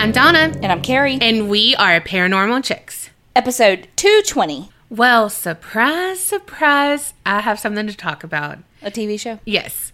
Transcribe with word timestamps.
I'm 0.00 0.12
Donna, 0.12 0.50
And 0.62 0.72
I'm 0.72 0.80
Carrie. 0.80 1.18
and 1.20 1.50
we 1.50 1.76
are 1.76 2.00
Paranormal 2.00 2.64
Chicks. 2.64 3.10
Episode 3.36 3.86
220, 3.96 4.70
Well, 4.88 5.28
surprise, 5.28 6.20
surprise, 6.20 7.12
I 7.26 7.40
have 7.40 7.58
something 7.60 7.86
to 7.86 7.94
talk 7.94 8.24
about. 8.24 8.60
a 8.82 8.90
TV 8.90 9.20
show. 9.20 9.40
Yes, 9.44 9.92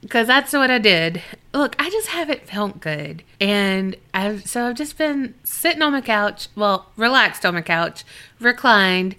because 0.00 0.26
that's 0.26 0.52
what 0.52 0.72
I 0.72 0.78
did. 0.78 1.22
Look, 1.52 1.76
I 1.78 1.88
just 1.88 2.08
haven't 2.08 2.48
felt 2.48 2.80
good, 2.80 3.22
and 3.40 3.94
I've 4.12 4.44
so 4.48 4.66
I've 4.68 4.74
just 4.76 4.98
been 4.98 5.34
sitting 5.44 5.82
on 5.82 5.92
my 5.92 6.00
couch, 6.00 6.48
well, 6.56 6.90
relaxed 6.96 7.46
on 7.46 7.54
my 7.54 7.62
couch, 7.62 8.02
reclined, 8.40 9.14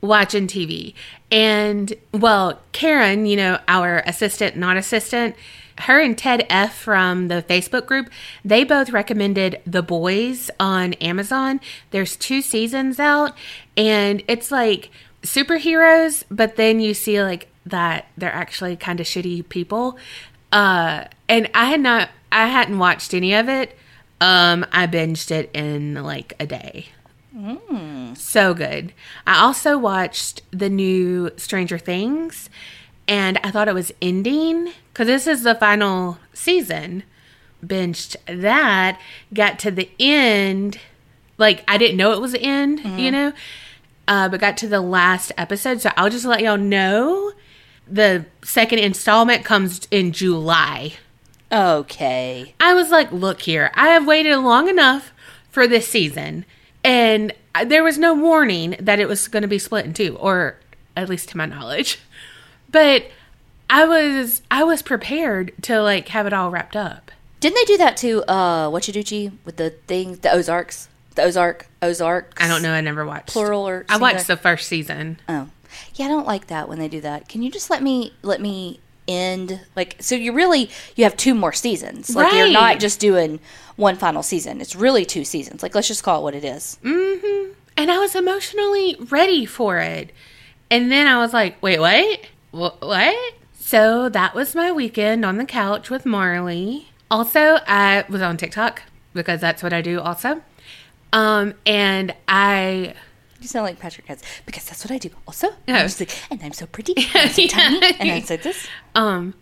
watching 0.00 0.46
TV, 0.46 0.94
and 1.30 1.92
well, 2.14 2.60
Karen, 2.70 3.26
you 3.26 3.36
know, 3.36 3.58
our 3.66 3.98
assistant, 4.06 4.56
not 4.56 4.76
assistant. 4.76 5.34
Her 5.78 6.00
and 6.00 6.16
Ted 6.16 6.46
F 6.48 6.74
from 6.74 7.28
the 7.28 7.42
Facebook 7.48 7.86
group, 7.86 8.10
they 8.44 8.64
both 8.64 8.90
recommended 8.90 9.60
The 9.66 9.82
Boys 9.82 10.50
on 10.60 10.92
Amazon. 10.94 11.60
There's 11.90 12.16
two 12.16 12.42
seasons 12.42 13.00
out, 13.00 13.36
and 13.76 14.22
it's 14.28 14.50
like 14.50 14.90
superheroes, 15.22 16.24
but 16.30 16.56
then 16.56 16.80
you 16.80 16.94
see 16.94 17.22
like 17.22 17.48
that 17.64 18.06
they're 18.16 18.32
actually 18.32 18.76
kind 18.76 19.00
of 19.00 19.06
shitty 19.06 19.48
people. 19.48 19.96
Uh, 20.50 21.04
and 21.28 21.50
I 21.54 21.66
had 21.66 21.80
not, 21.80 22.10
I 22.30 22.48
hadn't 22.48 22.78
watched 22.78 23.14
any 23.14 23.34
of 23.34 23.48
it. 23.48 23.76
Um, 24.20 24.66
I 24.72 24.86
binged 24.86 25.30
it 25.30 25.50
in 25.54 25.94
like 25.94 26.34
a 26.38 26.46
day. 26.46 26.88
So 28.14 28.52
good. 28.52 28.92
I 29.26 29.40
also 29.40 29.78
watched 29.78 30.42
the 30.50 30.68
new 30.68 31.30
Stranger 31.36 31.78
Things, 31.78 32.50
and 33.08 33.38
I 33.42 33.50
thought 33.50 33.68
it 33.68 33.74
was 33.74 33.92
ending 34.00 34.72
because 34.92 35.06
this 35.06 35.26
is 35.26 35.42
the 35.42 35.54
final 35.54 36.18
season. 36.32 37.04
Binged 37.64 38.16
that, 38.26 39.00
got 39.32 39.58
to 39.60 39.70
the 39.70 39.88
end. 40.00 40.80
Like, 41.38 41.64
I 41.68 41.78
didn't 41.78 41.96
know 41.96 42.12
it 42.12 42.20
was 42.20 42.32
the 42.32 42.42
end, 42.42 42.80
you 43.00 43.10
know, 43.10 43.32
uh, 44.08 44.28
but 44.28 44.40
got 44.40 44.56
to 44.58 44.68
the 44.68 44.80
last 44.80 45.32
episode. 45.38 45.80
So 45.80 45.90
I'll 45.96 46.10
just 46.10 46.24
let 46.24 46.40
y'all 46.40 46.58
know 46.58 47.32
the 47.86 48.26
second 48.42 48.80
installment 48.80 49.44
comes 49.44 49.86
in 49.90 50.12
July. 50.12 50.94
Okay. 51.50 52.54
I 52.58 52.74
was 52.74 52.90
like, 52.90 53.12
look 53.12 53.42
here, 53.42 53.70
I 53.74 53.88
have 53.88 54.06
waited 54.06 54.36
long 54.38 54.68
enough 54.68 55.12
for 55.50 55.66
this 55.66 55.86
season, 55.86 56.44
and 56.82 57.32
there 57.64 57.84
was 57.84 57.98
no 57.98 58.14
warning 58.14 58.76
that 58.80 58.98
it 58.98 59.06
was 59.06 59.28
going 59.28 59.42
to 59.42 59.48
be 59.48 59.58
split 59.58 59.84
in 59.84 59.92
two, 59.92 60.16
or 60.16 60.56
at 60.96 61.08
least 61.08 61.28
to 61.30 61.36
my 61.36 61.46
knowledge. 61.46 62.00
But 62.72 63.06
I 63.70 63.84
was 63.86 64.42
I 64.50 64.64
was 64.64 64.82
prepared 64.82 65.52
to 65.62 65.80
like 65.80 66.08
have 66.08 66.26
it 66.26 66.32
all 66.32 66.50
wrapped 66.50 66.76
up. 66.76 67.10
Didn't 67.40 67.56
they 67.56 67.64
do 67.64 67.78
that 67.78 67.96
to 67.98 68.30
uh 68.30 68.68
what 68.70 68.86
you 68.88 69.02
do 69.02 69.32
with 69.44 69.56
the 69.56 69.70
thing 69.86 70.16
the 70.16 70.32
Ozarks? 70.32 70.88
The 71.14 71.22
Ozark 71.22 71.68
Ozarks? 71.80 72.42
I 72.42 72.48
don't 72.48 72.62
know. 72.62 72.72
I 72.72 72.80
never 72.80 73.04
watched 73.06 73.28
Plural 73.28 73.68
or 73.68 73.84
I 73.88 73.98
watched 73.98 74.26
the 74.26 74.36
first 74.36 74.68
season. 74.68 75.18
Oh. 75.28 75.48
Yeah, 75.94 76.06
I 76.06 76.08
don't 76.08 76.26
like 76.26 76.48
that 76.48 76.68
when 76.68 76.78
they 76.78 76.88
do 76.88 77.00
that. 77.02 77.28
Can 77.28 77.42
you 77.42 77.50
just 77.50 77.70
let 77.70 77.82
me 77.82 78.12
let 78.22 78.40
me 78.40 78.80
end 79.08 79.60
like 79.74 79.96
so 80.00 80.14
you 80.14 80.32
really 80.32 80.70
you 80.94 81.04
have 81.04 81.16
two 81.16 81.34
more 81.34 81.52
seasons. 81.52 82.14
Like 82.14 82.32
you're 82.32 82.50
not 82.52 82.78
just 82.78 83.00
doing 83.00 83.40
one 83.76 83.96
final 83.96 84.22
season. 84.22 84.60
It's 84.60 84.76
really 84.76 85.04
two 85.04 85.24
seasons. 85.24 85.62
Like 85.62 85.74
let's 85.74 85.88
just 85.88 86.02
call 86.02 86.20
it 86.20 86.22
what 86.22 86.34
it 86.34 86.44
is. 86.44 86.78
Mm-hmm. 86.84 87.52
and 87.76 87.90
I 87.90 87.98
was 87.98 88.14
emotionally 88.14 88.96
ready 89.10 89.44
for 89.46 89.78
it. 89.78 90.12
And 90.70 90.90
then 90.90 91.06
I 91.06 91.18
was 91.18 91.32
like, 91.34 91.60
wait, 91.62 91.80
wait, 91.80 92.28
Wh- 92.52 92.80
what? 92.80 93.34
So 93.58 94.08
that 94.08 94.34
was 94.34 94.54
my 94.54 94.70
weekend 94.72 95.24
on 95.24 95.36
the 95.38 95.44
couch 95.44 95.90
with 95.90 96.04
Marley. 96.06 96.88
Also, 97.10 97.58
I 97.66 98.04
was 98.08 98.22
on 98.22 98.36
TikTok 98.36 98.82
because 99.14 99.40
that's 99.40 99.62
what 99.62 99.72
I 99.72 99.80
do 99.82 100.00
also. 100.00 100.42
Um, 101.12 101.54
and 101.66 102.14
I, 102.26 102.94
You 103.40 103.48
sound 103.48 103.66
like 103.66 103.78
Patrick 103.78 104.06
Heads 104.06 104.22
because 104.46 104.64
that's 104.64 104.84
what 104.84 104.90
I 104.90 104.98
do. 104.98 105.10
Also, 105.26 105.48
Oh. 105.48 105.54
I'm 105.68 105.86
just 105.86 106.00
like, 106.00 106.10
and 106.30 106.40
I'm 106.42 106.52
so 106.52 106.66
pretty, 106.66 106.94
and 106.96 107.06
I'm 107.14 107.28
so 107.28 107.46
tiny, 107.46 107.80
and 108.00 108.10
I 108.10 108.20
said 108.20 108.42
this. 108.42 108.66
um, 108.94 109.34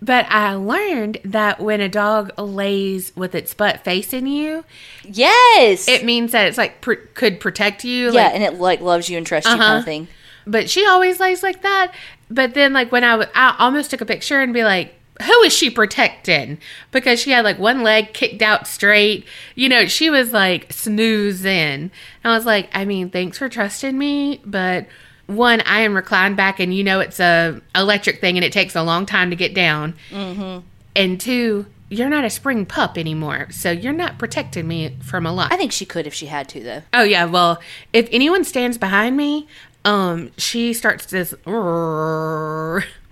but 0.00 0.26
I 0.28 0.54
learned 0.54 1.18
that 1.24 1.60
when 1.60 1.80
a 1.80 1.88
dog 1.88 2.32
lays 2.40 3.12
with 3.14 3.36
its 3.36 3.54
butt 3.54 3.84
facing 3.84 4.26
you, 4.26 4.64
Yes, 5.04 5.86
it 5.86 6.04
means 6.04 6.32
that 6.32 6.48
it's 6.48 6.58
like 6.58 6.80
pr- 6.80 6.94
could 7.14 7.38
protect 7.38 7.84
you. 7.84 8.06
yeah, 8.06 8.24
like, 8.24 8.34
and 8.34 8.42
it 8.42 8.54
like 8.54 8.80
loves 8.80 9.08
you 9.08 9.16
and 9.16 9.24
trusts 9.26 9.48
you 9.48 9.52
kind 9.56 9.62
Uh-huh. 9.62 9.78
of 9.78 9.84
thing. 9.84 10.08
But 10.44 10.68
she 10.68 10.84
always 10.86 11.20
lays 11.20 11.40
like 11.44 11.62
that. 11.62 11.92
But 12.32 12.54
then, 12.54 12.72
like 12.72 12.90
when 12.90 13.04
I 13.04 13.16
was, 13.16 13.26
I 13.34 13.54
almost 13.58 13.90
took 13.90 14.00
a 14.00 14.06
picture 14.06 14.40
and 14.40 14.54
be 14.54 14.64
like, 14.64 14.94
"Who 15.22 15.42
is 15.42 15.52
she 15.52 15.68
protecting?" 15.70 16.58
Because 16.90 17.20
she 17.20 17.30
had 17.30 17.44
like 17.44 17.58
one 17.58 17.82
leg 17.82 18.14
kicked 18.14 18.42
out 18.42 18.66
straight. 18.66 19.26
You 19.54 19.68
know, 19.68 19.86
she 19.86 20.08
was 20.08 20.32
like 20.32 20.72
snoozing. 20.72 21.50
And 21.52 21.90
I 22.24 22.34
was 22.34 22.46
like, 22.46 22.70
I 22.72 22.84
mean, 22.84 23.10
thanks 23.10 23.38
for 23.38 23.48
trusting 23.48 23.96
me, 23.98 24.40
but 24.44 24.86
one, 25.26 25.60
I 25.62 25.80
am 25.80 25.94
reclined 25.94 26.36
back, 26.36 26.60
and 26.60 26.74
you 26.74 26.84
know 26.84 27.00
it's 27.00 27.20
a 27.20 27.60
electric 27.74 28.20
thing, 28.20 28.36
and 28.36 28.44
it 28.44 28.52
takes 28.52 28.74
a 28.74 28.82
long 28.82 29.06
time 29.06 29.30
to 29.30 29.36
get 29.36 29.54
down. 29.54 29.94
Mm-hmm. 30.10 30.66
And 30.94 31.20
two, 31.20 31.66
you're 31.88 32.08
not 32.08 32.24
a 32.24 32.30
spring 32.30 32.66
pup 32.66 32.98
anymore, 32.98 33.48
so 33.50 33.70
you're 33.70 33.92
not 33.92 34.18
protecting 34.18 34.66
me 34.66 34.96
from 35.00 35.26
a 35.26 35.32
lot. 35.32 35.52
I 35.52 35.56
think 35.56 35.72
she 35.72 35.84
could 35.84 36.06
if 36.06 36.14
she 36.14 36.26
had 36.26 36.48
to, 36.50 36.60
though. 36.62 36.82
Oh 36.92 37.02
yeah, 37.02 37.24
well, 37.26 37.60
if 37.92 38.08
anyone 38.12 38.44
stands 38.44 38.78
behind 38.78 39.16
me, 39.16 39.46
um, 39.84 40.30
she 40.36 40.72
starts 40.72 41.06
this 41.06 41.34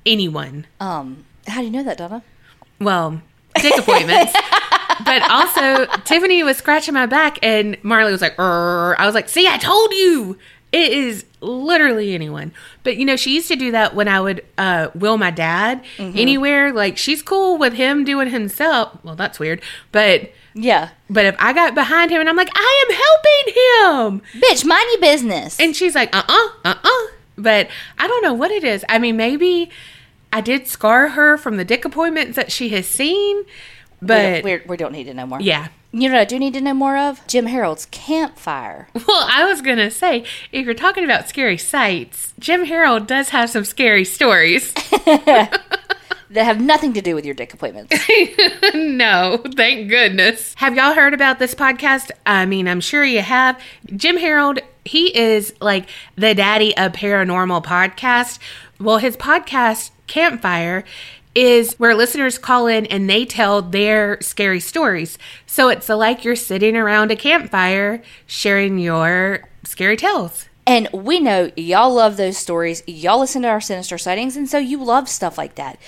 anyone. 0.06 0.66
Um, 0.78 1.24
how 1.46 1.60
do 1.60 1.66
you 1.66 1.70
know 1.70 1.82
that, 1.82 1.98
Donna? 1.98 2.22
Well, 2.80 3.20
dick 3.60 3.76
appointments. 3.78 4.32
but 5.04 5.30
also, 5.30 5.86
Tiffany 6.04 6.42
was 6.42 6.56
scratching 6.56 6.94
my 6.94 7.06
back, 7.06 7.38
and 7.42 7.76
Marley 7.82 8.12
was 8.12 8.20
like. 8.20 8.38
I 8.38 9.04
was 9.06 9.14
like, 9.14 9.28
"See, 9.28 9.46
I 9.46 9.58
told 9.58 9.92
you." 9.92 10.38
It 10.72 10.92
is 10.92 11.24
literally 11.40 12.14
anyone. 12.14 12.52
But 12.84 12.96
you 12.96 13.04
know, 13.04 13.16
she 13.16 13.34
used 13.34 13.48
to 13.48 13.56
do 13.56 13.72
that 13.72 13.94
when 13.94 14.06
I 14.06 14.20
would 14.20 14.44
uh, 14.56 14.90
will 14.94 15.18
my 15.18 15.32
dad 15.32 15.82
anywhere. 15.98 16.72
Like 16.72 16.96
she's 16.96 17.22
cool 17.22 17.58
with 17.58 17.72
him 17.72 18.04
doing 18.04 18.30
himself. 18.30 18.96
Well, 19.02 19.16
that's 19.16 19.40
weird. 19.40 19.62
But 19.90 20.32
Yeah, 20.54 20.90
but 21.08 21.24
if 21.26 21.36
I 21.38 21.52
got 21.52 21.74
behind 21.74 22.10
him 22.10 22.20
and 22.20 22.28
I'm 22.28 22.36
like, 22.36 22.50
I 22.54 22.84
am 22.88 24.10
helping 24.10 24.22
him, 24.32 24.42
bitch, 24.42 24.64
mind 24.64 24.86
your 24.92 25.00
business. 25.00 25.58
and 25.60 25.74
she's 25.76 25.94
like, 25.94 26.14
uh 26.14 26.22
uh, 26.28 26.48
uh 26.64 26.74
uh. 26.82 27.06
But 27.38 27.68
I 27.98 28.06
don't 28.08 28.22
know 28.22 28.34
what 28.34 28.50
it 28.50 28.64
is. 28.64 28.84
I 28.88 28.98
mean, 28.98 29.16
maybe 29.16 29.70
I 30.32 30.40
did 30.40 30.66
scar 30.66 31.08
her 31.10 31.36
from 31.38 31.56
the 31.56 31.64
dick 31.64 31.84
appointments 31.84 32.36
that 32.36 32.52
she 32.52 32.68
has 32.70 32.86
seen. 32.86 33.38
we, 33.38 33.46
But 34.02 34.22
don't, 34.32 34.44
we're, 34.44 34.62
we 34.66 34.76
don't 34.76 34.92
need 34.92 35.04
to 35.04 35.14
know 35.14 35.26
more. 35.26 35.40
yeah. 35.40 35.68
You 35.92 36.08
know 36.08 36.14
what 36.14 36.20
I 36.20 36.24
do 36.24 36.38
need 36.38 36.52
to 36.54 36.60
know 36.60 36.72
more 36.74 36.96
of? 36.96 37.26
Jim 37.26 37.46
Harold's 37.46 37.86
campfire. 37.86 38.86
Well, 38.94 39.26
I 39.28 39.44
was 39.44 39.60
going 39.60 39.78
to 39.78 39.90
say, 39.90 40.24
if 40.52 40.64
you're 40.64 40.72
talking 40.74 41.02
about 41.02 41.28
scary 41.28 41.58
sights, 41.58 42.32
Jim 42.38 42.64
Harold 42.66 43.08
does 43.08 43.30
have 43.30 43.50
some 43.50 43.64
scary 43.64 44.04
stories. 44.04 44.72
That 46.30 46.44
have 46.44 46.60
nothing 46.60 46.92
to 46.92 47.00
do 47.00 47.16
with 47.16 47.24
your 47.24 47.34
dick 47.34 47.52
appointments. 47.52 47.92
no, 48.74 49.42
thank 49.56 49.88
goodness. 49.88 50.54
Have 50.54 50.76
y'all 50.76 50.94
heard 50.94 51.12
about 51.12 51.40
this 51.40 51.54
podcast? 51.56 52.12
I 52.24 52.46
mean, 52.46 52.68
I'm 52.68 52.80
sure 52.80 53.04
you 53.04 53.20
have. 53.20 53.60
Jim 53.96 54.16
Harold, 54.16 54.60
he 54.84 55.16
is 55.16 55.52
like 55.60 55.88
the 56.14 56.34
daddy 56.34 56.76
of 56.76 56.92
paranormal 56.92 57.64
podcast. 57.64 58.38
Well, 58.78 58.98
his 58.98 59.16
podcast, 59.16 59.90
Campfire, 60.06 60.84
is 61.34 61.74
where 61.78 61.94
listeners 61.94 62.38
call 62.38 62.66
in 62.66 62.86
and 62.86 63.08
they 63.08 63.24
tell 63.24 63.62
their 63.62 64.20
scary 64.20 64.60
stories. 64.60 65.18
So 65.46 65.68
it's 65.68 65.88
like 65.88 66.24
you're 66.24 66.36
sitting 66.36 66.76
around 66.76 67.10
a 67.10 67.16
campfire 67.16 68.02
sharing 68.26 68.78
your 68.78 69.48
scary 69.64 69.96
tales. 69.96 70.48
And 70.66 70.88
we 70.92 71.20
know 71.20 71.50
y'all 71.56 71.92
love 71.92 72.16
those 72.16 72.36
stories. 72.36 72.82
Y'all 72.86 73.20
listen 73.20 73.42
to 73.42 73.48
our 73.48 73.60
sinister 73.60 73.98
sightings, 73.98 74.36
and 74.36 74.48
so 74.48 74.58
you 74.58 74.82
love 74.82 75.08
stuff 75.08 75.36
like 75.38 75.56
that. 75.56 75.78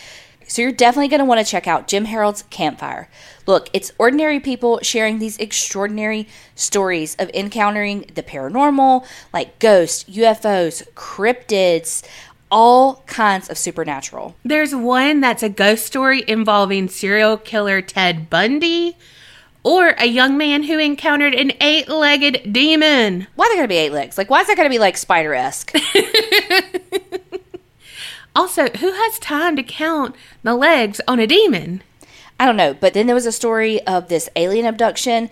So 0.49 0.63
you're 0.63 0.73
definitely 0.73 1.09
going 1.09 1.21
to 1.21 1.25
want 1.25 1.45
to 1.45 1.51
check 1.51 1.67
out 1.67 1.89
Jim 1.89 2.07
Harold's 2.07 2.45
Campfire. 2.51 3.09
Look, 3.47 3.69
it's 3.73 3.93
ordinary 3.99 4.41
people 4.41 4.79
sharing 4.83 5.19
these 5.19 5.39
extraordinary 5.39 6.29
stories 6.55 7.17
of 7.17 7.31
encountering 7.31 8.11
the 8.15 8.23
paranormal, 8.23 9.07
like 9.33 9.59
ghosts, 9.59 10.05
UFOs, 10.05 10.87
cryptids, 10.95 12.05
all 12.51 13.03
kinds 13.07 13.49
of 13.49 13.57
supernatural. 13.59 14.37
There's 14.45 14.75
one 14.75 15.21
that's 15.21 15.43
a 15.43 15.49
ghost 15.49 15.87
story 15.87 16.23
involving 16.29 16.89
serial 16.89 17.39
killer 17.39 17.81
Ted 17.81 18.29
Bundy 18.29 18.97
or 19.65 19.91
a 19.99 20.07
young 20.07 20.37
man 20.37 20.65
who 20.65 20.79
encountered 20.79 21.35
an 21.35 21.53
eight 21.61 21.89
legged 21.89 22.53
demon. 22.53 23.27
Why 23.35 23.47
are 23.47 23.49
there 23.49 23.57
going 23.57 23.65
to 23.65 23.69
be 23.69 23.77
eight 23.77 23.93
legs? 23.93 24.19
Like, 24.19 24.29
why 24.29 24.41
is 24.41 24.49
that 24.49 24.57
going 24.57 24.69
to 24.69 24.75
be 24.75 24.79
like 24.79 24.97
spider 24.97 25.35
esque? 25.35 25.75
Also, 28.35 28.69
who 28.69 28.93
has 28.93 29.19
time 29.19 29.57
to 29.57 29.63
count 29.63 30.15
the 30.43 30.55
legs 30.55 31.01
on 31.07 31.19
a 31.19 31.27
demon? 31.27 31.83
I 32.41 32.47
don't 32.47 32.57
know. 32.57 32.75
But 32.75 32.95
then 32.95 33.07
there 33.07 33.15
was 33.15 33.27
a 33.27 33.33
story 33.33 33.81
of 33.87 34.09
this 34.09 34.29
alien 34.37 34.67
abduction, 34.67 35.31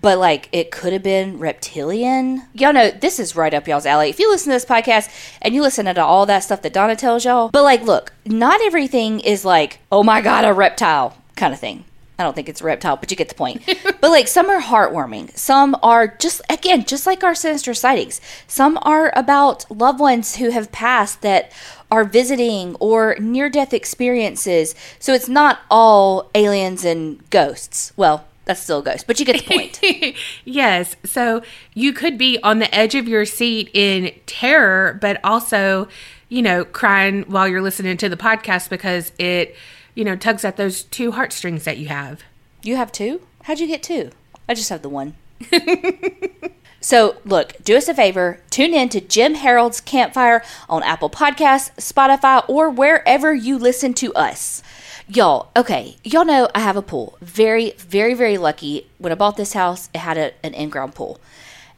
but 0.00 0.18
like 0.18 0.48
it 0.52 0.70
could 0.70 0.92
have 0.92 1.02
been 1.02 1.38
reptilian. 1.38 2.42
Y'all 2.52 2.72
know 2.72 2.90
this 2.90 3.18
is 3.18 3.36
right 3.36 3.54
up 3.54 3.68
y'all's 3.68 3.86
alley. 3.86 4.10
If 4.10 4.18
you 4.18 4.30
listen 4.30 4.50
to 4.50 4.56
this 4.56 4.64
podcast 4.64 5.10
and 5.40 5.54
you 5.54 5.62
listen 5.62 5.86
to 5.86 6.04
all 6.04 6.26
that 6.26 6.40
stuff 6.40 6.62
that 6.62 6.72
Donna 6.72 6.96
tells 6.96 7.24
y'all, 7.24 7.48
but 7.50 7.62
like, 7.62 7.82
look, 7.82 8.12
not 8.26 8.60
everything 8.62 9.20
is 9.20 9.44
like, 9.44 9.78
oh 9.92 10.02
my 10.02 10.20
god, 10.20 10.44
a 10.44 10.52
reptile 10.52 11.16
kind 11.36 11.54
of 11.54 11.60
thing. 11.60 11.84
I 12.18 12.22
don't 12.22 12.34
think 12.34 12.48
it's 12.48 12.60
a 12.60 12.64
reptile, 12.64 12.96
but 12.96 13.10
you 13.10 13.16
get 13.16 13.28
the 13.28 13.34
point. 13.34 13.62
but 14.00 14.10
like 14.10 14.28
some 14.28 14.48
are 14.48 14.60
heartwarming. 14.60 15.36
Some 15.36 15.76
are 15.82 16.06
just 16.06 16.40
again, 16.48 16.84
just 16.84 17.06
like 17.06 17.24
our 17.24 17.34
sinister 17.34 17.74
sightings. 17.74 18.20
Some 18.46 18.78
are 18.82 19.12
about 19.16 19.68
loved 19.70 19.98
ones 19.98 20.36
who 20.36 20.50
have 20.50 20.70
passed 20.70 21.22
that 21.22 21.50
are 21.94 22.04
visiting 22.04 22.74
or 22.80 23.16
near 23.20 23.48
death 23.48 23.72
experiences. 23.72 24.74
So 24.98 25.14
it's 25.14 25.28
not 25.28 25.60
all 25.70 26.30
aliens 26.34 26.84
and 26.84 27.28
ghosts. 27.30 27.92
Well, 27.96 28.26
that's 28.44 28.60
still 28.60 28.80
a 28.80 28.82
ghost, 28.82 29.06
but 29.06 29.20
you 29.20 29.24
get 29.24 29.44
the 29.44 29.54
point. 29.54 30.16
yes. 30.44 30.96
So 31.04 31.42
you 31.72 31.92
could 31.92 32.18
be 32.18 32.38
on 32.42 32.58
the 32.58 32.74
edge 32.74 32.94
of 32.94 33.06
your 33.08 33.24
seat 33.24 33.70
in 33.72 34.12
terror, 34.26 34.98
but 35.00 35.20
also, 35.24 35.88
you 36.28 36.42
know, 36.42 36.64
crying 36.64 37.22
while 37.28 37.46
you're 37.46 37.62
listening 37.62 37.96
to 37.98 38.08
the 38.08 38.16
podcast 38.16 38.68
because 38.68 39.12
it, 39.18 39.54
you 39.94 40.04
know, 40.04 40.16
tugs 40.16 40.44
at 40.44 40.56
those 40.56 40.82
two 40.82 41.12
heartstrings 41.12 41.64
that 41.64 41.78
you 41.78 41.86
have. 41.88 42.22
You 42.62 42.76
have 42.76 42.90
two? 42.90 43.22
How'd 43.44 43.60
you 43.60 43.66
get 43.66 43.82
two? 43.82 44.10
I 44.48 44.54
just 44.54 44.68
have 44.70 44.82
the 44.82 44.88
one. 44.88 45.14
so, 46.84 47.16
look, 47.24 47.54
do 47.64 47.78
us 47.78 47.88
a 47.88 47.94
favor. 47.94 48.40
Tune 48.50 48.74
in 48.74 48.90
to 48.90 49.00
Jim 49.00 49.36
Harold's 49.36 49.80
Campfire 49.80 50.44
on 50.68 50.82
Apple 50.82 51.08
Podcasts, 51.08 51.70
Spotify, 51.76 52.46
or 52.46 52.68
wherever 52.68 53.32
you 53.32 53.56
listen 53.56 53.94
to 53.94 54.12
us. 54.12 54.62
Y'all, 55.08 55.50
okay, 55.56 55.96
y'all 56.04 56.26
know 56.26 56.46
I 56.54 56.60
have 56.60 56.76
a 56.76 56.82
pool. 56.82 57.16
Very, 57.22 57.70
very, 57.78 58.12
very 58.12 58.36
lucky. 58.36 58.86
When 58.98 59.12
I 59.12 59.14
bought 59.14 59.38
this 59.38 59.54
house, 59.54 59.88
it 59.94 60.00
had 60.00 60.18
a, 60.18 60.32
an 60.44 60.52
in 60.52 60.68
ground 60.68 60.94
pool. 60.94 61.18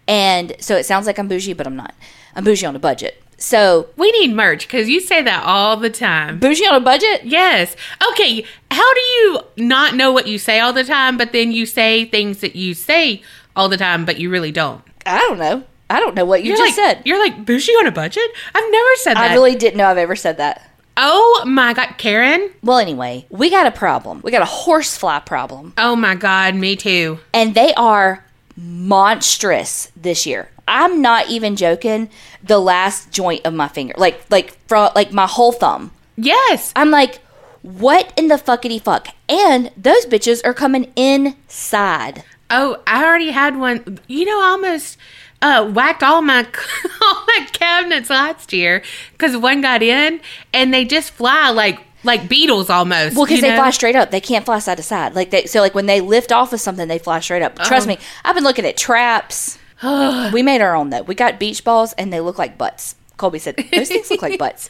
And 0.09 0.57
so 0.59 0.75
it 0.75 0.87
sounds 0.87 1.07
like 1.07 1.21
I'm 1.21 1.29
bougie, 1.29 1.53
but 1.53 1.69
I'm 1.69 1.77
not. 1.77 1.95
I'm 2.35 2.43
bougie 2.43 2.67
on 2.67 2.75
a 2.75 2.81
budget. 2.81 3.23
So, 3.39 3.91
We 3.97 4.11
need 4.11 4.35
merch 4.35 4.67
because 4.67 4.89
you 4.89 5.01
say 5.01 5.23
that 5.23 5.45
all 5.47 5.77
the 5.77 5.89
time. 5.89 6.41
bougie 6.41 6.67
on 6.67 6.75
a 6.75 6.81
budget? 6.81 7.21
Yes. 7.23 7.77
Okay. 8.11 8.45
How 8.73 8.93
do 8.95 9.01
you 9.01 9.41
not 9.57 9.95
know 9.95 10.11
what 10.11 10.27
you 10.27 10.37
say 10.37 10.59
all 10.59 10.73
the 10.73 10.83
time, 10.83 11.17
but 11.17 11.31
then 11.31 11.53
you 11.53 11.65
say 11.65 12.07
things 12.07 12.41
that 12.41 12.57
you 12.57 12.75
say 12.75 13.23
all 13.55 13.69
the 13.69 13.77
time, 13.77 14.05
but 14.05 14.19
you 14.19 14.31
really 14.31 14.51
don't? 14.51 14.83
I 15.07 15.19
don't 15.21 15.39
know. 15.39 15.65
I 15.89 16.01
don't 16.01 16.15
know 16.17 16.25
what 16.25 16.43
you 16.43 16.49
You're 16.49 16.57
just 16.59 16.77
like, 16.77 16.97
said. 16.97 17.03
You're 17.07 17.19
like 17.21 17.45
bougie 17.47 17.73
on 17.73 17.87
a 17.87 17.93
budget. 17.93 18.29
I've 18.55 18.71
never 18.71 18.89
said 18.97 19.15
that. 19.15 19.31
I 19.31 19.35
really 19.35 19.55
didn't 19.55 19.77
know 19.79 19.87
I've 19.87 19.99
ever 19.99 20.17
said 20.17 20.39
that. 20.39 20.69
oh 20.97 21.45
my 21.47 21.73
god, 21.75 21.95
Karen. 21.99 22.51
Well, 22.63 22.79
anyway, 22.79 23.27
we 23.31 23.51
got 23.51 23.67
a 23.67 23.71
problem. 23.71 24.21
We 24.25 24.31
got 24.33 24.43
a 24.43 24.47
horsefly 24.47 25.21
problem. 25.21 25.75
Oh 25.79 25.95
my 25.95 26.15
god, 26.17 26.55
me 26.57 26.75
too. 26.77 27.19
and 27.33 27.55
they 27.55 27.73
are 27.75 28.25
monstrous 28.57 29.93
this 29.97 30.27
year. 30.27 30.51
I'm 30.69 31.01
not 31.01 31.29
even 31.29 31.55
joking. 31.55 32.11
The 32.43 32.59
last 32.59 33.13
joint 33.13 33.43
of 33.47 33.55
my 33.55 33.69
finger, 33.69 33.95
like 33.97 34.21
like 34.31 34.59
from 34.67 34.91
like 34.97 35.13
my 35.13 35.27
whole 35.27 35.53
thumb. 35.53 35.93
Yes. 36.17 36.73
I'm 36.75 36.91
like, 36.91 37.21
what 37.63 38.13
in 38.17 38.29
the 38.29 38.37
fuckity 38.37 38.81
fuck? 38.81 39.09
And 39.29 39.71
those 39.77 40.07
bitches 40.07 40.41
are 40.45 40.55
coming 40.55 40.93
inside. 40.97 42.25
Oh, 42.51 42.81
I 42.87 43.05
already 43.05 43.31
had 43.31 43.59
one. 43.59 43.99
You 44.07 44.25
know, 44.25 44.41
I 44.41 44.49
almost 44.51 44.99
uh, 45.43 45.71
whacked 45.71 46.03
all 46.03 46.23
my 46.23 46.47
all 47.03 47.25
my 47.27 47.47
cabinets 47.53 48.11
last 48.11 48.53
year 48.53 48.83
because 49.13 49.37
one 49.37 49.61
got 49.61 49.83
in 49.83 50.21
and 50.53 50.73
they 50.73 50.85
just 50.85 51.11
fly 51.11 51.51
like 51.51 51.81
like 52.05 52.29
beetles 52.29 52.71
almost. 52.71 53.17
Well, 53.17 53.27
because 53.27 53.41
they 53.41 53.51
know? 53.51 53.57
fly 53.57 53.71
straight 53.71 53.97
up. 53.97 54.11
They 54.11 54.21
can't 54.21 54.45
fly 54.45 54.59
side 54.61 54.77
to 54.77 54.83
side. 54.83 55.15
Like 55.15 55.31
they, 55.31 55.47
so 55.47 55.61
like 55.61 55.75
when 55.75 55.87
they 55.87 56.01
lift 56.01 56.33
off 56.33 56.53
of 56.53 56.61
something, 56.61 56.89
they 56.89 56.99
fly 56.99 57.21
straight 57.21 57.43
up. 57.43 57.59
Trust 57.59 57.87
me, 57.87 57.99
I've 58.25 58.35
been 58.35 58.45
looking 58.45 58.65
at 58.65 58.77
traps. 58.77 59.59
we 59.83 60.43
made 60.43 60.61
our 60.61 60.75
own 60.75 60.91
though. 60.91 61.03
We 61.03 61.15
got 61.15 61.39
beach 61.39 61.65
balls 61.65 61.93
and 61.95 62.13
they 62.13 62.21
look 62.21 62.39
like 62.39 62.57
butts. 62.57 62.95
Colby 63.17 63.39
said 63.39 63.57
those 63.73 63.89
things 63.89 64.11
look 64.11 64.23
like 64.23 64.39
butts 64.39 64.69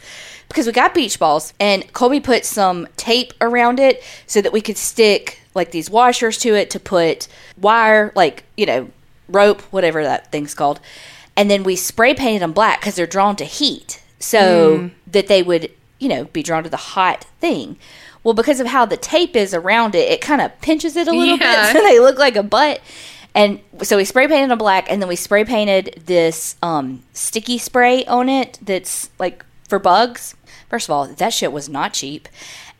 because 0.48 0.66
we 0.66 0.72
got 0.72 0.94
beach 0.94 1.18
balls 1.18 1.52
and 1.58 1.92
Colby 1.92 2.20
put 2.20 2.44
some 2.44 2.86
tape 2.96 3.34
around 3.40 3.80
it 3.80 4.02
so 4.26 4.40
that 4.40 4.52
we 4.52 4.60
could 4.60 4.76
stick 4.76 5.40
like 5.56 5.72
these 5.72 5.90
washers 5.90 6.38
to 6.38 6.54
it 6.54 6.70
to 6.70 6.78
put 6.78 7.26
wire, 7.58 8.12
like 8.14 8.44
you 8.56 8.66
know, 8.66 8.90
rope, 9.28 9.60
whatever 9.72 10.04
that 10.04 10.30
thing's 10.30 10.54
called, 10.54 10.78
and 11.36 11.50
then 11.50 11.64
we 11.64 11.74
spray 11.74 12.14
painted 12.14 12.42
them 12.42 12.52
black 12.52 12.80
because 12.80 12.94
they're 12.94 13.06
drawn 13.06 13.34
to 13.36 13.44
heat, 13.44 14.00
so 14.20 14.90
that 15.10 15.26
they 15.26 15.42
would 15.42 15.70
you 15.98 16.08
know 16.08 16.24
be 16.26 16.42
drawn 16.42 16.62
to 16.62 16.70
the 16.70 16.76
hot 16.76 17.24
thing. 17.40 17.76
Well, 18.22 18.34
because 18.34 18.58
of 18.60 18.66
how 18.66 18.84
the 18.86 18.96
tape 18.96 19.36
is 19.36 19.54
around 19.54 19.94
it, 19.94 20.10
it 20.10 20.20
kind 20.20 20.40
of 20.40 20.60
pinches 20.60 20.96
it 20.96 21.06
a 21.08 21.12
little 21.12 21.36
Yeah. 21.38 21.72
bit, 21.72 21.72
so 21.80 21.82
they 21.86 21.98
look 22.00 22.18
like 22.18 22.36
a 22.36 22.42
butt. 22.42 22.80
And 23.36 23.60
so 23.82 23.98
we 23.98 24.04
spray 24.06 24.26
painted 24.26 24.50
them 24.50 24.56
black, 24.58 24.90
and 24.90 25.00
then 25.00 25.08
we 25.08 25.14
spray 25.16 25.44
painted 25.44 26.02
this 26.06 26.56
um, 26.62 27.02
sticky 27.12 27.58
spray 27.58 28.04
on 28.06 28.28
it 28.30 28.58
that's 28.62 29.10
like 29.18 29.44
for 29.68 29.78
bugs. 29.78 30.34
First 30.70 30.88
of 30.88 30.92
all, 30.94 31.06
that 31.06 31.32
shit 31.34 31.52
was 31.52 31.68
not 31.68 31.92
cheap, 31.92 32.28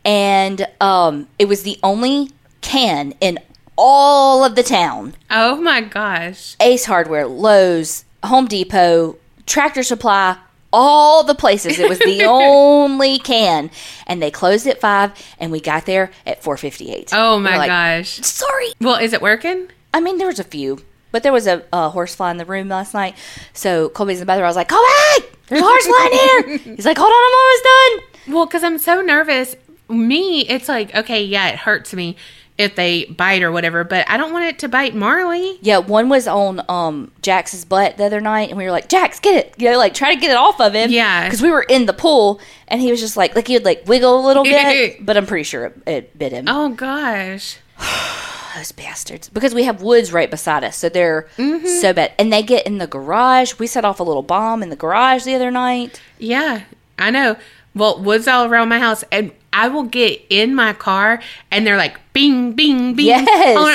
and 0.03 0.67
um, 0.81 1.27
it 1.37 1.47
was 1.47 1.63
the 1.63 1.79
only 1.83 2.31
can 2.67 3.13
in 3.21 3.39
all 3.77 4.43
of 4.43 4.55
the 4.55 4.63
town. 4.63 5.13
Oh 5.31 5.55
my 5.55 5.81
gosh. 5.81 6.55
Ace 6.59 6.85
Hardware, 6.85 7.27
Lowe's, 7.27 8.03
Home 8.23 8.45
Depot, 8.47 9.17
Tractor 9.45 9.83
Supply, 9.83 10.37
all 10.73 11.23
the 11.23 11.35
places. 11.35 11.79
It 11.79 11.87
was 11.87 11.99
the 11.99 12.23
only 12.27 13.19
can, 13.19 13.71
and 14.05 14.21
they 14.21 14.31
closed 14.31 14.67
at 14.67 14.81
five, 14.81 15.11
and 15.39 15.51
we 15.51 15.61
got 15.61 15.85
there 15.85 16.11
at 16.25 16.43
four 16.43 16.57
fifty 16.57 16.91
eight. 16.91 17.11
Oh 17.13 17.39
my 17.39 17.65
gosh. 17.67 18.09
Sorry. 18.17 18.67
Well, 18.81 18.95
is 18.95 19.13
it 19.13 19.21
working? 19.21 19.69
I 19.93 20.01
mean, 20.01 20.17
there 20.17 20.27
was 20.27 20.39
a 20.39 20.43
few, 20.43 20.83
but 21.11 21.23
there 21.23 21.31
was 21.31 21.47
a, 21.47 21.63
a 21.71 21.89
horsefly 21.89 22.31
in 22.31 22.37
the 22.37 22.45
room 22.45 22.67
last 22.67 22.93
night. 22.93 23.15
So 23.53 23.89
Colby's 23.89 24.17
in 24.17 24.19
the 24.21 24.25
bathroom. 24.25 24.45
I 24.45 24.49
was 24.49 24.55
like, 24.57 24.67
Colby, 24.67 25.27
there's 25.47 25.61
a 25.61 25.65
horsefly 25.65 26.05
in 26.05 26.11
here. 26.11 26.57
He's 26.75 26.85
like, 26.85 26.97
hold 26.97 27.11
on, 27.11 27.13
I'm 27.13 27.39
almost 27.39 27.63
done. 27.63 28.33
Well, 28.35 28.45
because 28.45 28.63
I'm 28.63 28.77
so 28.77 29.01
nervous. 29.01 29.55
Me, 29.89 30.41
it's 30.41 30.67
like, 30.67 30.93
okay, 30.93 31.23
yeah, 31.23 31.47
it 31.47 31.55
hurts 31.59 31.93
me 31.93 32.17
if 32.57 32.75
they 32.75 33.05
bite 33.05 33.43
or 33.43 33.51
whatever, 33.51 33.83
but 33.83 34.09
I 34.09 34.17
don't 34.17 34.33
want 34.33 34.45
it 34.45 34.59
to 34.59 34.67
bite 34.67 34.95
Marley. 34.95 35.59
Yeah, 35.61 35.77
one 35.77 36.09
was 36.09 36.27
on 36.27 36.61
um 36.69 37.11
Jax's 37.21 37.65
butt 37.65 37.97
the 37.97 38.05
other 38.05 38.19
night, 38.21 38.49
and 38.49 38.57
we 38.57 38.63
were 38.65 38.71
like, 38.71 38.89
Jax, 38.89 39.19
get 39.19 39.35
it, 39.35 39.53
you 39.57 39.69
know, 39.69 39.77
like 39.77 39.93
try 39.93 40.13
to 40.15 40.19
get 40.19 40.31
it 40.31 40.37
off 40.37 40.59
of 40.59 40.73
him. 40.73 40.89
Yeah. 40.89 41.25
because 41.25 41.41
we 41.41 41.51
were 41.51 41.63
in 41.63 41.85
the 41.85 41.93
pool, 41.93 42.39
and 42.67 42.81
he 42.81 42.89
was 42.91 42.99
just 42.99 43.15
like, 43.17 43.35
like 43.35 43.47
he 43.47 43.53
would 43.55 43.65
like 43.65 43.83
wiggle 43.87 44.19
a 44.19 44.25
little 44.25 44.43
bit, 44.43 44.97
but 45.05 45.17
I'm 45.17 45.25
pretty 45.27 45.43
sure 45.43 45.65
it, 45.67 45.81
it 45.87 46.17
bit 46.17 46.31
him. 46.31 46.45
Oh 46.47 46.69
gosh. 46.69 47.57
Those 48.55 48.71
bastards, 48.71 49.29
because 49.29 49.53
we 49.53 49.65
have 49.65 49.83
woods 49.83 50.11
right 50.11 50.31
beside 50.31 50.63
us, 50.63 50.77
so 50.77 50.89
they're 50.89 51.27
Mm-hmm. 51.37 51.67
so 51.67 51.93
bad, 51.93 52.13
and 52.17 52.33
they 52.33 52.41
get 52.41 52.65
in 52.65 52.79
the 52.79 52.87
garage. 52.87 53.59
We 53.59 53.67
set 53.67 53.85
off 53.85 53.99
a 53.99 54.03
little 54.03 54.23
bomb 54.23 54.63
in 54.63 54.71
the 54.71 54.75
garage 54.75 55.25
the 55.25 55.35
other 55.35 55.51
night. 55.51 56.01
Yeah, 56.17 56.63
I 56.97 57.11
know. 57.11 57.35
Well, 57.75 58.01
woods 58.01 58.27
all 58.27 58.45
around 58.45 58.69
my 58.69 58.79
house, 58.79 59.03
and 59.11 59.31
I 59.57 59.69
will 59.69 59.83
get 59.83 60.23
in 60.29 60.53
my 60.53 60.73
car, 60.73 61.19
and 61.49 61.65
they're 61.65 61.77
like, 61.77 61.99
bing, 62.13 62.53
bing, 62.53 62.93
bing. 62.93 63.07
Yes. 63.07 63.27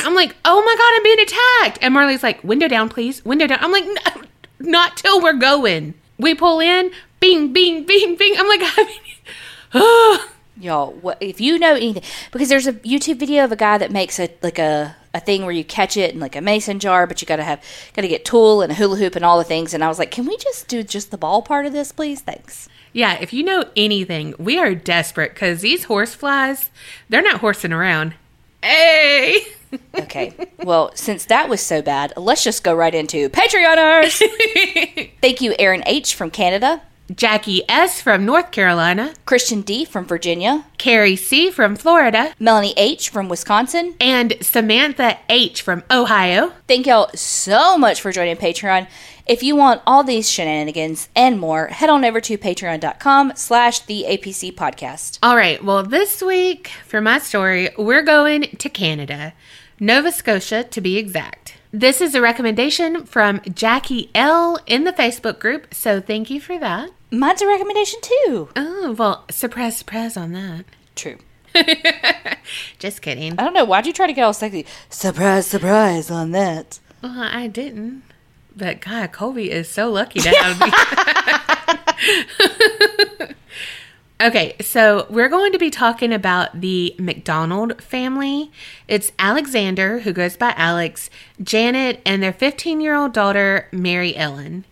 I'm 0.07 0.15
like, 0.15 0.37
oh 0.45 0.63
my 0.63 0.77
god, 0.79 0.93
I'm 0.95 1.03
being 1.03 1.21
attacked. 1.21 1.79
And 1.83 1.93
Marley's 1.93 2.23
like, 2.23 2.43
window 2.45 2.69
down, 2.69 2.89
please, 2.89 3.25
window 3.25 3.49
down. 3.49 3.59
I'm 3.61 3.73
like, 3.73 3.85
no, 3.85 4.23
not 4.61 4.97
till 4.97 5.21
we're 5.21 5.33
going. 5.33 5.95
We 6.19 6.37
pull 6.37 6.61
in, 6.61 6.93
bing, 7.19 7.53
bing, 7.53 7.85
bing, 7.85 8.15
bing. 8.15 8.35
I'm 8.39 8.47
like, 8.47 8.61
I 8.63 8.85
mean, 8.85 9.17
oh, 9.75 10.29
Y'all, 10.57 10.93
what, 10.93 11.19
if 11.21 11.41
you 11.41 11.59
know 11.59 11.75
anything, 11.75 12.05
because 12.31 12.49
there's 12.49 12.69
a 12.69 12.75
YouTube 12.75 13.19
video 13.19 13.43
of 13.43 13.51
a 13.51 13.57
guy 13.57 13.79
that 13.79 13.91
makes 13.91 14.21
a 14.21 14.33
like 14.43 14.61
a, 14.61 14.95
a 15.13 15.19
thing 15.19 15.43
where 15.43 15.51
you 15.51 15.65
catch 15.65 15.97
it 15.97 16.15
in 16.15 16.21
like 16.21 16.37
a 16.37 16.41
mason 16.41 16.79
jar, 16.79 17.07
but 17.07 17.21
you 17.21 17.27
gotta 17.27 17.43
have 17.43 17.65
gotta 17.95 18.07
get 18.07 18.25
tool 18.25 18.63
and 18.63 18.71
a 18.71 18.75
hula 18.77 18.97
hoop 18.99 19.17
and 19.17 19.25
all 19.25 19.39
the 19.39 19.45
things. 19.45 19.75
And 19.75 19.83
I 19.83 19.89
was 19.89 19.99
like, 19.99 20.13
can 20.13 20.27
we 20.27 20.37
just 20.37 20.69
do 20.69 20.85
just 20.85 21.11
the 21.11 21.19
ball 21.19 21.43
part 21.43 21.67
of 21.67 21.73
this, 21.73 21.91
please? 21.91 22.21
Thanks. 22.21 22.69
Yeah. 22.93 23.19
If 23.21 23.33
you 23.33 23.43
know 23.43 23.65
anything, 23.77 24.35
we 24.39 24.59
are 24.59 24.75
desperate 24.75 25.35
because 25.35 25.61
these 25.61 25.85
horse 25.85 26.15
flies, 26.15 26.71
they're 27.09 27.23
not 27.23 27.41
horsing 27.41 27.73
around. 27.73 28.15
Hey. 28.63 29.41
Okay. 29.95 30.35
well, 30.63 30.93
since 30.95 31.25
that 31.25 31.49
was 31.49 31.59
so 31.63 31.81
bad, 31.81 32.13
let's 32.19 32.45
just 32.45 32.63
go 32.63 32.75
right 32.75 32.95
into 32.95 33.31
Patreoners. 33.31 34.21
Thank 35.23 35.41
you, 35.41 35.55
Aaron 35.59 35.83
H 35.87 36.15
from 36.15 36.31
Canada, 36.31 36.83
Jackie 37.15 37.63
S 37.69 38.01
from 38.01 38.25
North 38.25 38.51
Carolina, 38.53 39.13
Christian 39.27 39.63
D 39.63 39.85
from 39.85 40.07
Virginia, 40.07 40.65
Carrie 40.79 41.17
C 41.17 41.51
from 41.51 41.77
Florida, 41.77 42.33
Melanie 42.39 42.75
H 42.77 43.09
from 43.11 43.29
Wisconsin. 43.29 43.95
and 44.01 44.35
Samantha 44.41 45.19
H 45.29 45.63
from 45.63 45.83
Ohio. 45.91 46.53
Thank 46.69 46.87
y'all 46.87 47.11
so 47.15 47.77
much 47.77 48.01
for 48.01 48.13
joining 48.13 48.37
Patreon. 48.37 48.87
If 49.27 49.43
you 49.43 49.55
want 49.57 49.83
all 49.87 50.03
these 50.03 50.29
shenanigans 50.31 51.09
and 51.15 51.39
more, 51.39 51.69
head 51.69 51.91
on 51.91 52.05
over 52.05 52.21
to 52.21 52.39
patreon.com 52.39 53.33
slash 53.37 53.81
the 53.81 54.05
APC 54.09 54.53
podcast. 54.55 55.19
All 55.23 55.37
right, 55.37 55.63
well, 55.63 55.83
this 55.83 56.23
week 56.23 56.69
for 56.87 57.01
my 57.01 57.19
story, 57.19 57.71
we're 57.79 58.03
going 58.03 58.43
to 58.59 58.69
Canada, 58.69 59.33
Nova 59.79 60.11
Scotia 60.13 60.65
to 60.65 60.81
be 60.81 60.99
exact. 60.99 61.55
This 61.73 62.01
is 62.01 62.15
a 62.15 62.21
recommendation 62.21 63.05
from 63.07 63.41
Jackie 63.55 64.11
L 64.15 64.59
in 64.67 64.85
the 64.85 64.93
Facebook 64.93 65.39
group, 65.39 65.73
so 65.73 66.01
thank 66.01 66.29
you 66.29 66.41
for 66.41 66.59
that. 66.59 66.91
Mine's 67.13 67.43
a 67.43 67.47
recommendation 67.47 68.01
too. 68.01 68.49
Oh, 68.57 68.97
well, 68.99 69.25
surprise, 69.31 69.77
surprise 69.77 70.17
on 70.17 70.33
that. 70.33 70.65
True. 70.95 71.19
Just 72.79 73.03
kidding. 73.03 73.39
I 73.39 73.45
don't 73.45 73.53
know. 73.53 73.67
Why'd 73.67 73.87
you 73.87 73.93
try 73.93 74.07
to 74.07 74.15
get 74.15 74.23
all 74.23 74.33
sexy? 74.33 74.65
Surprise, 74.89 75.47
surprise 75.47 76.11
on 76.11 76.31
that. 76.31 76.81
Well, 77.03 77.15
I 77.21 77.49
didn't. 77.49 78.03
But 78.57 78.81
God, 78.81 79.13
Colby 79.13 79.51
is 79.51 79.69
so 79.69 79.91
lucky 79.91 80.21
to 80.21 80.31
have 80.31 80.59
me. 80.59 80.73
Okay, 84.23 84.55
so 84.61 85.09
we're 85.11 85.29
going 85.29 85.51
to 85.51 85.59
be 85.59 85.69
talking 85.69 86.13
about 86.13 86.61
the 86.61 86.95
McDonald 86.97 87.83
family. 87.83 88.53
It's 88.87 89.11
Alexander, 89.19 89.99
who 90.01 90.13
goes 90.13 90.37
by 90.37 90.55
Alex, 90.57 91.11
Janet, 91.43 92.01
and 92.07 92.23
their 92.23 92.33
15 92.33 92.81
year 92.81 92.95
old 92.95 93.13
daughter, 93.13 93.69
Mary 93.73 94.15
Ellen. 94.15 94.65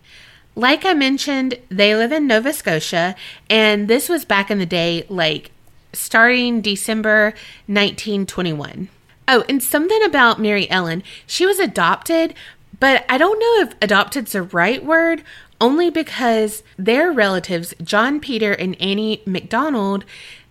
Like 0.55 0.85
I 0.85 0.93
mentioned, 0.93 1.59
they 1.69 1.95
live 1.95 2.11
in 2.11 2.27
Nova 2.27 2.51
Scotia, 2.51 3.15
and 3.49 3.87
this 3.87 4.09
was 4.09 4.25
back 4.25 4.51
in 4.51 4.59
the 4.59 4.65
day, 4.65 5.05
like 5.07 5.51
starting 5.93 6.61
December 6.61 7.33
1921. 7.67 8.89
Oh, 9.27 9.45
and 9.47 9.63
something 9.63 10.03
about 10.03 10.41
Mary 10.41 10.69
Ellen. 10.69 11.03
She 11.25 11.45
was 11.45 11.59
adopted, 11.59 12.33
but 12.79 13.05
I 13.07 13.17
don't 13.17 13.39
know 13.39 13.65
if 13.65 13.79
adopted's 13.79 14.33
the 14.33 14.41
right 14.41 14.83
word, 14.83 15.23
only 15.61 15.89
because 15.89 16.63
their 16.77 17.11
relatives, 17.11 17.73
John 17.81 18.19
Peter 18.19 18.51
and 18.51 18.79
Annie 18.81 19.21
McDonald, 19.25 20.03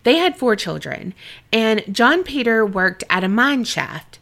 they 0.04 0.16
had 0.16 0.38
four 0.38 0.56
children, 0.56 1.12
and 1.52 1.84
John 1.92 2.22
Peter 2.22 2.64
worked 2.64 3.04
at 3.10 3.24
a 3.24 3.28
mine 3.28 3.64
shaft. 3.64 4.19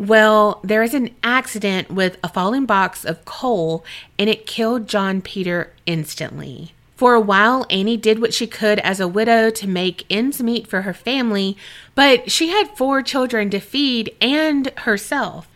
Well, 0.00 0.60
there 0.64 0.80
was 0.80 0.94
an 0.94 1.14
accident 1.22 1.90
with 1.90 2.16
a 2.24 2.28
falling 2.28 2.64
box 2.64 3.04
of 3.04 3.26
coal, 3.26 3.84
and 4.18 4.30
it 4.30 4.46
killed 4.46 4.88
John 4.88 5.20
Peter 5.20 5.74
instantly. 5.84 6.72
For 6.96 7.12
a 7.12 7.20
while, 7.20 7.66
Annie 7.68 7.98
did 7.98 8.18
what 8.18 8.32
she 8.32 8.46
could 8.46 8.78
as 8.78 8.98
a 8.98 9.06
widow 9.06 9.50
to 9.50 9.68
make 9.68 10.06
ends 10.08 10.42
meet 10.42 10.66
for 10.66 10.82
her 10.82 10.94
family, 10.94 11.54
but 11.94 12.30
she 12.30 12.48
had 12.48 12.78
four 12.78 13.02
children 13.02 13.50
to 13.50 13.60
feed 13.60 14.16
and 14.22 14.72
herself. 14.78 15.49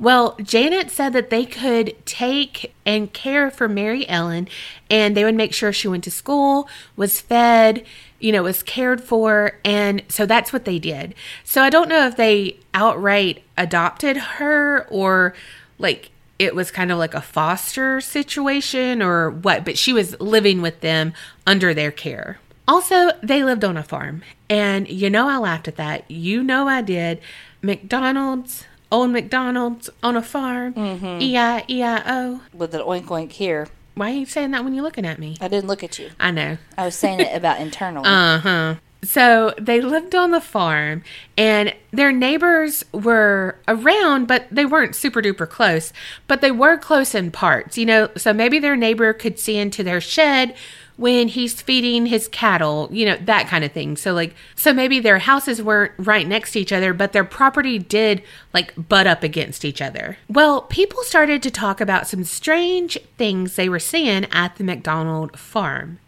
Well, 0.00 0.36
Janet 0.40 0.90
said 0.90 1.12
that 1.14 1.30
they 1.30 1.44
could 1.44 1.94
take 2.06 2.72
and 2.86 3.12
care 3.12 3.50
for 3.50 3.68
Mary 3.68 4.08
Ellen 4.08 4.48
and 4.88 5.16
they 5.16 5.24
would 5.24 5.34
make 5.34 5.52
sure 5.52 5.72
she 5.72 5.88
went 5.88 6.04
to 6.04 6.10
school, 6.10 6.68
was 6.94 7.20
fed, 7.20 7.84
you 8.20 8.30
know, 8.30 8.44
was 8.44 8.62
cared 8.62 9.02
for. 9.02 9.58
And 9.64 10.02
so 10.08 10.24
that's 10.24 10.52
what 10.52 10.64
they 10.64 10.78
did. 10.78 11.14
So 11.42 11.62
I 11.62 11.70
don't 11.70 11.88
know 11.88 12.06
if 12.06 12.16
they 12.16 12.58
outright 12.74 13.42
adopted 13.56 14.16
her 14.16 14.86
or 14.88 15.34
like 15.78 16.10
it 16.38 16.54
was 16.54 16.70
kind 16.70 16.92
of 16.92 16.98
like 16.98 17.14
a 17.14 17.20
foster 17.20 18.00
situation 18.00 19.02
or 19.02 19.30
what, 19.30 19.64
but 19.64 19.76
she 19.76 19.92
was 19.92 20.18
living 20.20 20.62
with 20.62 20.80
them 20.80 21.12
under 21.44 21.74
their 21.74 21.90
care. 21.90 22.38
Also, 22.68 23.10
they 23.22 23.42
lived 23.42 23.64
on 23.64 23.76
a 23.76 23.82
farm. 23.82 24.22
And 24.48 24.88
you 24.88 25.10
know, 25.10 25.28
I 25.28 25.38
laughed 25.38 25.66
at 25.66 25.76
that. 25.76 26.08
You 26.08 26.44
know, 26.44 26.68
I 26.68 26.82
did. 26.82 27.20
McDonald's, 27.62 28.64
old 28.90 29.10
McDonald's 29.10 29.90
on 30.02 30.16
a 30.16 30.22
farm. 30.22 30.74
E 31.20 31.36
I 31.36 31.64
E 31.68 31.82
I 31.82 32.02
O. 32.06 32.40
With 32.52 32.74
an 32.74 32.80
oink 32.82 33.06
oink 33.06 33.32
here. 33.32 33.68
Why 33.94 34.12
are 34.12 34.14
you 34.14 34.26
saying 34.26 34.52
that 34.52 34.62
when 34.64 34.74
you're 34.74 34.84
looking 34.84 35.04
at 35.06 35.18
me? 35.18 35.36
I 35.40 35.48
didn't 35.48 35.66
look 35.66 35.82
at 35.82 35.98
you. 35.98 36.10
I 36.20 36.30
know. 36.30 36.58
I 36.76 36.84
was 36.84 36.94
saying 36.94 37.20
it 37.20 37.34
about 37.34 37.60
internally. 37.60 38.08
Uh 38.08 38.38
huh. 38.38 38.74
So 39.02 39.54
they 39.56 39.80
lived 39.80 40.16
on 40.16 40.32
the 40.32 40.40
farm, 40.40 41.04
and 41.36 41.72
their 41.92 42.10
neighbors 42.10 42.84
were 42.92 43.56
around, 43.68 44.26
but 44.26 44.46
they 44.50 44.64
weren't 44.66 44.96
super 44.96 45.22
duper 45.22 45.48
close. 45.48 45.92
But 46.26 46.40
they 46.40 46.50
were 46.50 46.76
close 46.76 47.14
in 47.14 47.30
parts, 47.30 47.78
you 47.78 47.86
know. 47.86 48.08
So 48.16 48.32
maybe 48.32 48.58
their 48.58 48.74
neighbor 48.76 49.12
could 49.12 49.38
see 49.38 49.56
into 49.56 49.84
their 49.84 50.00
shed 50.00 50.54
when 50.98 51.28
he's 51.28 51.62
feeding 51.62 52.06
his 52.06 52.26
cattle, 52.26 52.88
you 52.90 53.06
know, 53.06 53.16
that 53.20 53.46
kind 53.46 53.64
of 53.64 53.70
thing. 53.70 53.96
So, 53.96 54.12
like, 54.12 54.34
so 54.56 54.72
maybe 54.72 54.98
their 54.98 55.20
houses 55.20 55.62
weren't 55.62 55.92
right 55.96 56.26
next 56.26 56.52
to 56.52 56.60
each 56.60 56.72
other, 56.72 56.92
but 56.92 57.12
their 57.12 57.24
property 57.24 57.78
did 57.78 58.20
like 58.52 58.74
butt 58.88 59.06
up 59.06 59.22
against 59.22 59.64
each 59.64 59.80
other. 59.80 60.18
Well, 60.28 60.62
people 60.62 61.04
started 61.04 61.40
to 61.44 61.52
talk 61.52 61.80
about 61.80 62.08
some 62.08 62.24
strange 62.24 62.98
things 63.16 63.54
they 63.54 63.68
were 63.68 63.78
seeing 63.78 64.26
at 64.32 64.56
the 64.56 64.64
McDonald 64.64 65.38
farm. 65.38 66.00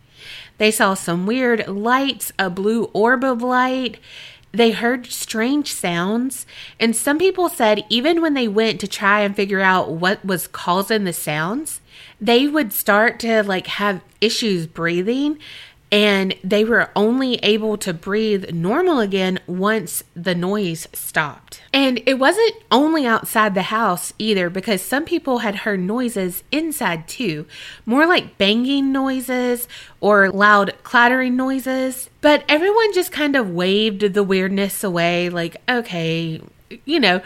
They 0.58 0.72
saw 0.72 0.94
some 0.94 1.24
weird 1.24 1.68
lights, 1.68 2.32
a 2.36 2.50
blue 2.50 2.84
orb 2.92 3.22
of 3.22 3.42
light. 3.42 3.98
They 4.52 4.72
heard 4.72 5.06
strange 5.06 5.72
sounds. 5.72 6.46
And 6.78 6.96
some 6.96 7.18
people 7.18 7.48
said 7.48 7.84
even 7.88 8.20
when 8.20 8.34
they 8.34 8.48
went 8.48 8.80
to 8.80 8.88
try 8.88 9.20
and 9.20 9.34
figure 9.34 9.60
out 9.60 9.92
what 9.92 10.24
was 10.24 10.48
causing 10.48 11.04
the 11.04 11.12
sounds, 11.12 11.80
they 12.20 12.46
would 12.48 12.72
start 12.72 13.20
to 13.20 13.42
like 13.42 13.66
have 13.68 14.02
issues 14.20 14.66
breathing 14.66 15.38
and 15.92 16.34
they 16.44 16.64
were 16.64 16.90
only 16.94 17.36
able 17.36 17.76
to 17.78 17.92
breathe 17.92 18.52
normal 18.52 19.00
again 19.00 19.40
once 19.46 20.04
the 20.14 20.34
noise 20.34 20.86
stopped. 20.92 21.62
And 21.72 22.00
it 22.06 22.14
wasn't 22.14 22.54
only 22.70 23.06
outside 23.06 23.54
the 23.54 23.62
house 23.62 24.12
either, 24.18 24.48
because 24.50 24.82
some 24.82 25.04
people 25.04 25.38
had 25.38 25.56
heard 25.56 25.80
noises 25.80 26.44
inside 26.52 27.08
too, 27.08 27.46
more 27.84 28.06
like 28.06 28.38
banging 28.38 28.92
noises 28.92 29.66
or 30.00 30.30
loud 30.30 30.74
clattering 30.84 31.36
noises. 31.36 32.08
But 32.20 32.44
everyone 32.48 32.92
just 32.94 33.10
kind 33.10 33.34
of 33.34 33.50
waved 33.50 34.14
the 34.14 34.22
weirdness 34.22 34.84
away, 34.84 35.28
like, 35.28 35.56
okay, 35.68 36.40
you 36.84 37.00
know, 37.00 37.20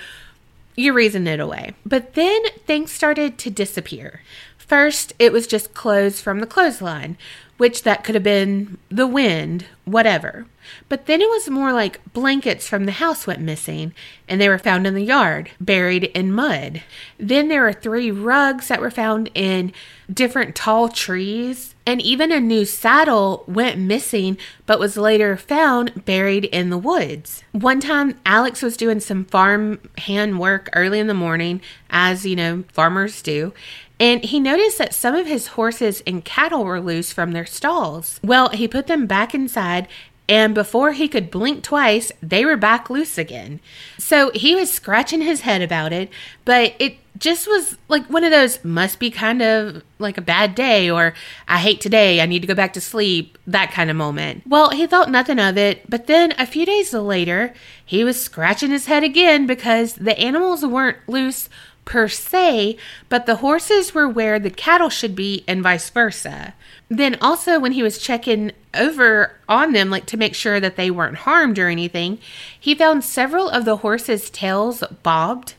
you 0.77 0.93
reason 0.93 1.27
it 1.27 1.39
away. 1.39 1.75
But 1.85 2.15
then 2.15 2.43
things 2.67 2.91
started 2.91 3.39
to 3.39 3.51
disappear. 3.51 4.23
First, 4.67 5.13
it 5.19 5.33
was 5.33 5.47
just 5.47 5.75
clothes 5.75 6.21
from 6.21 6.41
the 6.41 6.47
clothesline, 6.47 7.17
which 7.59 7.83
that 7.83 8.03
could 8.03 8.15
have 8.15 8.25
been 8.25 8.79
the 8.89 9.07
wind, 9.07 9.67
whatever. 9.85 10.47
But 10.89 11.07
then 11.07 11.21
it 11.21 11.29
was 11.29 11.49
more 11.49 11.73
like 11.73 12.01
blankets 12.13 12.69
from 12.69 12.85
the 12.85 12.93
house 12.93 13.27
went 13.27 13.41
missing, 13.41 13.95
and 14.29 14.41
they 14.41 14.49
were 14.49 14.59
found 14.59 14.87
in 14.87 14.95
the 14.95 15.05
yard, 15.05 15.51
buried 15.61 16.05
in 16.05 16.33
mud. 16.33 16.83
Then 17.19 17.49
there 17.49 17.63
were 17.63 17.73
three 17.73 18.11
rugs 18.11 18.69
that 18.69 18.81
were 18.81 18.91
found 18.91 19.31
in 19.35 19.73
different 20.13 20.55
tall 20.55 20.89
trees, 20.89 21.75
and 21.87 22.01
even 22.01 22.33
a 22.33 22.41
new 22.41 22.65
saddle 22.65 23.45
went 23.47 23.79
missing 23.79 24.39
but 24.67 24.79
was 24.79 24.97
later 24.97 25.37
found 25.37 26.05
buried 26.05 26.45
in 26.47 26.71
the 26.71 26.79
woods. 26.79 27.43
One 27.53 27.81
time, 27.81 28.19
Alex 28.25 28.63
was 28.63 28.77
doing 28.77 29.01
some 29.01 29.25
farm 29.25 29.81
hand 29.99 30.39
work 30.39 30.71
early 30.73 30.99
in 30.99 31.07
the 31.07 31.15
morning, 31.15 31.61
as 31.91 32.25
you 32.25 32.37
know, 32.37 32.65
farmers 32.73 33.23
do, 33.23 33.53
and 34.01 34.25
he 34.25 34.41
noticed 34.41 34.79
that 34.79 34.95
some 34.95 35.15
of 35.15 35.27
his 35.27 35.49
horses 35.49 36.03
and 36.07 36.25
cattle 36.25 36.65
were 36.65 36.81
loose 36.81 37.13
from 37.13 37.33
their 37.33 37.47
stalls. 37.47 38.19
Well, 38.23 38.49
he 38.49 38.67
put 38.67 38.87
them 38.87 39.07
back 39.07 39.35
inside, 39.35 39.87
and 40.29 40.55
before 40.55 40.93
he 40.93 41.07
could 41.07 41.31
blink 41.31 41.63
twice, 41.63 42.11
they 42.23 42.45
were 42.45 42.57
back 42.57 42.89
loose 42.89 43.19
again. 43.19 43.61
So 43.99 44.31
he 44.31 44.55
was 44.55 44.73
scratching 44.73 45.21
his 45.21 45.43
head 45.43 45.61
about 45.61 45.93
it, 45.93 46.09
but 46.45 46.75
it 46.79 46.97
just 47.19 47.47
was 47.47 47.77
like 47.89 48.07
one 48.07 48.25
of 48.25 48.31
those 48.31 48.65
must 48.65 48.99
be 48.99 49.11
kind 49.11 49.43
of 49.43 49.83
like 49.99 50.19
a 50.19 50.23
bad 50.23 50.55
day 50.55 50.91
or 50.91 51.15
I 51.47 51.59
hate 51.59 51.81
today, 51.81 52.21
I 52.21 52.27
need 52.27 52.41
to 52.41 52.49
go 52.49 52.55
back 52.55 52.73
to 52.73 52.81
sleep, 52.81 53.39
that 53.47 53.71
kind 53.71 53.91
of 53.91 53.97
moment. 53.97 54.43
Well, 54.47 54.71
he 54.71 54.87
thought 54.87 55.11
nothing 55.11 55.39
of 55.39 55.57
it, 55.59 55.89
but 55.89 56.07
then 56.07 56.33
a 56.39 56.47
few 56.47 56.65
days 56.67 56.93
later, 56.93 57.53
he 57.85 58.03
was 58.03 58.21
scratching 58.21 58.71
his 58.71 58.87
head 58.87 59.05
again 59.05 59.47
because 59.47 59.95
the 59.95 60.19
animals 60.19 60.65
weren't 60.65 60.97
loose 61.07 61.49
per 61.85 62.09
se, 62.09 62.77
but 63.09 63.27
the 63.27 63.37
horses 63.37 63.95
were 63.95 64.09
where 64.09 64.39
the 64.39 64.51
cattle 64.51 64.89
should 64.89 65.15
be 65.15 65.45
and 65.47 65.63
vice 65.63 65.91
versa. 65.91 66.55
Then 66.89 67.17
also 67.21 67.59
when 67.59 67.73
he 67.73 67.83
was 67.83 67.99
checking 67.99 68.53
over 68.75 69.33
on 69.49 69.73
them 69.73 69.91
like 69.91 70.07
to 70.07 70.17
make 70.17 70.35
sure 70.35 70.61
that 70.61 70.77
they 70.77 70.91
weren't 70.91 71.19
harmed 71.19 71.59
or 71.59 71.69
anything, 71.69 72.19
he 72.59 72.75
found 72.75 73.05
several 73.05 73.49
of 73.49 73.65
the 73.65 73.79
horses' 73.79 74.31
tails 74.31 74.83
bobbed 75.03 75.55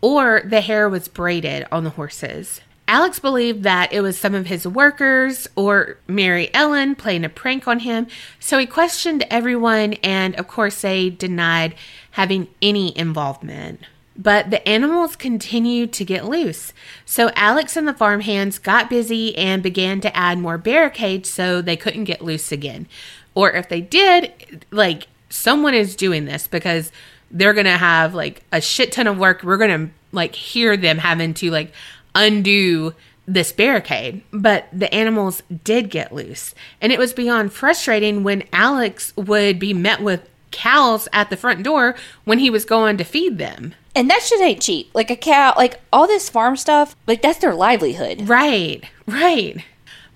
or 0.00 0.42
the 0.44 0.60
hair 0.60 0.88
was 0.88 1.08
braided 1.08 1.66
on 1.72 1.84
the 1.84 1.90
horses. 1.90 2.60
Alex 2.88 3.18
believed 3.18 3.64
that 3.64 3.92
it 3.92 4.00
was 4.00 4.16
some 4.16 4.34
of 4.34 4.46
his 4.46 4.66
workers 4.66 5.48
or 5.56 5.98
Mary 6.06 6.54
Ellen 6.54 6.94
playing 6.94 7.24
a 7.24 7.28
prank 7.28 7.66
on 7.66 7.80
him, 7.80 8.06
so 8.38 8.58
he 8.58 8.66
questioned 8.66 9.26
everyone, 9.28 9.94
and 9.94 10.36
of 10.36 10.46
course, 10.46 10.82
they 10.82 11.10
denied 11.10 11.74
having 12.12 12.46
any 12.62 12.96
involvement. 12.96 13.80
But 14.18 14.50
the 14.50 14.66
animals 14.66 15.14
continued 15.14 15.92
to 15.94 16.04
get 16.04 16.24
loose. 16.24 16.72
So 17.04 17.30
Alex 17.34 17.76
and 17.76 17.86
the 17.86 17.92
farmhands 17.92 18.58
got 18.58 18.88
busy 18.88 19.36
and 19.36 19.62
began 19.62 20.00
to 20.00 20.16
add 20.16 20.38
more 20.38 20.58
barricades 20.58 21.28
so 21.28 21.60
they 21.60 21.76
couldn't 21.76 22.04
get 22.04 22.22
loose 22.22 22.50
again. 22.50 22.86
Or 23.34 23.52
if 23.52 23.68
they 23.68 23.82
did, 23.82 24.64
like 24.70 25.08
someone 25.28 25.74
is 25.74 25.96
doing 25.96 26.24
this 26.24 26.46
because 26.46 26.90
they're 27.30 27.52
going 27.52 27.66
to 27.66 27.72
have 27.72 28.14
like 28.14 28.42
a 28.52 28.60
shit 28.60 28.92
ton 28.92 29.06
of 29.06 29.18
work. 29.18 29.42
We're 29.42 29.58
going 29.58 29.88
to 29.88 29.94
like 30.12 30.34
hear 30.34 30.76
them 30.76 30.98
having 30.98 31.34
to 31.34 31.50
like 31.50 31.72
undo 32.14 32.94
this 33.26 33.52
barricade. 33.52 34.22
But 34.32 34.66
the 34.72 34.92
animals 34.94 35.42
did 35.64 35.90
get 35.90 36.14
loose. 36.14 36.54
And 36.80 36.92
it 36.92 36.98
was 36.98 37.12
beyond 37.12 37.52
frustrating 37.52 38.22
when 38.22 38.44
Alex 38.52 39.12
would 39.16 39.58
be 39.58 39.74
met 39.74 40.00
with 40.00 40.26
cows 40.56 41.08
at 41.12 41.30
the 41.30 41.36
front 41.36 41.62
door 41.62 41.94
when 42.24 42.38
he 42.38 42.50
was 42.50 42.64
going 42.64 42.96
to 42.96 43.04
feed 43.04 43.38
them. 43.38 43.74
And 43.94 44.10
that 44.10 44.22
shit 44.22 44.40
ain't 44.40 44.62
cheap. 44.62 44.90
Like 44.94 45.10
a 45.10 45.16
cow, 45.16 45.54
like 45.56 45.80
all 45.92 46.06
this 46.06 46.28
farm 46.28 46.56
stuff, 46.56 46.96
like 47.06 47.22
that's 47.22 47.38
their 47.38 47.54
livelihood. 47.54 48.28
Right, 48.28 48.84
right. 49.06 49.64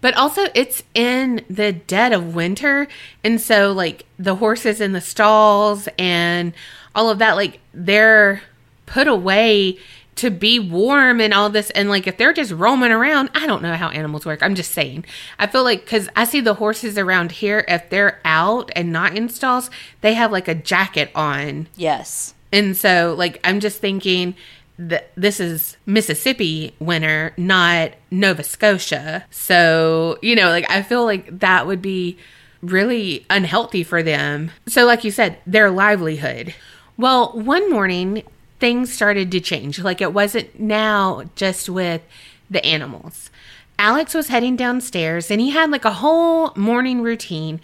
But 0.00 0.16
also, 0.16 0.46
it's 0.54 0.82
in 0.94 1.44
the 1.50 1.72
dead 1.72 2.12
of 2.12 2.34
winter. 2.34 2.88
And 3.22 3.38
so, 3.38 3.70
like, 3.70 4.06
the 4.18 4.36
horses 4.36 4.80
in 4.80 4.92
the 4.92 5.00
stalls 5.00 5.88
and 5.98 6.54
all 6.94 7.10
of 7.10 7.18
that, 7.18 7.36
like, 7.36 7.60
they're 7.74 8.42
put 8.86 9.06
away 9.06 9.78
to 10.16 10.30
be 10.30 10.58
warm 10.58 11.20
and 11.20 11.32
all 11.32 11.48
this 11.48 11.70
and 11.70 11.88
like 11.88 12.06
if 12.06 12.16
they're 12.16 12.32
just 12.32 12.52
roaming 12.52 12.90
around 12.92 13.30
i 13.34 13.46
don't 13.46 13.62
know 13.62 13.74
how 13.74 13.88
animals 13.88 14.26
work. 14.26 14.42
I'm 14.42 14.54
just 14.54 14.72
saying. 14.72 15.04
I 15.38 15.46
feel 15.46 15.64
like 15.64 15.84
because 15.84 16.08
i 16.16 16.24
see 16.24 16.40
the 16.40 16.54
horses 16.54 16.98
around 16.98 17.32
here 17.32 17.64
if 17.68 17.88
they're 17.90 18.20
out 18.24 18.70
and 18.76 18.92
not 18.92 19.16
in 19.16 19.28
stalls 19.28 19.70
they 20.00 20.14
have 20.14 20.30
like 20.32 20.48
a 20.48 20.54
jacket 20.54 21.10
on. 21.14 21.68
Yes. 21.76 22.34
and 22.52 22.76
so 22.76 23.14
like 23.16 23.40
i'm 23.44 23.60
just 23.60 23.80
thinking 23.80 24.34
that 24.78 25.10
this 25.14 25.40
is 25.40 25.76
mississippi 25.86 26.74
winter 26.78 27.32
not 27.36 27.92
nova 28.10 28.42
scotia. 28.42 29.24
So 29.30 30.18
you 30.22 30.34
know 30.34 30.48
like 30.48 30.70
i 30.70 30.82
feel 30.82 31.04
like 31.04 31.38
that 31.40 31.66
would 31.66 31.80
be 31.82 32.18
really 32.62 33.24
unhealthy 33.30 33.82
for 33.84 34.02
them. 34.02 34.50
So 34.66 34.84
like 34.84 35.02
you 35.04 35.10
said 35.10 35.38
their 35.46 35.70
livelihood. 35.70 36.54
Well 36.98 37.32
one 37.32 37.70
morning 37.70 38.22
things 38.60 38.92
started 38.92 39.32
to 39.32 39.40
change. 39.40 39.80
Like 39.80 40.00
it 40.00 40.12
wasn't 40.12 40.60
now 40.60 41.24
just 41.34 41.68
with 41.68 42.02
the 42.48 42.64
animals. 42.64 43.30
Alex 43.78 44.12
was 44.12 44.28
heading 44.28 44.56
downstairs 44.56 45.30
and 45.30 45.40
he 45.40 45.50
had 45.50 45.70
like 45.70 45.86
a 45.86 45.94
whole 45.94 46.52
morning 46.54 47.00
routine 47.00 47.60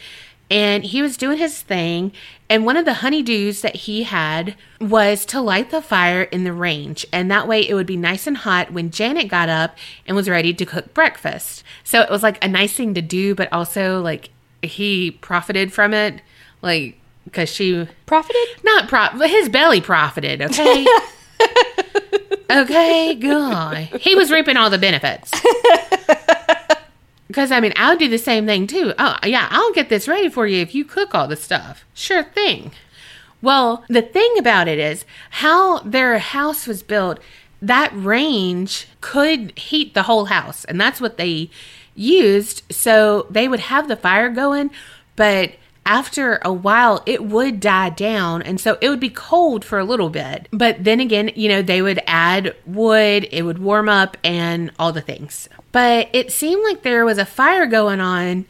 and 0.51 0.85
he 0.85 1.03
was 1.03 1.17
doing 1.17 1.37
his 1.37 1.61
thing 1.61 2.11
and 2.49 2.65
one 2.65 2.77
of 2.77 2.85
the 2.85 2.93
honeydews 2.93 3.61
that 3.61 3.77
he 3.77 4.05
had 4.05 4.57
was 4.81 5.27
to 5.27 5.41
light 5.41 5.71
the 5.71 5.83
fire 5.83 6.23
in 6.23 6.45
the 6.45 6.53
range 6.53 7.05
and 7.13 7.31
that 7.31 7.47
way 7.47 7.61
it 7.61 7.75
would 7.75 7.87
be 7.87 7.97
nice 7.97 8.27
and 8.27 8.39
hot 8.39 8.73
when 8.73 8.91
janet 8.91 9.29
got 9.29 9.51
up 9.51 9.77
and 10.07 10.17
was 10.17 10.29
ready 10.29 10.55
to 10.55 10.65
cook 10.65 10.95
breakfast. 10.95 11.63
So 11.85 12.01
it 12.01 12.11
was 12.11 12.23
like 12.23 12.43
a 12.43 12.49
nice 12.49 12.73
thing 12.73 12.95
to 12.95 13.03
do 13.03 13.35
but 13.35 13.53
also 13.53 14.01
like 14.01 14.31
he 14.63 15.11
profited 15.11 15.71
from 15.71 15.93
it 15.93 16.23
like 16.63 16.99
because 17.27 17.49
she 17.51 17.87
Profited? 18.07 18.49
not 18.65 18.89
prop 18.89 19.13
his 19.23 19.49
belly 19.51 19.81
profited 19.83 20.41
okay? 20.41 20.87
Okay 22.49 23.15
god 23.17 23.77
he 24.01 24.15
was 24.15 24.31
reaping 24.31 24.57
all 24.57 24.71
the 24.71 24.79
benefits. 24.79 25.31
Because 27.29 27.51
i 27.53 27.61
mean 27.61 27.73
i'll 27.77 27.97
do 27.99 28.09
the 28.09 28.19
same 28.19 28.47
thing 28.47 28.67
too. 28.67 28.95
Oh 28.99 29.17
yeah 29.25 29.49
i'll 29.51 29.73
get 29.73 29.89
this 29.91 30.09
ready 30.09 30.29
for 30.31 30.47
you 30.47 30.63
if 30.63 30.75
you 30.75 30.85
cook 30.85 31.15
all 31.15 31.29
the 31.29 31.37
stuff. 31.37 31.85
Sure 31.93 32.23
thing. 32.23 32.71
Well 33.43 33.85
the 33.89 34.01
thing 34.01 34.37
about 34.39 34.69
it 34.69 34.79
is 34.79 35.05
how 35.31 35.81
their 35.81 36.19
house 36.19 36.67
was 36.67 36.83
built 36.83 37.19
that 37.61 37.91
range 37.95 38.87
could 39.01 39.59
heat 39.59 39.93
the 39.93 40.05
whole 40.05 40.27
house 40.27 40.65
and 40.67 40.81
that's 40.81 41.01
what 41.01 41.17
they 41.19 41.51
used. 41.95 42.63
So 42.73 43.27
they 43.29 43.49
would 43.49 43.61
have 43.61 43.89
the 43.89 43.97
fire 43.97 44.31
going 44.31 44.71
but 45.17 45.53
after 45.87 46.41
a 46.43 46.53
while 46.53 47.03
it 47.07 47.25
would 47.25 47.61
die 47.61 47.91
down 47.91 48.43
and 48.43 48.61
so 48.61 48.77
it 48.81 48.89
would 48.89 49.01
be 49.01 49.09
cold 49.09 49.65
for 49.65 49.79
a 49.79 49.85
little 49.85 50.11
bit. 50.11 50.49
But 50.51 50.85
then 50.85 51.01
again 51.01 51.31
you 51.35 51.49
know 51.49 51.63
they 51.63 51.81
would 51.81 52.01
add 52.07 52.55
wood 52.67 53.29
it 53.31 53.43
would 53.43 53.59
warm 53.59 53.89
up 53.89 54.17
and 54.23 54.73
all 54.79 54.93
the 54.93 55.01
things. 55.01 55.49
But 55.73 56.11
it 56.13 56.33
seemed 56.33 56.63
like 56.65 56.83
there 56.83 57.05
was 57.05 57.19
a 57.19 57.25
fire 57.25 57.67
going 57.67 58.01
on 58.01 58.45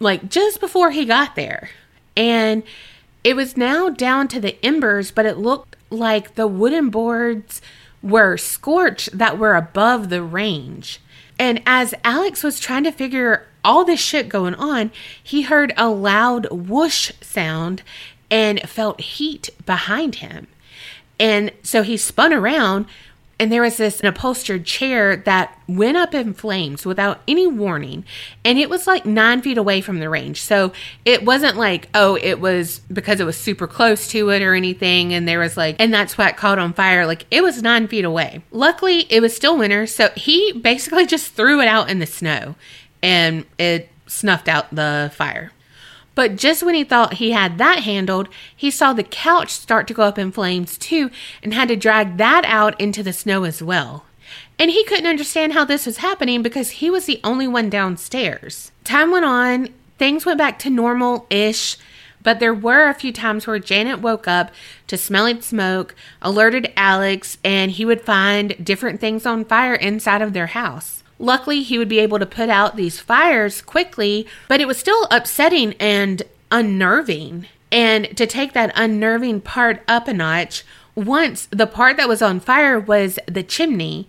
like 0.00 0.28
just 0.28 0.58
before 0.58 0.90
he 0.90 1.04
got 1.04 1.36
there. 1.36 1.70
And 2.16 2.62
it 3.22 3.36
was 3.36 3.56
now 3.56 3.88
down 3.88 4.26
to 4.28 4.40
the 4.40 4.64
embers 4.64 5.10
but 5.10 5.26
it 5.26 5.36
looked 5.38 5.76
like 5.90 6.34
the 6.34 6.48
wooden 6.48 6.88
boards 6.88 7.60
were 8.02 8.36
scorched 8.36 9.16
that 9.16 9.38
were 9.38 9.54
above 9.54 10.08
the 10.08 10.22
range. 10.22 11.00
And 11.38 11.62
as 11.66 11.94
Alex 12.04 12.42
was 12.42 12.58
trying 12.58 12.84
to 12.84 12.92
figure 12.92 13.46
all 13.64 13.84
this 13.84 14.00
shit 14.00 14.28
going 14.28 14.54
on, 14.54 14.90
he 15.22 15.42
heard 15.42 15.72
a 15.76 15.88
loud 15.88 16.46
whoosh 16.50 17.12
sound 17.20 17.82
and 18.30 18.60
felt 18.68 19.00
heat 19.00 19.50
behind 19.66 20.16
him. 20.16 20.46
And 21.20 21.52
so 21.62 21.82
he 21.82 21.96
spun 21.96 22.32
around, 22.32 22.86
and 23.38 23.52
there 23.52 23.62
was 23.62 23.76
this 23.76 24.02
upholstered 24.02 24.64
chair 24.64 25.16
that 25.16 25.56
went 25.68 25.96
up 25.96 26.14
in 26.14 26.32
flames 26.32 26.86
without 26.86 27.20
any 27.28 27.46
warning. 27.46 28.04
And 28.44 28.58
it 28.58 28.70
was 28.70 28.86
like 28.86 29.04
nine 29.04 29.42
feet 29.42 29.58
away 29.58 29.80
from 29.80 29.98
the 29.98 30.08
range. 30.08 30.40
So 30.40 30.72
it 31.04 31.24
wasn't 31.24 31.56
like, 31.56 31.88
oh, 31.94 32.16
it 32.22 32.40
was 32.40 32.80
because 32.92 33.20
it 33.20 33.24
was 33.24 33.36
super 33.36 33.66
close 33.66 34.08
to 34.08 34.30
it 34.30 34.42
or 34.42 34.54
anything. 34.54 35.12
And 35.12 35.28
there 35.28 35.40
was 35.40 35.56
like, 35.56 35.76
and 35.78 35.92
that's 35.92 36.16
what 36.16 36.36
caught 36.36 36.58
on 36.58 36.72
fire. 36.72 37.06
Like 37.06 37.26
it 37.30 37.42
was 37.42 37.62
nine 37.62 37.86
feet 37.88 38.04
away. 38.04 38.42
Luckily, 38.50 39.06
it 39.10 39.20
was 39.20 39.34
still 39.34 39.58
winter. 39.58 39.86
So 39.86 40.10
he 40.16 40.52
basically 40.52 41.06
just 41.14 41.32
threw 41.32 41.60
it 41.60 41.68
out 41.68 41.90
in 41.90 41.98
the 41.98 42.06
snow 42.06 42.54
and 43.02 43.44
it 43.58 43.88
snuffed 44.06 44.48
out 44.48 44.74
the 44.74 45.10
fire. 45.14 45.52
But 46.14 46.36
just 46.36 46.62
when 46.62 46.74
he 46.74 46.84
thought 46.84 47.14
he 47.14 47.30
had 47.30 47.58
that 47.58 47.80
handled, 47.80 48.28
he 48.54 48.70
saw 48.70 48.92
the 48.92 49.02
couch 49.02 49.50
start 49.50 49.86
to 49.88 49.94
go 49.94 50.02
up 50.02 50.18
in 50.18 50.30
flames 50.30 50.76
too 50.76 51.10
and 51.42 51.54
had 51.54 51.68
to 51.68 51.76
drag 51.76 52.18
that 52.18 52.44
out 52.46 52.78
into 52.80 53.02
the 53.02 53.12
snow 53.12 53.44
as 53.44 53.62
well. 53.62 54.04
And 54.58 54.70
he 54.70 54.84
couldn't 54.84 55.06
understand 55.06 55.54
how 55.54 55.64
this 55.64 55.86
was 55.86 55.98
happening 55.98 56.42
because 56.42 56.70
he 56.70 56.90
was 56.90 57.06
the 57.06 57.20
only 57.24 57.48
one 57.48 57.70
downstairs. 57.70 58.72
Time 58.84 59.10
went 59.10 59.24
on, 59.24 59.70
things 59.98 60.26
went 60.26 60.38
back 60.38 60.58
to 60.60 60.70
normal 60.70 61.26
ish, 61.30 61.78
but 62.22 62.38
there 62.38 62.54
were 62.54 62.88
a 62.88 62.94
few 62.94 63.12
times 63.12 63.46
where 63.46 63.58
Janet 63.58 64.00
woke 64.00 64.28
up 64.28 64.52
to 64.86 64.96
smelling 64.96 65.40
smoke, 65.40 65.94
alerted 66.20 66.72
Alex, 66.76 67.38
and 67.42 67.72
he 67.72 67.84
would 67.84 68.02
find 68.02 68.62
different 68.64 69.00
things 69.00 69.26
on 69.26 69.44
fire 69.44 69.74
inside 69.74 70.22
of 70.22 70.32
their 70.32 70.48
house. 70.48 71.01
Luckily, 71.22 71.62
he 71.62 71.78
would 71.78 71.88
be 71.88 72.00
able 72.00 72.18
to 72.18 72.26
put 72.26 72.48
out 72.50 72.76
these 72.76 72.98
fires 73.00 73.62
quickly, 73.62 74.26
but 74.48 74.60
it 74.60 74.66
was 74.66 74.76
still 74.76 75.06
upsetting 75.10 75.72
and 75.80 76.22
unnerving. 76.50 77.46
And 77.70 78.14
to 78.16 78.26
take 78.26 78.52
that 78.52 78.72
unnerving 78.74 79.40
part 79.40 79.82
up 79.88 80.08
a 80.08 80.12
notch, 80.12 80.64
once 80.94 81.46
the 81.50 81.66
part 81.66 81.96
that 81.96 82.08
was 82.08 82.20
on 82.22 82.40
fire 82.40 82.78
was 82.78 83.18
the 83.26 83.42
chimney. 83.42 84.08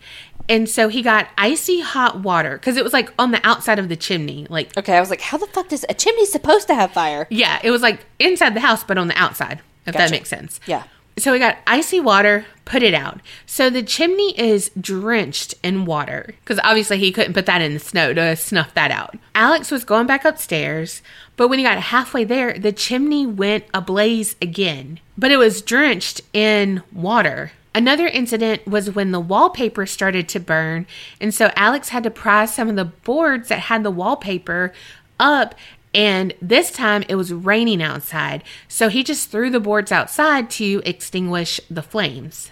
And 0.49 0.67
so 0.67 0.89
he 0.89 1.01
got 1.01 1.29
icy 1.37 1.79
hot 1.79 2.19
water 2.19 2.57
because 2.57 2.75
it 2.75 2.83
was 2.83 2.91
like 2.91 3.13
on 3.17 3.31
the 3.31 3.39
outside 3.47 3.79
of 3.79 3.87
the 3.87 3.95
chimney. 3.95 4.45
Like, 4.49 4.75
Okay, 4.77 4.97
I 4.97 4.99
was 4.99 5.09
like, 5.09 5.21
how 5.21 5.37
the 5.37 5.47
fuck 5.47 5.69
does 5.69 5.85
a 5.87 5.93
chimney 5.93 6.25
supposed 6.25 6.67
to 6.67 6.75
have 6.75 6.91
fire? 6.91 7.27
yeah, 7.29 7.59
it 7.63 7.71
was 7.71 7.81
like 7.81 8.05
inside 8.19 8.53
the 8.53 8.59
house, 8.59 8.83
but 8.83 8.97
on 8.97 9.07
the 9.07 9.15
outside, 9.17 9.61
if 9.85 9.93
that 9.95 10.11
makes 10.11 10.29
sense. 10.29 10.59
Yeah. 10.65 10.83
So 11.17 11.31
we 11.31 11.39
got 11.39 11.57
icy 11.67 11.99
water, 11.99 12.45
put 12.65 12.81
it 12.81 12.93
out. 12.93 13.21
So 13.45 13.69
the 13.69 13.83
chimney 13.83 14.37
is 14.39 14.71
drenched 14.79 15.53
in 15.63 15.85
water 15.85 16.33
because 16.39 16.59
obviously 16.63 16.97
he 16.97 17.11
couldn't 17.11 17.33
put 17.33 17.45
that 17.45 17.61
in 17.61 17.73
the 17.73 17.79
snow 17.79 18.13
to 18.13 18.35
snuff 18.35 18.73
that 18.73 18.91
out. 18.91 19.15
Alex 19.35 19.69
was 19.69 19.85
going 19.85 20.07
back 20.07 20.25
upstairs, 20.25 21.01
but 21.35 21.49
when 21.49 21.59
he 21.59 21.65
got 21.65 21.77
halfway 21.77 22.23
there, 22.23 22.53
the 22.53 22.71
chimney 22.71 23.27
went 23.27 23.65
ablaze 23.73 24.35
again, 24.41 24.99
but 25.17 25.31
it 25.31 25.37
was 25.37 25.61
drenched 25.61 26.21
in 26.33 26.81
water. 26.91 27.51
Another 27.75 28.07
incident 28.07 28.67
was 28.67 28.91
when 28.91 29.11
the 29.11 29.19
wallpaper 29.19 29.85
started 29.85 30.29
to 30.29 30.39
burn, 30.39 30.85
and 31.19 31.33
so 31.33 31.51
Alex 31.55 31.89
had 31.89 32.03
to 32.03 32.11
pry 32.11 32.45
some 32.45 32.69
of 32.69 32.75
the 32.75 32.85
boards 32.85 33.49
that 33.49 33.59
had 33.59 33.83
the 33.83 33.91
wallpaper 33.91 34.73
up 35.19 35.55
and 35.93 36.33
this 36.41 36.71
time 36.71 37.03
it 37.07 37.15
was 37.15 37.33
raining 37.33 37.81
outside, 37.81 38.43
so 38.67 38.89
he 38.89 39.03
just 39.03 39.29
threw 39.29 39.49
the 39.49 39.59
boards 39.59 39.91
outside 39.91 40.49
to 40.51 40.81
extinguish 40.85 41.59
the 41.69 41.83
flames. 41.83 42.51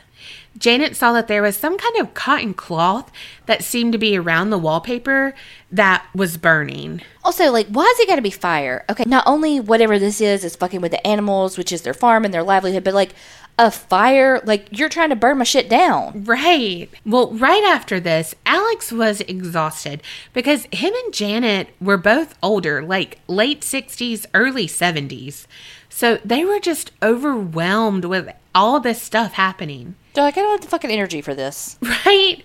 Janet 0.57 0.97
saw 0.97 1.13
that 1.13 1.27
there 1.27 1.41
was 1.41 1.55
some 1.55 1.77
kind 1.77 1.95
of 1.97 2.13
cotton 2.13 2.53
cloth 2.53 3.09
that 3.45 3.63
seemed 3.63 3.93
to 3.93 3.97
be 3.97 4.17
around 4.17 4.49
the 4.49 4.57
wallpaper 4.57 5.33
that 5.71 6.05
was 6.13 6.37
burning. 6.37 7.01
Also, 7.23 7.51
like, 7.51 7.67
why 7.67 7.85
is 7.85 7.99
it 7.99 8.07
got 8.07 8.17
to 8.17 8.21
be 8.21 8.29
fire? 8.31 8.83
Okay, 8.89 9.05
not 9.07 9.23
only 9.25 9.59
whatever 9.59 9.97
this 9.97 10.19
is 10.19 10.43
is 10.43 10.57
fucking 10.57 10.81
with 10.81 10.91
the 10.91 11.07
animals, 11.07 11.57
which 11.57 11.71
is 11.71 11.83
their 11.83 11.93
farm 11.93 12.25
and 12.25 12.33
their 12.33 12.43
livelihood, 12.43 12.83
but 12.83 12.93
like 12.93 13.15
a 13.57 13.69
fire, 13.71 14.41
like 14.43 14.67
you're 14.77 14.89
trying 14.89 15.09
to 15.09 15.15
burn 15.15 15.37
my 15.37 15.43
shit 15.43 15.69
down. 15.69 16.23
Right. 16.23 16.89
Well, 17.05 17.31
right 17.31 17.63
after 17.63 17.99
this, 17.99 18.33
Alex 18.45 18.91
was 18.91 19.21
exhausted 19.21 20.01
because 20.33 20.67
him 20.71 20.93
and 20.93 21.13
Janet 21.13 21.69
were 21.79 21.97
both 21.97 22.35
older, 22.41 22.81
like 22.81 23.19
late 23.27 23.61
60s, 23.61 24.25
early 24.33 24.67
70s. 24.67 25.45
So 25.89 26.19
they 26.23 26.43
were 26.45 26.59
just 26.59 26.91
overwhelmed 27.03 28.05
with 28.05 28.33
all 28.55 28.79
this 28.79 29.01
stuff 29.01 29.33
happening. 29.33 29.95
They're 30.13 30.23
like, 30.23 30.37
I 30.37 30.41
don't 30.41 30.51
have 30.51 30.61
the 30.61 30.67
fucking 30.67 30.91
energy 30.91 31.21
for 31.21 31.35
this. 31.35 31.77
Right? 32.05 32.43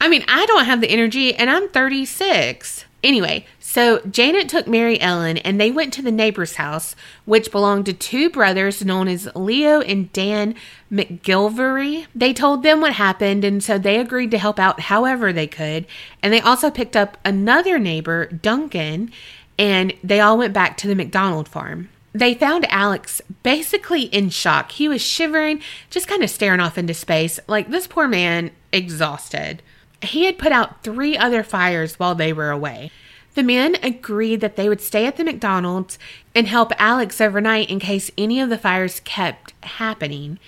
I 0.00 0.08
mean, 0.08 0.24
I 0.26 0.46
don't 0.46 0.64
have 0.64 0.80
the 0.80 0.90
energy 0.90 1.32
and 1.34 1.48
I'm 1.48 1.68
36. 1.68 2.84
Anyway, 3.04 3.46
so 3.72 4.00
Janet 4.00 4.50
took 4.50 4.66
Mary 4.66 5.00
Ellen 5.00 5.38
and 5.38 5.58
they 5.58 5.70
went 5.70 5.94
to 5.94 6.02
the 6.02 6.12
neighbor's 6.12 6.56
house, 6.56 6.94
which 7.24 7.50
belonged 7.50 7.86
to 7.86 7.94
two 7.94 8.28
brothers 8.28 8.84
known 8.84 9.08
as 9.08 9.34
Leo 9.34 9.80
and 9.80 10.12
Dan 10.12 10.56
McGilvery. 10.92 12.06
They 12.14 12.34
told 12.34 12.62
them 12.62 12.82
what 12.82 12.92
happened, 12.92 13.46
and 13.46 13.64
so 13.64 13.78
they 13.78 13.98
agreed 13.98 14.30
to 14.32 14.36
help 14.36 14.58
out 14.58 14.80
however 14.80 15.32
they 15.32 15.46
could. 15.46 15.86
And 16.22 16.34
they 16.34 16.40
also 16.42 16.70
picked 16.70 16.98
up 16.98 17.16
another 17.24 17.78
neighbor, 17.78 18.26
Duncan, 18.26 19.10
and 19.58 19.94
they 20.04 20.20
all 20.20 20.36
went 20.36 20.52
back 20.52 20.76
to 20.76 20.86
the 20.86 20.94
McDonald 20.94 21.48
farm. 21.48 21.88
They 22.12 22.34
found 22.34 22.70
Alex 22.70 23.22
basically 23.42 24.02
in 24.02 24.28
shock. 24.28 24.72
He 24.72 24.86
was 24.86 25.00
shivering, 25.00 25.62
just 25.88 26.08
kind 26.08 26.22
of 26.22 26.28
staring 26.28 26.60
off 26.60 26.76
into 26.76 26.92
space, 26.92 27.40
like 27.48 27.70
this 27.70 27.86
poor 27.86 28.06
man 28.06 28.50
exhausted. 28.70 29.62
He 30.02 30.26
had 30.26 30.36
put 30.36 30.52
out 30.52 30.84
three 30.84 31.16
other 31.16 31.42
fires 31.42 31.98
while 31.98 32.14
they 32.14 32.34
were 32.34 32.50
away. 32.50 32.90
The 33.34 33.42
men 33.42 33.76
agreed 33.82 34.40
that 34.40 34.56
they 34.56 34.68
would 34.68 34.80
stay 34.80 35.06
at 35.06 35.16
the 35.16 35.24
McDonald's 35.24 35.98
and 36.34 36.46
help 36.46 36.72
Alex 36.78 37.20
overnight 37.20 37.70
in 37.70 37.78
case 37.78 38.10
any 38.18 38.40
of 38.40 38.50
the 38.50 38.58
fires 38.58 39.00
kept 39.00 39.54
happening. 39.64 40.38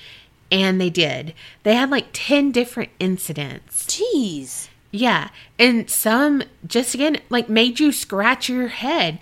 And 0.52 0.80
they 0.80 0.90
did. 0.90 1.34
They 1.62 1.74
had 1.74 1.90
like 1.90 2.08
10 2.12 2.52
different 2.52 2.90
incidents. 3.00 3.86
Jeez. 3.86 4.68
Yeah. 4.90 5.30
And 5.58 5.88
some 5.88 6.42
just 6.66 6.94
again, 6.94 7.18
like 7.30 7.48
made 7.48 7.80
you 7.80 7.90
scratch 7.90 8.48
your 8.48 8.68
head. 8.68 9.18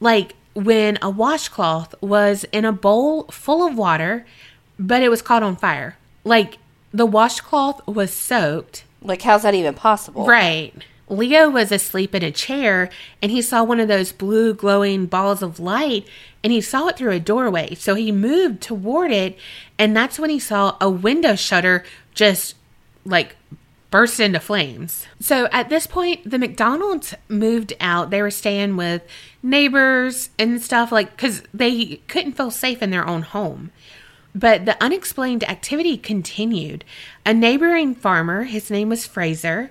Like 0.00 0.34
when 0.54 0.98
a 1.00 1.10
washcloth 1.10 1.94
was 2.00 2.44
in 2.52 2.64
a 2.64 2.72
bowl 2.72 3.24
full 3.24 3.66
of 3.66 3.76
water, 3.76 4.26
but 4.78 5.02
it 5.02 5.10
was 5.10 5.22
caught 5.22 5.42
on 5.42 5.56
fire. 5.56 5.96
Like 6.24 6.58
the 6.92 7.06
washcloth 7.06 7.86
was 7.86 8.12
soaked. 8.12 8.84
Like, 9.00 9.22
how's 9.22 9.42
that 9.42 9.54
even 9.54 9.74
possible? 9.74 10.26
Right. 10.26 10.74
Leo 11.12 11.48
was 11.48 11.70
asleep 11.70 12.14
in 12.14 12.22
a 12.22 12.30
chair 12.30 12.90
and 13.20 13.30
he 13.30 13.42
saw 13.42 13.62
one 13.62 13.80
of 13.80 13.88
those 13.88 14.12
blue 14.12 14.54
glowing 14.54 15.06
balls 15.06 15.42
of 15.42 15.60
light 15.60 16.06
and 16.42 16.52
he 16.52 16.60
saw 16.60 16.88
it 16.88 16.96
through 16.96 17.12
a 17.12 17.20
doorway. 17.20 17.74
So 17.74 17.94
he 17.94 18.10
moved 18.10 18.62
toward 18.62 19.12
it 19.12 19.38
and 19.78 19.96
that's 19.96 20.18
when 20.18 20.30
he 20.30 20.38
saw 20.38 20.76
a 20.80 20.90
window 20.90 21.36
shutter 21.36 21.84
just 22.14 22.56
like 23.04 23.36
burst 23.90 24.18
into 24.18 24.40
flames. 24.40 25.06
So 25.20 25.48
at 25.52 25.68
this 25.68 25.86
point, 25.86 26.28
the 26.28 26.38
McDonald's 26.38 27.14
moved 27.28 27.74
out. 27.78 28.10
They 28.10 28.22
were 28.22 28.30
staying 28.30 28.76
with 28.76 29.02
neighbors 29.42 30.30
and 30.38 30.60
stuff 30.62 30.90
like 30.90 31.10
because 31.10 31.42
they 31.52 32.00
couldn't 32.08 32.32
feel 32.32 32.50
safe 32.50 32.82
in 32.82 32.90
their 32.90 33.06
own 33.06 33.22
home. 33.22 33.70
But 34.34 34.64
the 34.64 34.82
unexplained 34.82 35.44
activity 35.48 35.98
continued. 35.98 36.86
A 37.26 37.34
neighboring 37.34 37.94
farmer, 37.94 38.44
his 38.44 38.70
name 38.70 38.88
was 38.88 39.06
Fraser, 39.06 39.70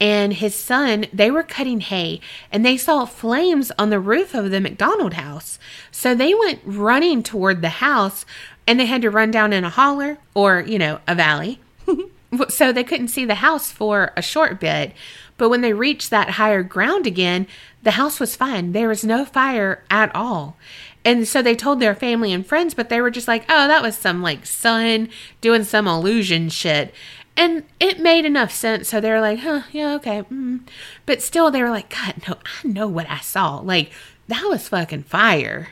and 0.00 0.32
his 0.32 0.54
son, 0.54 1.06
they 1.12 1.30
were 1.30 1.42
cutting 1.42 1.80
hay 1.80 2.20
and 2.50 2.64
they 2.64 2.78
saw 2.78 3.04
flames 3.04 3.70
on 3.78 3.90
the 3.90 4.00
roof 4.00 4.34
of 4.34 4.50
the 4.50 4.60
McDonald 4.60 5.14
house. 5.14 5.58
So 5.90 6.14
they 6.14 6.32
went 6.32 6.60
running 6.64 7.22
toward 7.22 7.60
the 7.60 7.68
house 7.68 8.24
and 8.66 8.80
they 8.80 8.86
had 8.86 9.02
to 9.02 9.10
run 9.10 9.30
down 9.30 9.52
in 9.52 9.62
a 9.62 9.70
holler 9.70 10.18
or, 10.34 10.60
you 10.60 10.78
know, 10.78 11.00
a 11.06 11.14
valley. 11.14 11.60
so 12.48 12.72
they 12.72 12.84
couldn't 12.84 13.08
see 13.08 13.26
the 13.26 13.36
house 13.36 13.70
for 13.70 14.12
a 14.16 14.22
short 14.22 14.58
bit. 14.58 14.92
But 15.36 15.50
when 15.50 15.60
they 15.60 15.72
reached 15.72 16.10
that 16.10 16.30
higher 16.30 16.62
ground 16.62 17.06
again, 17.06 17.46
the 17.82 17.92
house 17.92 18.20
was 18.20 18.36
fine. 18.36 18.72
There 18.72 18.88
was 18.88 19.04
no 19.04 19.24
fire 19.24 19.84
at 19.90 20.14
all. 20.14 20.56
And 21.04 21.26
so 21.26 21.40
they 21.40 21.56
told 21.56 21.80
their 21.80 21.94
family 21.94 22.32
and 22.32 22.46
friends, 22.46 22.74
but 22.74 22.90
they 22.90 23.00
were 23.00 23.10
just 23.10 23.28
like, 23.28 23.44
oh, 23.48 23.68
that 23.68 23.82
was 23.82 23.96
some 23.96 24.22
like 24.22 24.44
son 24.44 25.08
doing 25.40 25.64
some 25.64 25.86
illusion 25.86 26.50
shit. 26.50 26.94
And 27.40 27.62
it 27.80 27.98
made 27.98 28.26
enough 28.26 28.52
sense. 28.52 28.90
So 28.90 29.00
they're 29.00 29.18
like, 29.18 29.38
huh, 29.38 29.62
yeah, 29.72 29.94
okay. 29.94 30.24
Mm. 30.24 30.60
But 31.06 31.22
still, 31.22 31.50
they 31.50 31.62
were 31.62 31.70
like, 31.70 31.88
God, 31.88 32.16
no, 32.28 32.36
I 32.62 32.68
know 32.68 32.86
what 32.86 33.08
I 33.08 33.20
saw. 33.20 33.60
Like, 33.60 33.90
that 34.28 34.44
was 34.44 34.68
fucking 34.68 35.04
fire. 35.04 35.68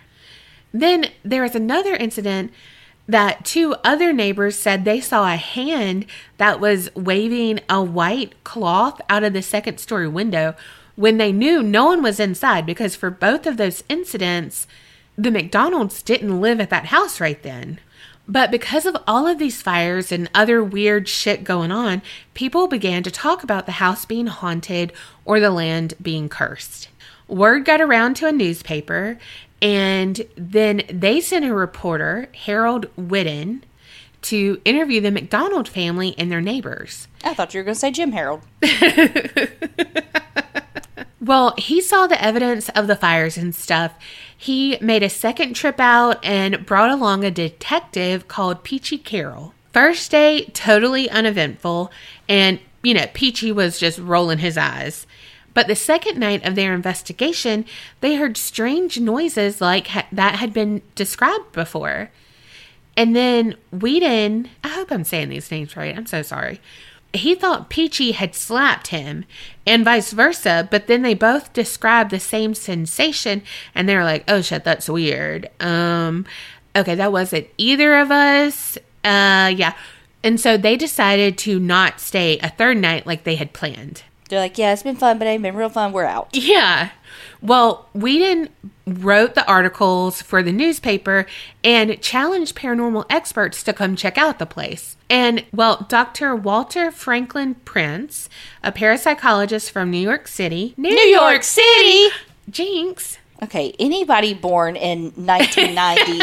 Then 0.72 1.11
there 1.22 1.42
was 1.42 1.54
another 1.54 1.94
incident 1.94 2.54
that 3.07 3.44
two 3.44 3.74
other 3.85 4.14
neighbors 4.14 4.57
said 4.57 4.87
they 4.87 4.98
saw 4.98 5.31
a 5.31 5.37
hand 5.37 6.07
that 6.38 6.59
was 6.59 6.88
waving 6.96 7.61
a 7.68 7.83
white 7.83 8.42
cloth 8.44 9.02
out 9.11 9.22
of 9.22 9.35
the 9.35 9.42
second 9.42 9.76
story 9.76 10.09
window 10.09 10.54
when 10.96 11.18
they 11.18 11.33
knew 11.33 11.62
no 11.62 11.85
one 11.85 12.02
was 12.02 12.18
inside 12.18 12.64
because 12.64 12.96
for 12.96 13.11
both 13.11 13.46
of 13.46 13.59
those 13.59 13.85
incidents, 13.90 14.66
the 15.18 15.31
McDonald's 15.31 16.02
didn't 16.02 16.40
live 16.40 16.62
at 16.62 16.70
that 16.70 16.87
house 16.87 17.20
right 17.20 17.42
then. 17.42 17.78
But 18.28 18.50
because 18.50 18.84
of 18.84 18.96
all 19.06 19.26
of 19.26 19.38
these 19.38 19.62
fires 19.62 20.12
and 20.12 20.30
other 20.34 20.62
weird 20.62 21.08
shit 21.08 21.44
going 21.44 21.72
on, 21.72 22.02
people 22.34 22.68
began 22.68 23.02
to 23.04 23.10
talk 23.10 23.42
about 23.42 23.64
the 23.64 23.72
house 23.72 24.04
being 24.04 24.26
haunted 24.26 24.92
or 25.24 25.40
the 25.40 25.50
land 25.50 25.94
being 26.00 26.28
cursed. 26.28 26.88
Word 27.26 27.64
got 27.64 27.80
around 27.80 28.14
to 28.16 28.26
a 28.26 28.32
newspaper, 28.32 29.18
and 29.62 30.26
then 30.36 30.82
they 30.90 31.20
sent 31.20 31.46
a 31.46 31.54
reporter, 31.54 32.28
Harold 32.44 32.86
Whidden, 32.96 33.64
to 34.20 34.60
interview 34.64 35.00
the 35.00 35.10
McDonald 35.10 35.66
family 35.66 36.14
and 36.18 36.30
their 36.30 36.42
neighbors. 36.42 37.08
I 37.24 37.32
thought 37.32 37.54
you 37.54 37.60
were 37.60 37.64
going 37.64 37.74
to 37.74 37.80
say 37.80 37.90
Jim 37.90 38.12
Harold. 38.12 38.42
Well, 41.28 41.54
he 41.58 41.82
saw 41.82 42.06
the 42.06 42.22
evidence 42.22 42.70
of 42.70 42.86
the 42.86 42.96
fires 42.96 43.36
and 43.36 43.54
stuff. 43.54 43.92
He 44.40 44.79
made 44.81 45.03
a 45.03 45.11
second 45.11 45.55
trip 45.55 45.81
out 45.81 46.24
and 46.24 46.64
brought 46.64 46.92
along 46.92 47.24
a 47.24 47.31
detective 47.31 48.29
called 48.29 48.62
Peachy 48.62 48.96
Carroll. 48.96 49.53
First 49.72 50.12
day, 50.12 50.44
totally 50.55 51.11
uneventful, 51.11 51.90
and, 52.29 52.61
you 52.81 52.94
know, 52.94 53.07
Peachy 53.12 53.51
was 53.51 53.81
just 53.81 53.98
rolling 53.98 54.38
his 54.38 54.57
eyes. 54.57 55.09
But 55.55 55.66
the 55.66 55.74
second 55.74 56.20
night 56.20 56.46
of 56.46 56.55
their 56.55 56.72
investigation, 56.72 57.64
they 58.01 58.14
heard 58.14 58.37
strange 58.37 59.01
noises 59.01 59.61
like 59.61 59.88
ha- 59.88 60.07
that 60.12 60.37
had 60.37 60.53
been 60.53 60.83
described 60.94 61.51
before. 61.51 62.11
And 62.96 63.16
then 63.16 63.57
Whedon, 63.72 64.51
I 64.62 64.68
hope 64.68 64.92
I'm 64.92 65.03
saying 65.03 65.31
these 65.31 65.51
names 65.51 65.77
right, 65.77 65.96
I'm 65.96 66.07
so 66.07 66.22
sorry 66.22 66.61
he 67.18 67.35
thought 67.35 67.70
Peachy 67.70 68.12
had 68.12 68.35
slapped 68.35 68.88
him 68.88 69.24
and 69.66 69.85
vice 69.85 70.12
versa, 70.12 70.68
but 70.70 70.87
then 70.87 71.02
they 71.02 71.14
both 71.14 71.52
described 71.52 72.11
the 72.11 72.20
same 72.20 72.54
sensation 72.54 73.42
and 73.74 73.88
they're 73.88 74.04
like, 74.04 74.24
oh 74.28 74.40
shit, 74.40 74.64
that's 74.64 74.88
weird. 74.88 75.48
Um, 75.61 76.26
okay, 76.74 76.94
that 76.94 77.12
wasn't 77.12 77.48
either 77.59 77.96
of 77.98 78.11
us. 78.11 78.76
Uh, 79.04 79.52
yeah. 79.54 79.74
And 80.24 80.40
so 80.40 80.57
they 80.57 80.76
decided 80.76 81.38
to 81.38 81.61
not 81.61 82.00
stay 82.00 82.38
a 82.38 82.48
third 82.48 82.78
night 82.78 83.07
like 83.07 83.24
they 83.24 83.37
had 83.37 83.52
planned. 83.52 84.02
They're 84.28 84.40
like, 84.40 84.58
yeah, 84.58 84.72
it's 84.72 84.82
been 84.82 84.96
fun, 84.96 85.18
but 85.18 85.26
it 85.26 85.30
ain't 85.30 85.42
been 85.42 85.56
real 85.56 85.70
fun. 85.70 85.92
We're 85.92 86.04
out. 86.04 86.28
Yeah. 86.34 86.90
Well, 87.40 87.88
Whedon 87.94 88.48
wrote 88.86 89.34
the 89.34 89.46
articles 89.46 90.22
for 90.22 90.42
the 90.42 90.52
newspaper 90.52 91.26
and 91.64 92.00
challenged 92.00 92.56
paranormal 92.56 93.06
experts 93.08 93.62
to 93.62 93.72
come 93.72 93.96
check 93.96 94.18
out 94.18 94.38
the 94.38 94.46
place. 94.46 94.96
And, 95.08 95.44
well, 95.52 95.86
Dr. 95.88 96.36
Walter 96.36 96.90
Franklin 96.90 97.54
Prince, 97.64 98.28
a 98.62 98.72
parapsychologist 98.72 99.70
from 99.70 99.90
New 99.90 99.98
York 99.98 100.28
City. 100.28 100.74
New, 100.76 100.90
York 100.90 101.42
City! 101.42 102.08
Jinx. 102.50 103.18
Okay, 103.42 103.72
anybody 103.78 104.34
born 104.34 104.74
in 104.74 105.12
1990 105.14 106.20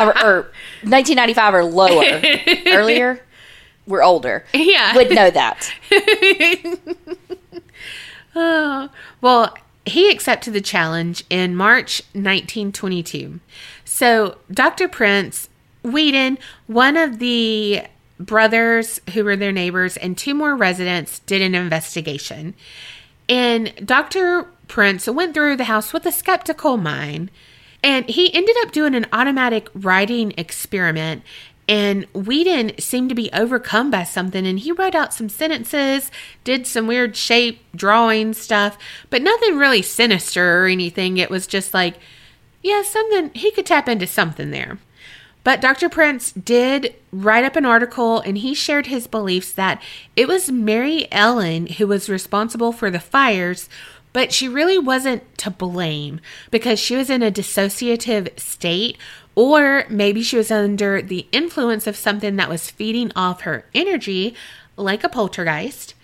or, 0.00 0.08
or 0.24 0.42
1995 0.82 1.54
or 1.54 1.64
lower, 1.64 2.22
earlier, 2.66 3.20
we're 3.90 4.02
older, 4.02 4.44
Yeah. 4.54 4.94
would 4.94 5.10
know 5.10 5.30
that. 5.30 5.70
Oh, 8.34 8.88
well, 9.20 9.54
he 9.84 10.08
accepted 10.10 10.52
the 10.52 10.60
challenge 10.60 11.24
in 11.30 11.56
March 11.56 12.00
1922. 12.12 13.40
So, 13.84 14.38
Dr. 14.52 14.86
Prince, 14.86 15.48
Whedon, 15.82 16.38
one 16.68 16.96
of 16.96 17.18
the 17.18 17.82
brothers 18.20 19.00
who 19.14 19.24
were 19.24 19.34
their 19.36 19.50
neighbors, 19.50 19.96
and 19.96 20.16
two 20.16 20.34
more 20.34 20.54
residents 20.54 21.18
did 21.20 21.42
an 21.42 21.54
investigation. 21.56 22.54
And 23.28 23.72
Dr. 23.84 24.46
Prince 24.68 25.08
went 25.08 25.34
through 25.34 25.56
the 25.56 25.64
house 25.64 25.92
with 25.92 26.06
a 26.06 26.12
skeptical 26.12 26.76
mind. 26.76 27.30
And 27.82 28.06
he 28.08 28.32
ended 28.34 28.54
up 28.60 28.72
doing 28.72 28.94
an 28.94 29.06
automatic 29.12 29.68
writing 29.74 30.34
experiment. 30.36 31.22
And 31.70 32.06
Whedon 32.12 32.72
seemed 32.80 33.10
to 33.10 33.14
be 33.14 33.30
overcome 33.32 33.92
by 33.92 34.02
something. 34.02 34.44
And 34.44 34.58
he 34.58 34.72
wrote 34.72 34.96
out 34.96 35.14
some 35.14 35.28
sentences, 35.28 36.10
did 36.42 36.66
some 36.66 36.88
weird 36.88 37.14
shape 37.14 37.62
drawing 37.76 38.34
stuff, 38.34 38.76
but 39.08 39.22
nothing 39.22 39.56
really 39.56 39.80
sinister 39.80 40.64
or 40.64 40.66
anything. 40.66 41.16
It 41.16 41.30
was 41.30 41.46
just 41.46 41.72
like, 41.72 41.94
yeah, 42.60 42.82
something, 42.82 43.30
he 43.34 43.52
could 43.52 43.66
tap 43.66 43.88
into 43.88 44.08
something 44.08 44.50
there. 44.50 44.78
But 45.44 45.60
Dr. 45.60 45.88
Prince 45.88 46.32
did 46.32 46.96
write 47.12 47.44
up 47.44 47.54
an 47.54 47.64
article 47.64 48.18
and 48.18 48.38
he 48.38 48.52
shared 48.52 48.86
his 48.86 49.06
beliefs 49.06 49.52
that 49.52 49.80
it 50.16 50.26
was 50.26 50.50
Mary 50.50 51.06
Ellen 51.12 51.68
who 51.68 51.86
was 51.86 52.10
responsible 52.10 52.72
for 52.72 52.90
the 52.90 52.98
fires, 52.98 53.68
but 54.12 54.32
she 54.32 54.48
really 54.48 54.78
wasn't 54.78 55.38
to 55.38 55.50
blame 55.50 56.20
because 56.50 56.80
she 56.80 56.96
was 56.96 57.10
in 57.10 57.22
a 57.22 57.30
dissociative 57.30 58.38
state, 58.40 58.98
or 59.40 59.86
maybe 59.88 60.22
she 60.22 60.36
was 60.36 60.50
under 60.50 61.00
the 61.00 61.26
influence 61.32 61.86
of 61.86 61.96
something 61.96 62.36
that 62.36 62.50
was 62.50 62.70
feeding 62.70 63.10
off 63.16 63.40
her 63.40 63.64
energy, 63.74 64.34
like 64.76 65.02
a 65.02 65.08
poltergeist. 65.08 65.94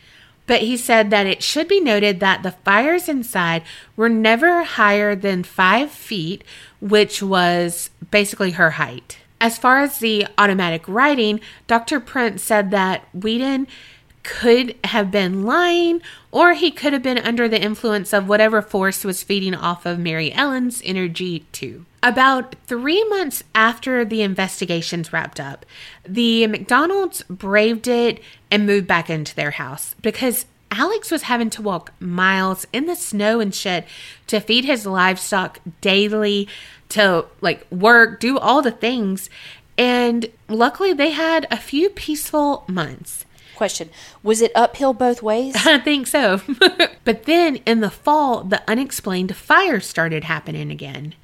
But 0.47 0.63
he 0.63 0.75
said 0.79 1.11
that 1.11 1.27
it 1.27 1.43
should 1.43 1.69
be 1.69 1.79
noted 1.79 2.19
that 2.21 2.43
the 2.43 2.53
fires 2.53 3.11
inside 3.11 3.63
were 3.95 4.09
never 4.09 4.63
higher 4.63 5.15
than 5.15 5.43
five 5.43 5.91
feet, 5.91 6.45
which 6.81 7.23
was 7.23 7.91
basically 8.11 8.53
her 8.53 8.71
height. 8.71 9.19
As 9.39 9.59
far 9.59 9.81
as 9.81 9.99
the 9.99 10.27
automatic 10.39 10.89
writing, 10.89 11.39
Dr. 11.67 12.01
Prince 12.01 12.43
said 12.43 12.71
that 12.71 13.07
Whedon 13.13 13.67
could 14.23 14.77
have 14.85 15.11
been 15.11 15.43
lying 15.43 16.01
or 16.33 16.55
he 16.55 16.71
could 16.71 16.95
have 16.95 17.03
been 17.03 17.19
under 17.19 17.49
the 17.49 17.61
influence 17.61 18.15
of 18.15 18.29
whatever 18.29 18.63
force 18.63 19.05
was 19.05 19.23
feeding 19.23 19.55
off 19.55 19.85
of 19.85 19.99
Mary 19.99 20.33
Ellen's 20.33 20.81
energy, 20.87 21.41
too. 21.53 21.85
About 22.07 22.55
three 22.69 23.03
months 23.09 23.43
after 23.53 24.05
the 24.05 24.23
investigations 24.23 25.13
wrapped 25.13 25.41
up, 25.41 25.67
the 26.05 26.47
McDonald's 26.47 27.25
braved 27.25 27.89
it 27.89 28.23
and 28.49 28.65
moved 28.65 28.87
back 28.87 29.11
into 29.11 29.35
their 29.35 29.51
house 29.51 29.97
because 30.03 30.47
Alex 30.71 31.11
was 31.11 31.23
having 31.23 31.51
to 31.51 31.63
walk 31.63 31.93
miles 31.99 32.65
in 32.73 32.87
the 32.87 32.95
snow 32.95 33.41
and 33.41 33.53
shit 33.53 33.87
to 34.29 34.39
feed 34.39 34.65
his 34.65 34.87
livestock 34.87 35.59
daily, 35.81 36.47
to 36.91 37.25
like 37.41 37.67
work, 37.73 38.21
do 38.21 38.39
all 38.39 38.63
the 38.63 38.71
things. 38.71 39.29
And 39.77 40.27
luckily, 40.49 40.93
they 40.93 41.11
had 41.11 41.49
a 41.51 41.57
few 41.57 41.91
peaceful 41.91 42.65
months. 42.69 43.25
Question 43.57 43.91
Was 44.23 44.41
it 44.41 44.53
uphill 44.55 44.93
both 44.93 45.25
ways? 45.25 45.57
I 45.67 45.81
think 45.81 46.07
so. 46.07 46.41
but 47.05 47.25
then 47.25 47.57
in 47.67 47.81
the 47.81 47.91
fall, 47.91 48.45
the 48.45 48.63
unexplained 48.71 49.35
fire 49.35 49.81
started 49.81 50.23
happening 50.23 50.71
again. 50.71 51.17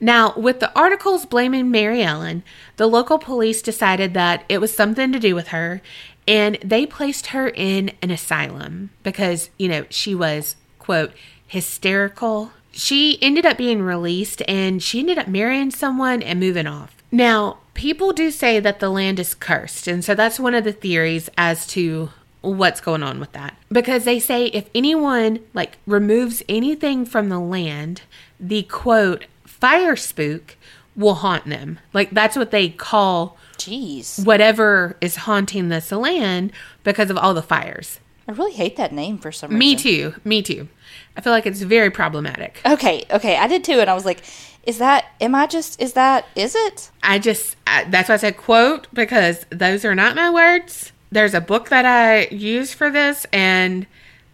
Now, 0.00 0.32
with 0.36 0.60
the 0.60 0.76
articles 0.78 1.26
blaming 1.26 1.70
Mary 1.70 2.02
Ellen, 2.02 2.42
the 2.76 2.86
local 2.86 3.18
police 3.18 3.62
decided 3.62 4.14
that 4.14 4.44
it 4.48 4.60
was 4.60 4.74
something 4.74 5.12
to 5.12 5.18
do 5.18 5.34
with 5.34 5.48
her 5.48 5.82
and 6.28 6.58
they 6.62 6.84
placed 6.84 7.28
her 7.28 7.48
in 7.48 7.90
an 8.02 8.10
asylum 8.10 8.90
because, 9.02 9.48
you 9.58 9.66
know, 9.66 9.86
she 9.88 10.14
was, 10.14 10.56
quote, 10.78 11.12
hysterical. 11.46 12.52
She 12.70 13.18
ended 13.22 13.46
up 13.46 13.56
being 13.56 13.80
released 13.80 14.42
and 14.46 14.82
she 14.82 15.00
ended 15.00 15.16
up 15.16 15.26
marrying 15.26 15.70
someone 15.70 16.22
and 16.22 16.38
moving 16.38 16.66
off. 16.66 16.94
Now, 17.10 17.58
people 17.72 18.12
do 18.12 18.30
say 18.30 18.60
that 18.60 18.80
the 18.80 18.90
land 18.90 19.18
is 19.18 19.34
cursed, 19.34 19.88
and 19.88 20.04
so 20.04 20.14
that's 20.14 20.38
one 20.38 20.54
of 20.54 20.64
the 20.64 20.72
theories 20.72 21.30
as 21.38 21.66
to 21.68 22.10
what's 22.42 22.82
going 22.82 23.02
on 23.02 23.18
with 23.18 23.32
that. 23.32 23.56
Because 23.72 24.04
they 24.04 24.20
say 24.20 24.46
if 24.46 24.68
anyone 24.74 25.40
like 25.54 25.78
removes 25.86 26.42
anything 26.48 27.06
from 27.06 27.30
the 27.30 27.40
land, 27.40 28.02
the 28.38 28.64
quote 28.64 29.24
fire 29.60 29.96
spook 29.96 30.56
will 30.96 31.14
haunt 31.14 31.46
them. 31.46 31.78
Like 31.92 32.10
that's 32.10 32.36
what 32.36 32.50
they 32.50 32.68
call 32.70 33.36
Jeez. 33.56 34.24
whatever 34.24 34.96
is 35.00 35.16
haunting 35.16 35.68
this 35.68 35.92
land 35.92 36.52
because 36.84 37.10
of 37.10 37.16
all 37.16 37.34
the 37.34 37.42
fires. 37.42 38.00
I 38.26 38.32
really 38.32 38.52
hate 38.52 38.76
that 38.76 38.92
name 38.92 39.16
for 39.18 39.32
some 39.32 39.50
reason. 39.50 39.58
Me 39.58 39.76
too. 39.76 40.14
Me 40.24 40.42
too. 40.42 40.68
I 41.16 41.20
feel 41.22 41.32
like 41.32 41.46
it's 41.46 41.62
very 41.62 41.90
problematic. 41.90 42.60
Okay, 42.66 43.04
okay, 43.10 43.36
I 43.36 43.46
did 43.46 43.64
too, 43.64 43.80
and 43.80 43.88
I 43.88 43.94
was 43.94 44.04
like, 44.04 44.22
"Is 44.64 44.78
that? 44.78 45.06
Am 45.20 45.34
I 45.34 45.46
just? 45.46 45.80
Is 45.80 45.94
that? 45.94 46.26
Is 46.36 46.54
it?" 46.54 46.90
I 47.02 47.18
just 47.18 47.56
I, 47.66 47.84
that's 47.84 48.08
why 48.08 48.16
I 48.16 48.18
said 48.18 48.36
quote 48.36 48.86
because 48.92 49.46
those 49.50 49.84
are 49.84 49.94
not 49.94 50.14
my 50.14 50.30
words. 50.30 50.92
There's 51.10 51.32
a 51.32 51.40
book 51.40 51.70
that 51.70 51.86
I 51.86 52.26
use 52.34 52.74
for 52.74 52.90
this, 52.90 53.26
and 53.32 53.86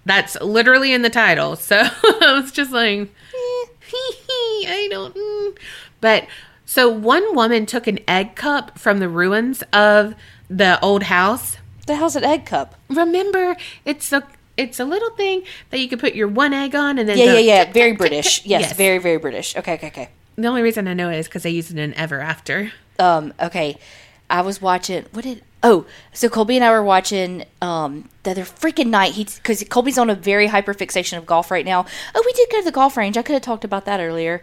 that's 0.04 0.38
literally 0.40 0.92
in 0.92 1.02
the 1.02 1.10
title. 1.10 1.56
So 1.64 1.76
I 1.78 2.38
was 2.40 2.50
just 2.52 2.72
like, 2.72 3.00
eh, 3.00 3.66
I 4.66 4.88
don't. 4.90 5.14
mm. 5.14 5.58
But 6.00 6.26
so 6.64 6.88
one 6.88 7.34
woman 7.34 7.66
took 7.66 7.86
an 7.86 7.98
egg 8.08 8.36
cup 8.36 8.78
from 8.78 8.98
the 8.98 9.08
ruins 9.08 9.62
of 9.72 10.14
the 10.48 10.80
old 10.80 11.04
house. 11.04 11.56
The 11.86 11.96
hell's 11.96 12.16
an 12.16 12.24
egg 12.24 12.46
cup? 12.46 12.74
Remember, 12.88 13.56
it's 13.84 14.12
a 14.12 14.26
it's 14.56 14.78
a 14.78 14.84
little 14.84 15.10
thing 15.10 15.42
that 15.70 15.78
you 15.78 15.88
could 15.88 15.98
put 15.98 16.14
your 16.14 16.28
one 16.28 16.52
egg 16.52 16.74
on, 16.74 16.98
and 16.98 17.08
then 17.08 17.18
Yeah, 17.18 17.34
yeah, 17.34 17.64
yeah. 17.64 17.72
Very 17.72 17.92
British. 17.92 18.40
tick. 18.40 18.50
Yes, 18.50 18.72
very, 18.72 18.98
very 18.98 19.18
British. 19.18 19.56
Okay, 19.56 19.74
okay, 19.74 19.88
okay. 19.88 20.08
The 20.36 20.46
only 20.48 20.62
reason 20.62 20.88
I 20.88 20.94
know 20.94 21.10
it 21.10 21.18
is 21.18 21.26
because 21.26 21.42
they 21.42 21.50
use 21.50 21.70
it 21.70 21.78
in 21.78 21.94
Ever 21.94 22.20
After. 22.20 22.72
Um, 22.98 23.32
okay. 23.40 23.76
I 24.30 24.40
was 24.40 24.60
watching. 24.60 25.04
What 25.12 25.24
did? 25.24 25.42
Oh, 25.66 25.86
so 26.12 26.28
Colby 26.28 26.56
and 26.56 26.64
I 26.64 26.70
were 26.70 26.84
watching 26.84 27.44
um 27.62 28.08
the 28.22 28.32
other 28.32 28.42
freaking 28.44 28.88
night. 28.88 29.12
He 29.12 29.24
because 29.24 29.64
Colby's 29.64 29.98
on 29.98 30.10
a 30.10 30.14
very 30.14 30.46
hyper 30.46 30.74
fixation 30.74 31.18
of 31.18 31.24
golf 31.26 31.50
right 31.50 31.64
now. 31.64 31.86
Oh, 32.14 32.22
we 32.24 32.32
did 32.34 32.50
go 32.50 32.58
to 32.58 32.64
the 32.64 32.70
golf 32.70 32.96
range. 32.96 33.16
I 33.16 33.22
could 33.22 33.32
have 33.32 33.42
talked 33.42 33.64
about 33.64 33.86
that 33.86 33.98
earlier. 33.98 34.42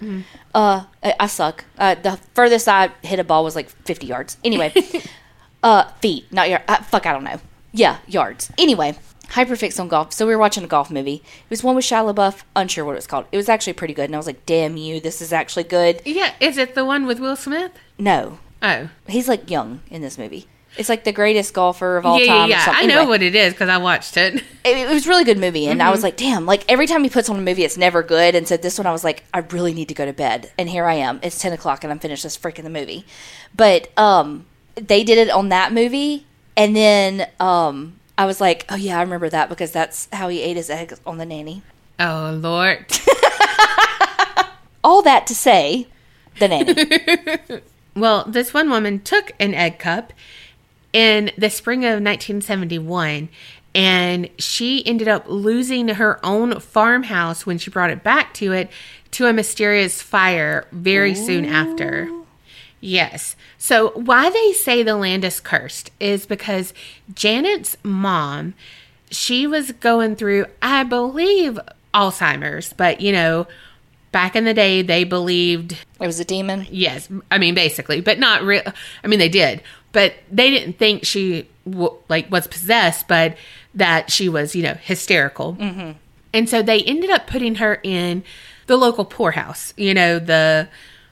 Uh, 0.53 0.85
I, 1.03 1.13
I 1.19 1.27
suck. 1.27 1.63
Uh, 1.77 1.95
the 1.95 2.17
furthest 2.33 2.67
I 2.67 2.89
hit 3.03 3.19
a 3.19 3.23
ball 3.23 3.43
was 3.43 3.55
like 3.55 3.69
fifty 3.69 4.07
yards. 4.07 4.37
Anyway, 4.43 4.73
uh, 5.63 5.85
feet, 6.01 6.31
not 6.33 6.49
yard. 6.49 6.63
Uh, 6.67 6.77
fuck, 6.81 7.05
I 7.05 7.13
don't 7.13 7.23
know. 7.23 7.39
Yeah, 7.71 7.99
yards. 8.07 8.51
Anyway, 8.57 8.97
hyperfix 9.29 9.79
on 9.79 9.87
golf. 9.87 10.11
So 10.13 10.25
we 10.27 10.33
were 10.33 10.39
watching 10.39 10.63
a 10.63 10.67
golf 10.67 10.89
movie. 10.91 11.21
It 11.23 11.49
was 11.49 11.63
one 11.63 11.75
with 11.75 11.85
Shia 11.85 12.13
LaBeouf. 12.13 12.41
Unsure 12.55 12.83
what 12.83 12.93
it 12.93 12.95
was 12.95 13.07
called. 13.07 13.25
It 13.31 13.37
was 13.37 13.47
actually 13.47 13.73
pretty 13.73 13.93
good, 13.93 14.05
and 14.05 14.15
I 14.15 14.17
was 14.17 14.27
like, 14.27 14.45
"Damn 14.45 14.75
you, 14.75 14.99
this 14.99 15.21
is 15.21 15.31
actually 15.31 15.63
good." 15.65 16.01
Yeah, 16.03 16.33
is 16.39 16.57
it 16.57 16.73
the 16.75 16.83
one 16.83 17.05
with 17.05 17.19
Will 17.19 17.35
Smith? 17.35 17.71
No, 17.99 18.39
Oh, 18.63 18.89
he's 19.07 19.27
like 19.27 19.49
young 19.49 19.81
in 19.89 20.01
this 20.01 20.17
movie. 20.17 20.47
It's 20.77 20.87
like 20.87 21.03
the 21.03 21.11
greatest 21.11 21.53
golfer 21.53 21.97
of 21.97 22.05
all 22.05 22.17
yeah, 22.19 22.25
time. 22.33 22.49
yeah, 22.49 22.63
yeah. 22.65 22.73
I 22.77 22.85
know 22.85 22.99
Anyway, 22.99 23.09
what 23.09 23.21
it 23.21 23.35
is 23.35 23.53
because 23.53 23.67
I 23.69 23.77
watched 23.77 24.15
it. 24.15 24.35
it, 24.35 24.43
it 24.63 24.89
was 24.89 25.05
a 25.05 25.09
really 25.09 25.25
good 25.25 25.37
movie, 25.37 25.67
and 25.67 25.81
I 25.81 25.85
Mm-hmm. 25.85 25.91
was 25.91 26.03
like, 26.03 26.15
"Damn!" 26.17 26.45
Like 26.45 26.63
every 26.71 26.87
time 26.87 27.03
he 27.03 27.09
puts 27.09 27.29
on 27.29 27.35
a 27.37 27.41
movie, 27.41 27.63
it's 27.65 27.77
never 27.77 28.01
good. 28.03 28.35
And 28.35 28.47
so 28.47 28.55
this 28.57 28.77
one, 28.77 28.87
I 28.87 28.91
was 28.93 29.03
like, 29.03 29.23
"I 29.33 29.39
really 29.39 29.73
need 29.73 29.89
to 29.89 29.93
go 29.93 30.05
to 30.05 30.13
bed." 30.13 30.51
And 30.57 30.69
here 30.69 30.85
I 30.85 30.93
am. 30.95 31.19
It's 31.23 31.37
ten 31.39 31.51
o'clock, 31.51 31.83
and 31.83 31.91
I'm 31.91 31.99
finished 31.99 32.23
this 32.23 32.37
freaking 32.37 32.63
the 32.63 32.69
movie. 32.69 33.05
But 33.55 33.91
um, 33.99 34.45
they 34.75 35.03
did 35.03 35.17
it 35.17 35.29
on 35.29 35.49
that 35.49 35.73
movie, 35.73 36.25
and 36.55 36.73
then 36.75 37.27
um, 37.41 37.99
I 38.17 38.25
was 38.25 38.39
like, 38.39 38.65
"Oh 38.69 38.75
yeah, 38.75 38.97
I 38.97 39.01
remember 39.01 39.27
that 39.29 39.49
because 39.49 39.71
that's 39.73 40.07
how 40.13 40.29
he 40.29 40.41
ate 40.41 40.55
his 40.55 40.69
eggs 40.69 41.01
on 41.05 41.17
the 41.17 41.25
nanny." 41.25 41.63
Oh 41.99 42.31
Lord. 42.41 42.85
All 44.83 45.01
that 45.03 45.27
to 45.27 45.35
say, 45.35 45.87
the 46.39 46.47
nanny. 46.47 47.61
Well, 47.93 48.23
this 48.25 48.53
one 48.53 48.69
woman 48.69 49.01
took 49.01 49.33
an 49.37 49.53
egg 49.53 49.77
cup 49.77 50.13
in 50.93 51.31
the 51.37 51.49
spring 51.49 51.85
of 51.85 52.01
1971 52.01 53.29
and 53.73 54.29
she 54.37 54.85
ended 54.85 55.07
up 55.07 55.25
losing 55.27 55.87
her 55.87 56.19
own 56.25 56.59
farmhouse 56.59 57.45
when 57.45 57.57
she 57.57 57.69
brought 57.69 57.89
it 57.89 58.03
back 58.03 58.33
to 58.35 58.51
it 58.51 58.69
to 59.11 59.27
a 59.27 59.33
mysterious 59.33 60.01
fire 60.01 60.67
very 60.71 61.15
soon 61.15 61.45
after. 61.45 62.09
Yes. 62.79 63.35
So, 63.57 63.91
why 63.91 64.29
they 64.29 64.53
say 64.53 64.81
the 64.81 64.95
land 64.95 65.23
is 65.23 65.39
cursed 65.39 65.91
is 65.99 66.25
because 66.25 66.73
Janet's 67.13 67.77
mom, 67.83 68.55
she 69.11 69.45
was 69.45 69.71
going 69.73 70.15
through, 70.15 70.47
I 70.61 70.83
believe, 70.83 71.59
Alzheimer's, 71.93 72.73
but 72.73 72.99
you 72.99 73.11
know, 73.11 73.47
back 74.11 74.35
in 74.35 74.45
the 74.45 74.53
day, 74.53 74.81
they 74.81 75.03
believed 75.03 75.73
it 75.73 76.07
was 76.07 76.19
a 76.19 76.25
demon. 76.25 76.65
Yes, 76.71 77.07
I 77.29 77.37
mean 77.37 77.53
basically, 77.53 78.01
but 78.01 78.17
not 78.17 78.41
real. 78.41 78.63
I 79.03 79.07
mean 79.07 79.19
they 79.19 79.29
did, 79.29 79.61
but 79.91 80.15
they 80.31 80.49
didn't 80.49 80.77
think 80.77 81.05
she 81.05 81.47
w- 81.69 81.95
like 82.09 82.31
was 82.31 82.47
possessed, 82.47 83.07
but 83.07 83.35
that 83.75 84.11
she 84.11 84.29
was 84.29 84.55
you 84.55 84.63
know 84.63 84.73
hysterical. 84.75 85.55
Mm-hmm. 85.55 85.91
And 86.33 86.49
so 86.49 86.61
they 86.61 86.81
ended 86.83 87.09
up 87.09 87.27
putting 87.27 87.55
her 87.55 87.79
in 87.83 88.23
the 88.67 88.77
local 88.77 89.05
poorhouse. 89.05 89.73
You 89.77 89.93
know 89.93 90.19
the 90.19 90.67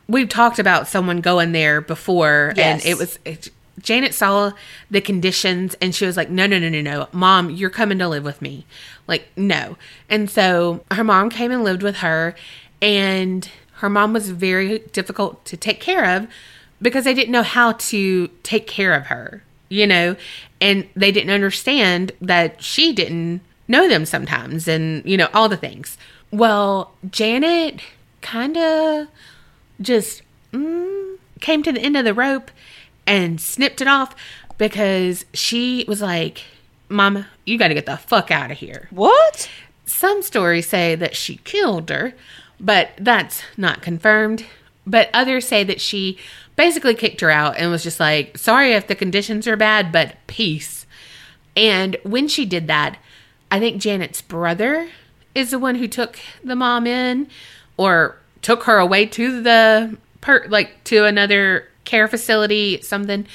we've 0.07 0.29
talked 0.29 0.59
about 0.59 0.87
someone 0.87 1.21
going 1.21 1.51
there 1.51 1.81
before, 1.81 2.53
Yes. 2.55 2.81
and 2.83 2.89
it 2.91 2.97
was. 2.97 3.19
It, 3.25 3.49
Janet 3.81 4.13
saw 4.13 4.51
the 4.91 4.99
conditions 4.99 5.73
and 5.81 5.95
she 5.95 6.05
was 6.05 6.17
like, 6.17 6.29
No, 6.29 6.45
no, 6.47 6.59
no, 6.59 6.67
no, 6.67 6.81
no. 6.81 7.07
Mom, 7.13 7.49
you're 7.49 7.69
coming 7.69 7.97
to 7.99 8.09
live 8.09 8.25
with 8.25 8.41
me. 8.41 8.65
Like, 9.07 9.29
no. 9.37 9.77
And 10.09 10.29
so 10.29 10.83
her 10.91 11.03
mom 11.05 11.29
came 11.29 11.49
and 11.49 11.63
lived 11.63 11.81
with 11.81 11.97
her, 11.97 12.35
and 12.81 13.49
her 13.75 13.89
mom 13.89 14.11
was 14.11 14.31
very 14.31 14.79
difficult 14.91 15.45
to 15.45 15.55
take 15.55 15.79
care 15.79 16.03
of 16.17 16.27
because 16.81 17.03
they 17.03 17.13
didn't 17.13 17.31
know 17.31 17.43
how 17.43 17.73
to 17.73 18.27
take 18.43 18.67
care 18.67 18.93
of 18.93 19.07
her, 19.07 19.43
you 19.69 19.85
know, 19.85 20.15
and 20.61 20.87
they 20.95 21.11
didn't 21.11 21.31
understand 21.31 22.11
that 22.21 22.61
she 22.61 22.93
didn't 22.93 23.41
know 23.67 23.87
them 23.87 24.05
sometimes 24.05 24.67
and, 24.67 25.05
you 25.05 25.17
know, 25.17 25.29
all 25.33 25.49
the 25.49 25.57
things. 25.57 25.97
Well, 26.31 26.93
Janet 27.09 27.81
kind 28.21 28.57
of 28.57 29.07
just 29.81 30.21
mm, 30.51 31.17
came 31.39 31.63
to 31.63 31.71
the 31.71 31.81
end 31.81 31.97
of 31.97 32.05
the 32.05 32.13
rope 32.13 32.51
and 33.07 33.39
snipped 33.39 33.81
it 33.81 33.87
off 33.87 34.15
because 34.57 35.25
she 35.33 35.85
was 35.87 36.01
like, 36.01 36.43
Mama, 36.89 37.27
you 37.45 37.57
got 37.57 37.69
to 37.69 37.73
get 37.73 37.85
the 37.85 37.97
fuck 37.97 38.31
out 38.31 38.51
of 38.51 38.57
here. 38.57 38.87
What? 38.91 39.49
Some 39.85 40.21
stories 40.21 40.67
say 40.67 40.95
that 40.95 41.15
she 41.15 41.37
killed 41.37 41.89
her, 41.89 42.13
but 42.59 42.89
that's 42.99 43.43
not 43.57 43.81
confirmed. 43.81 44.45
But 44.85 45.09
others 45.13 45.47
say 45.47 45.63
that 45.63 45.79
she 45.81 46.17
basically 46.59 46.93
kicked 46.93 47.21
her 47.21 47.31
out 47.31 47.55
and 47.57 47.71
was 47.71 47.83
just 47.83 48.01
like, 48.01 48.37
sorry 48.37 48.73
if 48.73 48.85
the 48.85 48.93
conditions 48.93 49.47
are 49.47 49.55
bad, 49.55 49.93
but 49.93 50.17
peace. 50.27 50.85
And 51.55 51.95
when 52.03 52.27
she 52.27 52.45
did 52.45 52.67
that, 52.67 52.97
I 53.49 53.61
think 53.61 53.81
Janet's 53.81 54.21
brother 54.21 54.89
is 55.33 55.51
the 55.51 55.57
one 55.57 55.75
who 55.75 55.87
took 55.87 56.19
the 56.43 56.57
mom 56.57 56.85
in 56.85 57.29
or 57.77 58.17
took 58.41 58.63
her 58.63 58.77
away 58.77 59.05
to 59.05 59.41
the 59.41 59.97
per 60.19 60.45
like 60.49 60.83
to 60.83 61.05
another 61.05 61.65
care 61.85 62.09
facility 62.09 62.81
something. 62.81 63.25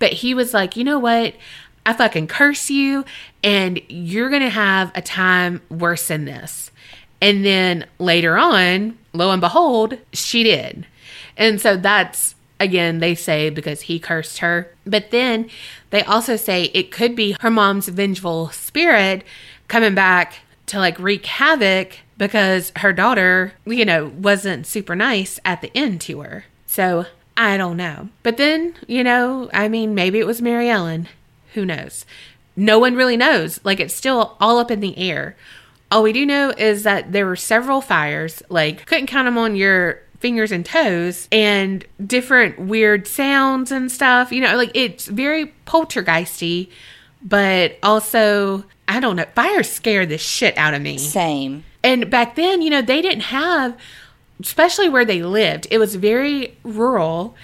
But 0.00 0.14
he 0.14 0.34
was 0.34 0.52
like 0.52 0.76
you 0.76 0.82
know 0.82 0.98
what? 0.98 1.36
I 1.86 1.92
fucking 1.92 2.26
curse 2.26 2.68
you 2.68 3.04
and 3.44 3.80
you're 3.88 4.28
gonna 4.28 4.50
have 4.50 4.90
a 4.96 5.02
time 5.02 5.62
worse 5.70 6.08
than 6.08 6.24
this. 6.24 6.72
And 7.20 7.44
then 7.44 7.86
later 8.00 8.36
on 8.36 8.98
lo 9.12 9.30
and 9.30 9.40
behold 9.40 9.98
she 10.12 10.42
did. 10.42 10.84
And 11.36 11.60
so 11.60 11.76
that's 11.76 12.34
again 12.62 12.98
they 12.98 13.14
say 13.14 13.50
because 13.50 13.82
he 13.82 13.98
cursed 13.98 14.38
her 14.38 14.72
but 14.86 15.10
then 15.10 15.48
they 15.90 16.02
also 16.04 16.36
say 16.36 16.64
it 16.74 16.90
could 16.90 17.14
be 17.14 17.36
her 17.40 17.50
mom's 17.50 17.88
vengeful 17.88 18.48
spirit 18.50 19.24
coming 19.68 19.94
back 19.94 20.40
to 20.66 20.78
like 20.78 20.98
wreak 20.98 21.26
havoc 21.26 21.98
because 22.16 22.72
her 22.76 22.92
daughter, 22.92 23.52
you 23.64 23.84
know, 23.84 24.12
wasn't 24.16 24.66
super 24.66 24.94
nice 24.94 25.40
at 25.44 25.60
the 25.60 25.76
end 25.76 26.00
to 26.02 26.20
her. 26.20 26.44
So 26.66 27.06
I 27.36 27.56
don't 27.56 27.76
know. 27.76 28.08
But 28.22 28.36
then, 28.36 28.74
you 28.86 29.02
know, 29.02 29.50
I 29.52 29.68
mean, 29.68 29.94
maybe 29.94 30.18
it 30.18 30.26
was 30.26 30.40
Mary 30.40 30.68
Ellen. 30.68 31.08
Who 31.54 31.64
knows? 31.64 32.06
No 32.54 32.78
one 32.78 32.94
really 32.94 33.16
knows. 33.16 33.60
Like 33.64 33.80
it's 33.80 33.94
still 33.94 34.36
all 34.40 34.58
up 34.58 34.70
in 34.70 34.80
the 34.80 34.96
air. 34.96 35.36
All 35.90 36.02
we 36.02 36.12
do 36.12 36.24
know 36.24 36.50
is 36.56 36.84
that 36.84 37.12
there 37.12 37.26
were 37.26 37.36
several 37.36 37.80
fires. 37.80 38.42
Like 38.48 38.86
couldn't 38.86 39.08
count 39.08 39.26
them 39.26 39.36
on 39.36 39.56
your 39.56 40.00
fingers 40.22 40.52
and 40.52 40.64
toes 40.64 41.28
and 41.30 41.84
different 42.06 42.58
weird 42.58 43.06
sounds 43.06 43.70
and 43.70 43.92
stuff. 43.92 44.32
You 44.32 44.40
know, 44.40 44.56
like 44.56 44.70
it's 44.74 45.06
very 45.06 45.52
poltergeisty, 45.66 46.70
but 47.22 47.76
also, 47.82 48.64
I 48.88 49.00
don't 49.00 49.16
know, 49.16 49.26
fire 49.34 49.62
scared 49.62 50.08
the 50.08 50.16
shit 50.16 50.56
out 50.56 50.72
of 50.72 50.80
me. 50.80 50.96
Same. 50.96 51.64
And 51.82 52.08
back 52.08 52.36
then, 52.36 52.62
you 52.62 52.70
know, 52.70 52.80
they 52.80 53.02
didn't 53.02 53.24
have, 53.24 53.76
especially 54.40 54.88
where 54.88 55.04
they 55.04 55.22
lived, 55.22 55.66
it 55.70 55.78
was 55.78 55.96
very 55.96 56.56
rural. 56.62 57.34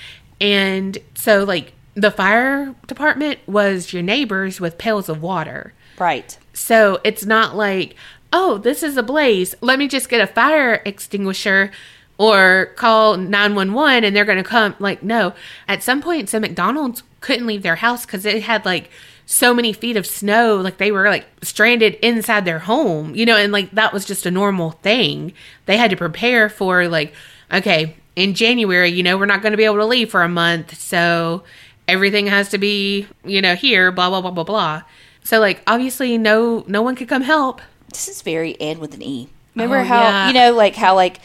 And 0.41 0.97
so, 1.15 1.43
like, 1.43 1.73
the 1.95 2.13
fire 2.13 2.77
department 2.87 3.41
was 3.49 3.93
your 3.93 4.03
neighbors 4.05 4.61
with 4.61 4.79
pails 4.79 5.09
of 5.09 5.21
water. 5.21 5.75
Right. 5.99 6.39
So 6.53 7.01
it's 7.03 7.27
not 7.27 7.57
like, 7.57 7.97
oh, 8.33 8.59
this 8.59 8.85
is 8.85 8.97
a 8.97 9.03
blaze. 9.03 9.57
Let 9.61 9.81
me 9.81 9.89
just 9.89 10.09
get 10.09 10.21
a 10.21 10.33
fire 10.33 10.81
extinguisher 10.85 11.73
or 12.19 12.67
call 12.77 13.17
911 13.17 14.05
and 14.05 14.15
they're 14.15 14.25
going 14.25 14.39
to 14.39 14.45
come. 14.45 14.75
Like, 14.79 15.03
no. 15.03 15.33
At 15.67 15.83
some 15.83 16.03
point, 16.03 16.29
some 16.29 16.43
McDonald's 16.43 17.03
couldn't 17.21 17.47
leave 17.47 17.63
their 17.63 17.77
house 17.77 18.05
because 18.05 18.27
it 18.27 18.43
had 18.43 18.65
like 18.65 18.91
so 19.25 19.55
many 19.55 19.73
feet 19.73 19.97
of 19.97 20.07
snow. 20.07 20.57
Like, 20.57 20.79
they 20.79 20.91
were 20.93 21.09
like 21.09 21.27
stranded 21.43 21.95
inside 22.03 22.45
their 22.45 22.59
home, 22.61 23.15
you 23.15 23.25
know, 23.25 23.37
and 23.37 23.53
like 23.53 23.71
that 23.73 23.93
was 23.93 24.05
just 24.05 24.27
a 24.27 24.31
normal 24.31 24.73
thing. 24.73 25.33
They 25.67 25.77
had 25.77 25.91
to 25.91 25.97
prepare 25.97 26.49
for, 26.49 26.89
like, 26.89 27.15
okay, 27.53 27.97
in 28.17 28.35
January, 28.35 28.89
you 28.91 29.03
know, 29.03 29.17
we're 29.17 29.27
not 29.27 29.43
going 29.43 29.53
to 29.53 29.57
be 29.57 29.65
able 29.65 29.77
to 29.77 29.87
leave 29.87 30.11
for 30.11 30.23
a 30.23 30.29
month. 30.29 30.79
So 30.81 31.45
everything 31.87 32.27
has 32.27 32.49
to 32.51 32.59
be, 32.59 33.07
you 33.25 33.41
know, 33.41 33.55
here, 33.55 33.93
blah, 33.93 34.09
blah, 34.11 34.21
blah, 34.21 34.33
blah, 34.33 34.45
blah. 34.45 34.83
So 35.23 35.41
like 35.41 35.61
obviously 35.67 36.17
no 36.17 36.65
no 36.67 36.81
one 36.81 36.97
could 36.97 37.09
come 37.09 37.21
help. 37.23 37.61
This 37.93 38.09
is 38.09 38.23
very 38.23 38.59
Anne 38.61 38.81
with 38.81 38.95
an 38.95 39.03
E. 39.03 39.29
Remember 39.55 39.77
Oh, 39.79 39.85
how 39.85 40.01
yeah. 40.03 40.27
you 40.29 40.33
know, 40.33 40.53
like 40.55 40.75
how 40.75 40.95
like 40.95 41.21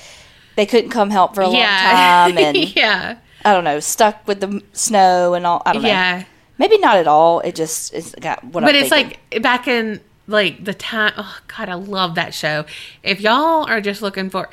they 0.55 0.65
couldn't 0.65 0.91
come 0.91 1.09
help 1.09 1.35
for 1.35 1.41
a 1.41 1.47
long 1.47 1.61
time, 1.61 2.37
and 2.37 2.57
yeah. 2.75 3.17
I 3.45 3.53
don't 3.53 3.63
know, 3.63 3.79
stuck 3.79 4.25
with 4.27 4.39
the 4.39 4.61
snow 4.73 5.33
and 5.33 5.45
all. 5.45 5.61
I 5.65 5.73
don't 5.73 5.81
know. 5.81 5.89
Yeah. 5.89 6.23
Maybe 6.57 6.77
not 6.77 6.97
at 6.97 7.07
all. 7.07 7.39
It 7.41 7.55
just 7.55 7.93
is 7.93 8.15
got 8.19 8.43
what. 8.43 8.61
But 8.63 8.75
I'm 8.75 8.81
it's 8.81 8.89
thinking. 8.89 9.19
like 9.31 9.41
back 9.41 9.67
in 9.67 10.01
like 10.27 10.63
the 10.63 10.73
time 10.73 11.13
oh 11.17 11.39
god, 11.47 11.69
I 11.69 11.73
love 11.73 12.15
that 12.15 12.33
show. 12.33 12.65
If 13.01 13.19
y'all 13.21 13.65
are 13.67 13.81
just 13.81 14.01
looking 14.01 14.29
for 14.29 14.49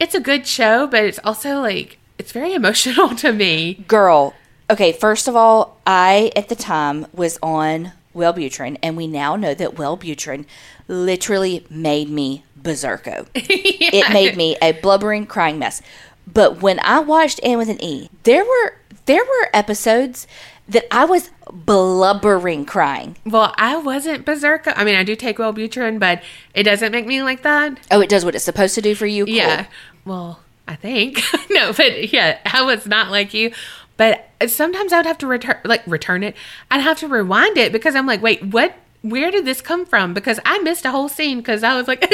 it's 0.00 0.14
a 0.14 0.20
good 0.20 0.46
show, 0.46 0.86
but 0.86 1.04
it's 1.04 1.18
also 1.24 1.60
like 1.60 1.98
it's 2.18 2.32
very 2.32 2.54
emotional 2.60 3.14
to 3.16 3.32
me. 3.32 3.74
girl. 3.86 4.34
Okay, 4.70 4.92
first 4.92 5.28
of 5.28 5.36
all, 5.36 5.78
I 5.86 6.32
at 6.34 6.48
the 6.48 6.56
time 6.56 7.06
was 7.12 7.38
on 7.42 7.92
Wellbutrin, 8.14 8.78
and 8.82 8.96
we 8.96 9.06
now 9.06 9.36
know 9.36 9.54
that 9.54 9.74
Wellbutrin 9.74 10.46
literally 10.88 11.66
made 11.68 12.08
me 12.08 12.44
berserko. 12.62 13.26
It 13.34 14.10
made 14.12 14.36
me 14.36 14.56
a 14.62 14.72
blubbering, 14.72 15.26
crying 15.26 15.58
mess. 15.58 15.82
But 16.26 16.62
when 16.62 16.80
I 16.80 17.00
watched 17.00 17.40
Anne 17.42 17.58
with 17.58 17.68
an 17.68 17.82
E, 17.82 18.08
there 18.22 18.44
were 18.44 18.74
there 19.06 19.24
were 19.24 19.48
episodes 19.52 20.26
that 20.68 20.86
I 20.94 21.04
was 21.04 21.30
blubbering, 21.52 22.64
crying. 22.64 23.16
Well, 23.26 23.52
I 23.58 23.76
wasn't 23.76 24.24
berserker. 24.24 24.72
I 24.76 24.84
mean, 24.84 24.94
I 24.94 25.02
do 25.02 25.16
take 25.16 25.38
Wellbutrin, 25.38 25.98
but 25.98 26.22
it 26.54 26.62
doesn't 26.62 26.92
make 26.92 27.06
me 27.06 27.22
like 27.22 27.42
that. 27.42 27.78
Oh, 27.90 28.00
it 28.00 28.08
does 28.08 28.24
what 28.24 28.34
it's 28.34 28.44
supposed 28.44 28.74
to 28.76 28.82
do 28.82 28.94
for 28.94 29.06
you. 29.06 29.26
Cool. 29.26 29.34
Yeah. 29.34 29.66
Well, 30.04 30.40
I 30.66 30.76
think 30.76 31.20
no, 31.50 31.72
but 31.72 32.12
yeah, 32.12 32.38
I 32.46 32.62
was 32.62 32.86
not 32.86 33.10
like 33.10 33.34
you. 33.34 33.52
But 33.96 34.28
sometimes 34.46 34.92
I 34.92 34.98
would 34.98 35.06
have 35.06 35.18
to 35.18 35.26
return, 35.26 35.58
like 35.64 35.82
return 35.86 36.22
it. 36.22 36.34
I'd 36.70 36.80
have 36.80 36.98
to 37.00 37.08
rewind 37.08 37.58
it 37.58 37.72
because 37.72 37.94
I'm 37.94 38.06
like, 38.06 38.22
wait, 38.22 38.42
what? 38.42 38.74
Where 39.02 39.30
did 39.30 39.44
this 39.44 39.60
come 39.60 39.84
from? 39.84 40.14
Because 40.14 40.40
I 40.46 40.58
missed 40.60 40.84
a 40.84 40.90
whole 40.90 41.08
scene 41.08 41.38
because 41.38 41.62
I 41.62 41.76
was 41.76 41.88
like, 41.88 42.08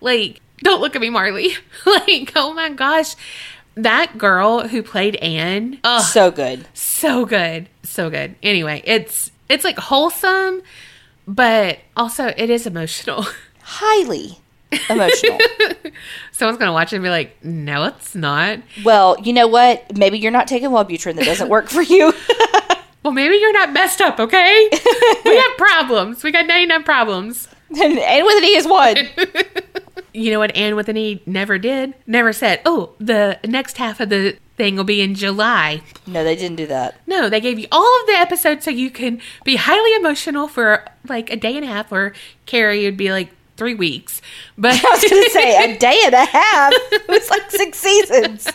like, 0.00 0.40
don't 0.58 0.80
look 0.80 0.94
at 0.94 1.00
me, 1.00 1.10
Marley. 1.10 1.54
like, 1.86 2.32
oh 2.36 2.52
my 2.52 2.70
gosh, 2.70 3.14
that 3.74 4.18
girl 4.18 4.68
who 4.68 4.82
played 4.82 5.16
Anne, 5.16 5.78
oh, 5.84 6.02
So 6.02 6.30
good. 6.30 6.66
so 6.74 7.24
good, 7.24 7.68
so 7.82 8.10
good. 8.10 8.34
Anyway, 8.42 8.82
it's 8.84 9.30
it's 9.48 9.64
like 9.64 9.78
wholesome, 9.78 10.62
but 11.26 11.78
also 11.96 12.32
it 12.36 12.50
is 12.50 12.66
emotional. 12.66 13.24
Highly 13.62 14.38
emotional. 14.90 15.38
Someone's 16.32 16.58
gonna 16.58 16.72
watch 16.72 16.92
it 16.92 16.96
and 16.96 17.02
be 17.02 17.10
like, 17.10 17.42
"No, 17.44 17.84
it's 17.84 18.14
not." 18.14 18.60
well, 18.84 19.16
you 19.22 19.32
know 19.32 19.46
what? 19.46 19.96
Maybe 19.96 20.18
you're 20.18 20.32
not 20.32 20.48
taking 20.48 20.70
Wellbutrin 20.70 21.14
that 21.16 21.24
doesn't 21.24 21.48
work 21.48 21.68
for 21.68 21.82
you. 21.82 22.12
Well, 23.02 23.12
maybe 23.12 23.36
you're 23.36 23.52
not 23.52 23.72
messed 23.72 24.00
up, 24.00 24.20
okay? 24.20 24.68
we 25.24 25.36
have 25.36 25.56
problems. 25.56 26.22
We 26.22 26.30
got 26.30 26.46
99 26.46 26.84
problems. 26.84 27.48
and 27.70 27.98
Anne 27.98 28.24
with 28.24 28.36
an 28.38 28.44
E 28.44 28.56
is 28.56 28.66
one. 28.66 28.96
You 30.14 30.30
know 30.30 30.38
what 30.38 30.54
Anne 30.54 30.76
with 30.76 30.88
an 30.90 30.96
E 30.96 31.22
never 31.24 31.58
did? 31.58 31.94
Never 32.06 32.32
said, 32.32 32.60
"Oh, 32.66 32.90
the 33.00 33.38
next 33.46 33.78
half 33.78 33.98
of 33.98 34.10
the 34.10 34.36
thing 34.56 34.76
will 34.76 34.84
be 34.84 35.00
in 35.00 35.14
July." 35.14 35.80
No, 36.06 36.22
they 36.22 36.36
didn't 36.36 36.56
do 36.56 36.66
that. 36.66 37.00
No, 37.06 37.30
they 37.30 37.40
gave 37.40 37.58
you 37.58 37.66
all 37.72 38.00
of 38.00 38.06
the 38.06 38.12
episodes 38.12 38.64
so 38.64 38.70
you 38.70 38.90
can 38.90 39.20
be 39.44 39.56
highly 39.56 39.94
emotional 39.94 40.48
for 40.48 40.84
like 41.08 41.30
a 41.30 41.36
day 41.36 41.56
and 41.56 41.64
a 41.64 41.68
half, 41.68 41.90
or 41.90 42.12
Carrie 42.44 42.84
would 42.84 42.98
be 42.98 43.10
like 43.10 43.30
three 43.56 43.74
weeks. 43.74 44.20
But 44.58 44.74
I 44.84 44.90
was 44.90 45.04
going 45.10 45.24
to 45.24 45.30
say 45.30 45.72
a 45.74 45.78
day 45.78 45.98
and 46.04 46.14
a 46.14 46.26
half. 46.26 46.72
It 46.74 47.08
was 47.08 47.30
like 47.30 47.50
six 47.50 47.78
seasons. 47.78 48.48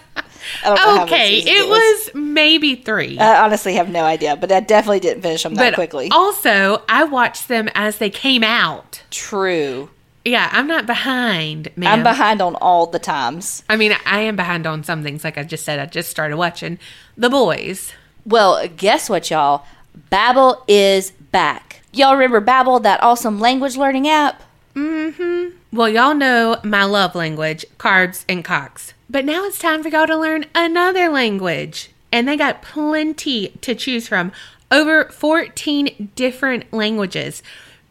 I 0.64 0.68
don't 0.68 0.76
know 0.76 0.82
how 0.82 1.06
many 1.06 1.12
okay, 1.12 1.42
seasons 1.42 1.58
it 1.58 1.70
was 1.70 2.12
maybe 2.14 2.76
three. 2.76 3.18
I 3.20 3.44
honestly 3.44 3.76
have 3.76 3.90
no 3.90 4.04
idea, 4.04 4.36
but 4.36 4.52
I 4.52 4.60
definitely 4.60 5.00
didn't 5.00 5.22
finish 5.22 5.44
them 5.44 5.56
that 5.56 5.72
but 5.72 5.76
quickly. 5.76 6.10
also, 6.12 6.84
I 6.90 7.04
watched 7.04 7.48
them 7.48 7.70
as 7.76 7.98
they 7.98 8.10
came 8.10 8.44
out. 8.44 9.04
True. 9.12 9.90
Yeah, 10.26 10.50
I'm 10.52 10.68
not 10.68 10.86
behind, 10.86 11.70
man. 11.78 12.00
I'm 12.00 12.04
behind 12.04 12.42
on 12.42 12.56
all 12.56 12.86
the 12.86 13.00
times. 13.00 13.64
I 13.70 13.78
mean, 13.78 13.96
I 14.06 14.20
am 14.22 14.36
behind 14.36 14.68
on 14.68 14.84
some 14.84 15.02
things. 15.02 15.24
Like 15.24 15.38
I 15.38 15.44
just 15.44 15.64
said, 15.64 15.80
I 15.80 15.86
just 15.86 16.10
started 16.10 16.36
watching 16.36 16.80
The 17.16 17.30
Boys. 17.30 17.94
Well, 18.26 18.68
guess 18.68 19.10
what, 19.10 19.30
y'all? 19.30 19.66
Babbel 20.12 20.64
is 20.68 21.12
back. 21.12 21.82
Y'all 21.94 22.14
remember 22.14 22.42
Babbel, 22.42 22.84
that 22.84 23.02
awesome 23.02 23.40
language 23.40 23.78
learning 23.78 24.10
app? 24.10 24.44
Mm-hmm. 24.76 25.56
Well, 25.72 25.90
y'all 25.90 26.14
know 26.14 26.60
my 26.64 26.84
love 26.84 27.16
language, 27.16 27.66
carbs 27.78 28.26
and 28.28 28.44
cocks. 28.44 28.94
But 29.10 29.26
now 29.26 29.46
it's 29.46 29.60
time 29.60 29.84
for 29.84 29.90
y'all 29.90 30.08
to 30.08 30.18
learn 30.18 30.46
another 30.54 31.10
language. 31.10 31.92
And 32.12 32.28
they 32.28 32.36
got 32.38 32.62
plenty 32.62 33.50
to 33.62 33.76
choose 33.76 34.08
from. 34.08 34.32
Over 34.70 35.06
14 35.06 36.12
different 36.16 36.72
languages. 36.74 37.42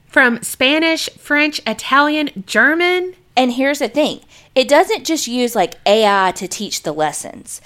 From 0.07 0.43
Spanish, 0.43 1.09
French, 1.11 1.61
Italian, 1.67 2.45
German. 2.47 3.15
And 3.37 3.53
here's 3.53 3.79
the 3.79 3.89
thing 3.89 4.21
it 4.55 4.69
doesn't 4.69 5.05
just 5.05 5.27
use 5.27 5.55
like 5.55 5.75
AI 5.87 6.33
to 6.37 6.49
teach 6.49 6.83
the 6.83 6.93
lessons. 6.93 7.61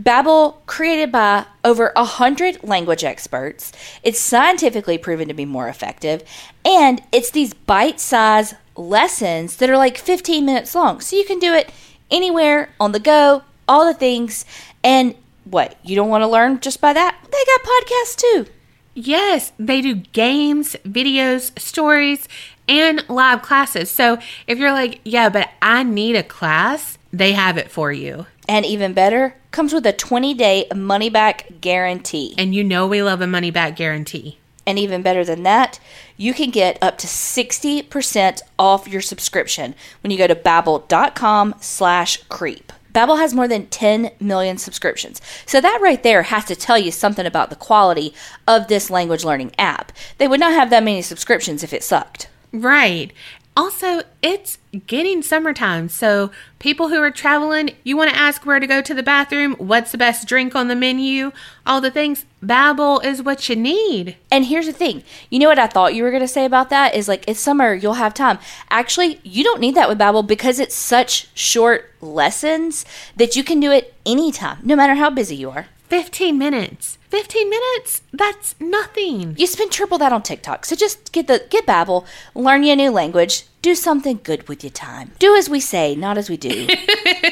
Babbel, 0.00 0.58
created 0.66 1.10
by 1.10 1.46
over 1.64 1.92
a 1.96 2.04
hundred 2.04 2.62
language 2.62 3.02
experts, 3.02 3.72
it's 4.04 4.20
scientifically 4.20 4.96
proven 4.96 5.26
to 5.26 5.34
be 5.34 5.44
more 5.44 5.68
effective, 5.68 6.22
and 6.64 7.02
it's 7.10 7.32
these 7.32 7.52
bite-sized 7.52 8.54
lessons 8.76 9.56
that 9.56 9.68
are 9.68 9.76
like 9.76 9.98
15 9.98 10.46
minutes 10.46 10.76
long, 10.76 11.00
so 11.00 11.16
you 11.16 11.24
can 11.24 11.40
do 11.40 11.52
it 11.52 11.72
anywhere 12.10 12.70
on 12.80 12.92
the 12.92 13.00
go, 13.00 13.42
all 13.66 13.84
the 13.86 13.94
things. 13.94 14.44
And 14.82 15.14
what 15.44 15.76
you 15.82 15.96
don't 15.96 16.08
want 16.08 16.22
to 16.22 16.28
learn 16.28 16.60
just 16.60 16.80
by 16.80 16.92
that? 16.92 17.18
They 17.24 17.44
got 17.46 17.62
podcasts 17.62 18.16
too. 18.16 18.52
Yes, 18.94 19.52
they 19.58 19.80
do 19.80 19.94
games, 19.94 20.76
videos, 20.84 21.56
stories, 21.58 22.28
and 22.68 23.08
live 23.08 23.42
classes. 23.42 23.90
So 23.90 24.18
if 24.46 24.58
you're 24.58 24.72
like, 24.72 25.00
yeah, 25.04 25.28
but 25.28 25.50
I 25.62 25.84
need 25.84 26.16
a 26.16 26.22
class, 26.22 26.98
they 27.12 27.32
have 27.32 27.56
it 27.56 27.70
for 27.70 27.92
you. 27.92 28.26
And 28.48 28.66
even 28.66 28.94
better, 28.94 29.36
comes 29.50 29.72
with 29.72 29.86
a 29.86 29.92
20-day 29.92 30.68
money-back 30.74 31.60
guarantee. 31.60 32.34
And 32.38 32.54
you 32.54 32.64
know 32.64 32.86
we 32.86 33.02
love 33.02 33.20
a 33.20 33.26
money 33.26 33.50
back 33.50 33.76
guarantee. 33.76 34.38
And 34.66 34.78
even 34.78 35.02
better 35.02 35.24
than 35.24 35.44
that, 35.44 35.80
you 36.18 36.34
can 36.34 36.50
get 36.50 36.76
up 36.82 36.98
to 36.98 37.06
60% 37.06 38.42
off 38.58 38.86
your 38.86 39.00
subscription 39.00 39.74
when 40.02 40.10
you 40.10 40.18
go 40.18 40.26
to 40.26 40.34
babbel.com 40.34 41.54
slash 41.60 42.22
creep. 42.24 42.72
Babbel 42.92 43.18
has 43.18 43.32
more 43.32 43.46
than 43.46 43.66
10 43.66 44.10
million 44.18 44.58
subscriptions. 44.58 45.20
So 45.46 45.60
that 45.60 45.78
right 45.80 46.02
there 46.02 46.24
has 46.24 46.44
to 46.46 46.56
tell 46.56 46.78
you 46.78 46.90
something 46.90 47.26
about 47.26 47.48
the 47.48 47.56
quality 47.56 48.12
of 48.46 48.66
this 48.66 48.90
language 48.90 49.24
learning 49.24 49.52
app. 49.58 49.92
They 50.18 50.26
would 50.26 50.40
not 50.40 50.52
have 50.52 50.70
that 50.70 50.82
many 50.82 51.00
subscriptions 51.02 51.62
if 51.62 51.72
it 51.72 51.84
sucked. 51.84 52.28
Right. 52.52 53.12
Also, 53.58 54.02
it's 54.22 54.58
getting 54.86 55.20
summertime. 55.20 55.88
So, 55.88 56.30
people 56.60 56.90
who 56.90 57.02
are 57.02 57.10
traveling, 57.10 57.74
you 57.82 57.96
want 57.96 58.08
to 58.08 58.16
ask 58.16 58.46
where 58.46 58.60
to 58.60 58.68
go 58.68 58.80
to 58.80 58.94
the 58.94 59.02
bathroom, 59.02 59.54
what's 59.54 59.90
the 59.90 59.98
best 59.98 60.28
drink 60.28 60.54
on 60.54 60.68
the 60.68 60.76
menu, 60.76 61.32
all 61.66 61.80
the 61.80 61.90
things. 61.90 62.24
Babbel 62.40 63.04
is 63.04 63.20
what 63.20 63.48
you 63.48 63.56
need. 63.56 64.16
And 64.30 64.46
here's 64.46 64.66
the 64.66 64.72
thing. 64.72 65.02
You 65.28 65.40
know 65.40 65.48
what 65.48 65.58
I 65.58 65.66
thought 65.66 65.96
you 65.96 66.04
were 66.04 66.12
going 66.12 66.22
to 66.22 66.28
say 66.28 66.44
about 66.44 66.70
that 66.70 66.94
is 66.94 67.08
like 67.08 67.24
it's 67.26 67.40
summer, 67.40 67.74
you'll 67.74 67.94
have 67.94 68.14
time. 68.14 68.38
Actually, 68.70 69.18
you 69.24 69.42
don't 69.42 69.60
need 69.60 69.74
that 69.74 69.88
with 69.88 69.98
Babbel 69.98 70.24
because 70.24 70.60
it's 70.60 70.76
such 70.76 71.26
short 71.34 71.90
lessons 72.00 72.84
that 73.16 73.34
you 73.34 73.42
can 73.42 73.58
do 73.58 73.72
it 73.72 73.92
anytime, 74.06 74.58
no 74.62 74.76
matter 74.76 74.94
how 74.94 75.10
busy 75.10 75.34
you 75.34 75.50
are. 75.50 75.66
15 75.88 76.38
minutes. 76.38 76.97
15 77.10 77.50
minutes? 77.50 78.02
That's 78.12 78.54
nothing. 78.60 79.34
You 79.38 79.46
spend 79.46 79.72
triple 79.72 79.98
that 79.98 80.12
on 80.12 80.22
TikTok. 80.22 80.64
So 80.64 80.76
just 80.76 81.12
get 81.12 81.26
the 81.26 81.44
get 81.50 81.66
Babbel, 81.66 82.04
learn 82.34 82.62
you 82.62 82.72
a 82.72 82.76
new 82.76 82.90
language, 82.90 83.44
do 83.68 83.74
something 83.74 84.18
good 84.22 84.48
with 84.48 84.64
your 84.64 84.70
time. 84.70 85.12
Do 85.18 85.36
as 85.36 85.50
we 85.50 85.60
say, 85.60 85.94
not 85.94 86.16
as 86.16 86.30
we 86.30 86.38
do. 86.38 86.68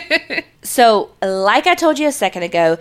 so, 0.63 1.13
like 1.23 1.67
I 1.67 1.75
told 1.75 1.99
you 1.99 2.09
a 2.09 2.13
second 2.13 2.43
ago, 2.43 2.77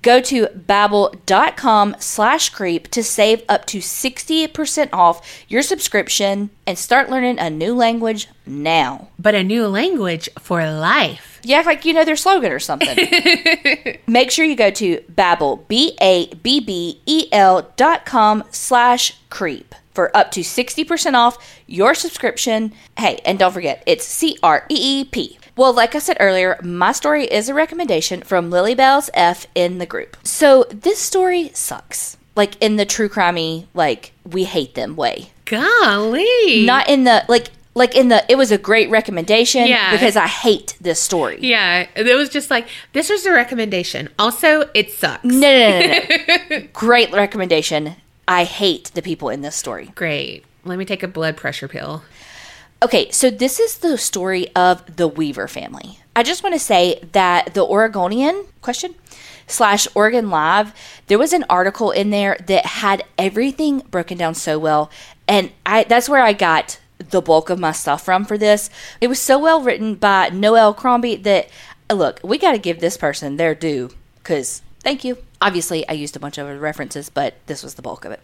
go 0.00 0.20
to 0.20 0.46
babbel.com 0.46 1.96
slash 1.98 2.50
creep 2.50 2.86
to 2.92 3.02
save 3.02 3.42
up 3.48 3.66
to 3.66 3.78
60% 3.78 4.90
off 4.92 5.44
your 5.48 5.62
subscription 5.62 6.50
and 6.68 6.78
start 6.78 7.10
learning 7.10 7.40
a 7.40 7.50
new 7.50 7.74
language 7.74 8.28
now. 8.46 9.08
But 9.18 9.34
a 9.34 9.42
new 9.42 9.66
language 9.66 10.28
for 10.38 10.64
life. 10.70 11.40
You 11.42 11.56
act 11.56 11.66
like 11.66 11.84
you 11.84 11.92
know 11.92 12.04
their 12.04 12.14
slogan 12.14 12.52
or 12.52 12.60
something. 12.60 12.96
Make 14.06 14.30
sure 14.30 14.44
you 14.44 14.54
go 14.54 14.70
to 14.70 15.00
Babbel, 15.12 15.66
B-A-B-B-E-L 15.66 17.72
dot 17.76 18.06
com 18.06 18.44
slash 18.50 19.16
creep 19.30 19.74
for 19.92 20.14
up 20.16 20.30
to 20.32 20.40
60% 20.40 21.14
off 21.14 21.36
your 21.66 21.94
subscription. 21.94 22.72
Hey, 22.98 23.20
and 23.24 23.38
don't 23.38 23.52
forget, 23.52 23.82
it's 23.86 24.04
C-R-E-E-P. 24.06 25.38
Well, 25.56 25.72
like 25.72 25.94
I 25.94 25.98
said 25.98 26.16
earlier, 26.20 26.58
my 26.62 26.92
story 26.92 27.24
is 27.24 27.48
a 27.48 27.54
recommendation 27.54 28.22
from 28.22 28.50
Lily 28.50 28.74
Bells 28.74 29.10
F 29.14 29.46
in 29.54 29.78
the 29.78 29.86
group. 29.86 30.16
So 30.22 30.64
this 30.70 30.98
story 30.98 31.50
sucks. 31.54 32.16
Like 32.36 32.56
in 32.62 32.76
the 32.76 32.86
true 32.86 33.08
crimey, 33.08 33.66
like 33.74 34.12
we 34.24 34.44
hate 34.44 34.74
them 34.74 34.96
way. 34.96 35.30
Golly. 35.44 36.64
Not 36.64 36.88
in 36.88 37.04
the 37.04 37.24
like 37.28 37.48
like 37.74 37.94
in 37.94 38.08
the 38.08 38.24
it 38.30 38.36
was 38.36 38.50
a 38.52 38.56
great 38.58 38.88
recommendation 38.90 39.66
Yeah. 39.66 39.92
because 39.92 40.16
I 40.16 40.26
hate 40.26 40.76
this 40.80 41.00
story. 41.00 41.38
yeah, 41.40 41.86
it 41.94 42.16
was 42.16 42.28
just 42.28 42.50
like, 42.50 42.68
this 42.92 43.10
was 43.10 43.26
a 43.26 43.32
recommendation. 43.32 44.08
Also, 44.18 44.70
it 44.74 44.90
sucks. 44.92 45.24
No, 45.24 45.40
no, 45.40 45.80
no, 45.80 46.36
no. 46.50 46.60
Great 46.72 47.12
recommendation. 47.12 47.96
I 48.30 48.44
hate 48.44 48.92
the 48.94 49.02
people 49.02 49.28
in 49.28 49.40
this 49.40 49.56
story. 49.56 49.90
Great. 49.96 50.44
Let 50.64 50.78
me 50.78 50.84
take 50.84 51.02
a 51.02 51.08
blood 51.08 51.36
pressure 51.36 51.66
pill. 51.66 52.04
Okay, 52.80 53.10
so 53.10 53.28
this 53.28 53.58
is 53.58 53.78
the 53.78 53.98
story 53.98 54.54
of 54.54 54.96
the 54.96 55.08
Weaver 55.08 55.48
family. 55.48 55.98
I 56.14 56.22
just 56.22 56.44
want 56.44 56.54
to 56.54 56.60
say 56.60 57.00
that 57.10 57.54
the 57.54 57.64
Oregonian 57.64 58.46
question 58.62 58.94
slash 59.48 59.88
Oregon 59.96 60.30
Live, 60.30 60.72
there 61.08 61.18
was 61.18 61.32
an 61.32 61.44
article 61.50 61.90
in 61.90 62.10
there 62.10 62.36
that 62.46 62.66
had 62.66 63.02
everything 63.18 63.80
broken 63.90 64.16
down 64.16 64.36
so 64.36 64.60
well, 64.60 64.92
and 65.26 65.50
I 65.66 65.82
that's 65.82 66.08
where 66.08 66.22
I 66.22 66.32
got 66.32 66.78
the 66.98 67.20
bulk 67.20 67.50
of 67.50 67.58
my 67.58 67.72
stuff 67.72 68.04
from 68.04 68.24
for 68.24 68.38
this. 68.38 68.70
It 69.00 69.08
was 69.08 69.18
so 69.18 69.40
well 69.40 69.60
written 69.60 69.96
by 69.96 70.28
Noelle 70.28 70.72
Crombie 70.72 71.16
that 71.16 71.48
look, 71.92 72.20
we 72.22 72.38
got 72.38 72.52
to 72.52 72.58
give 72.58 72.78
this 72.78 72.96
person 72.96 73.38
their 73.38 73.56
due 73.56 73.90
because 74.18 74.62
thank 74.84 75.02
you. 75.02 75.18
Obviously, 75.40 75.88
I 75.88 75.92
used 75.92 76.16
a 76.16 76.20
bunch 76.20 76.38
of 76.38 76.60
references, 76.60 77.08
but 77.08 77.34
this 77.46 77.62
was 77.62 77.74
the 77.74 77.82
bulk 77.82 78.04
of 78.04 78.12
it. 78.12 78.20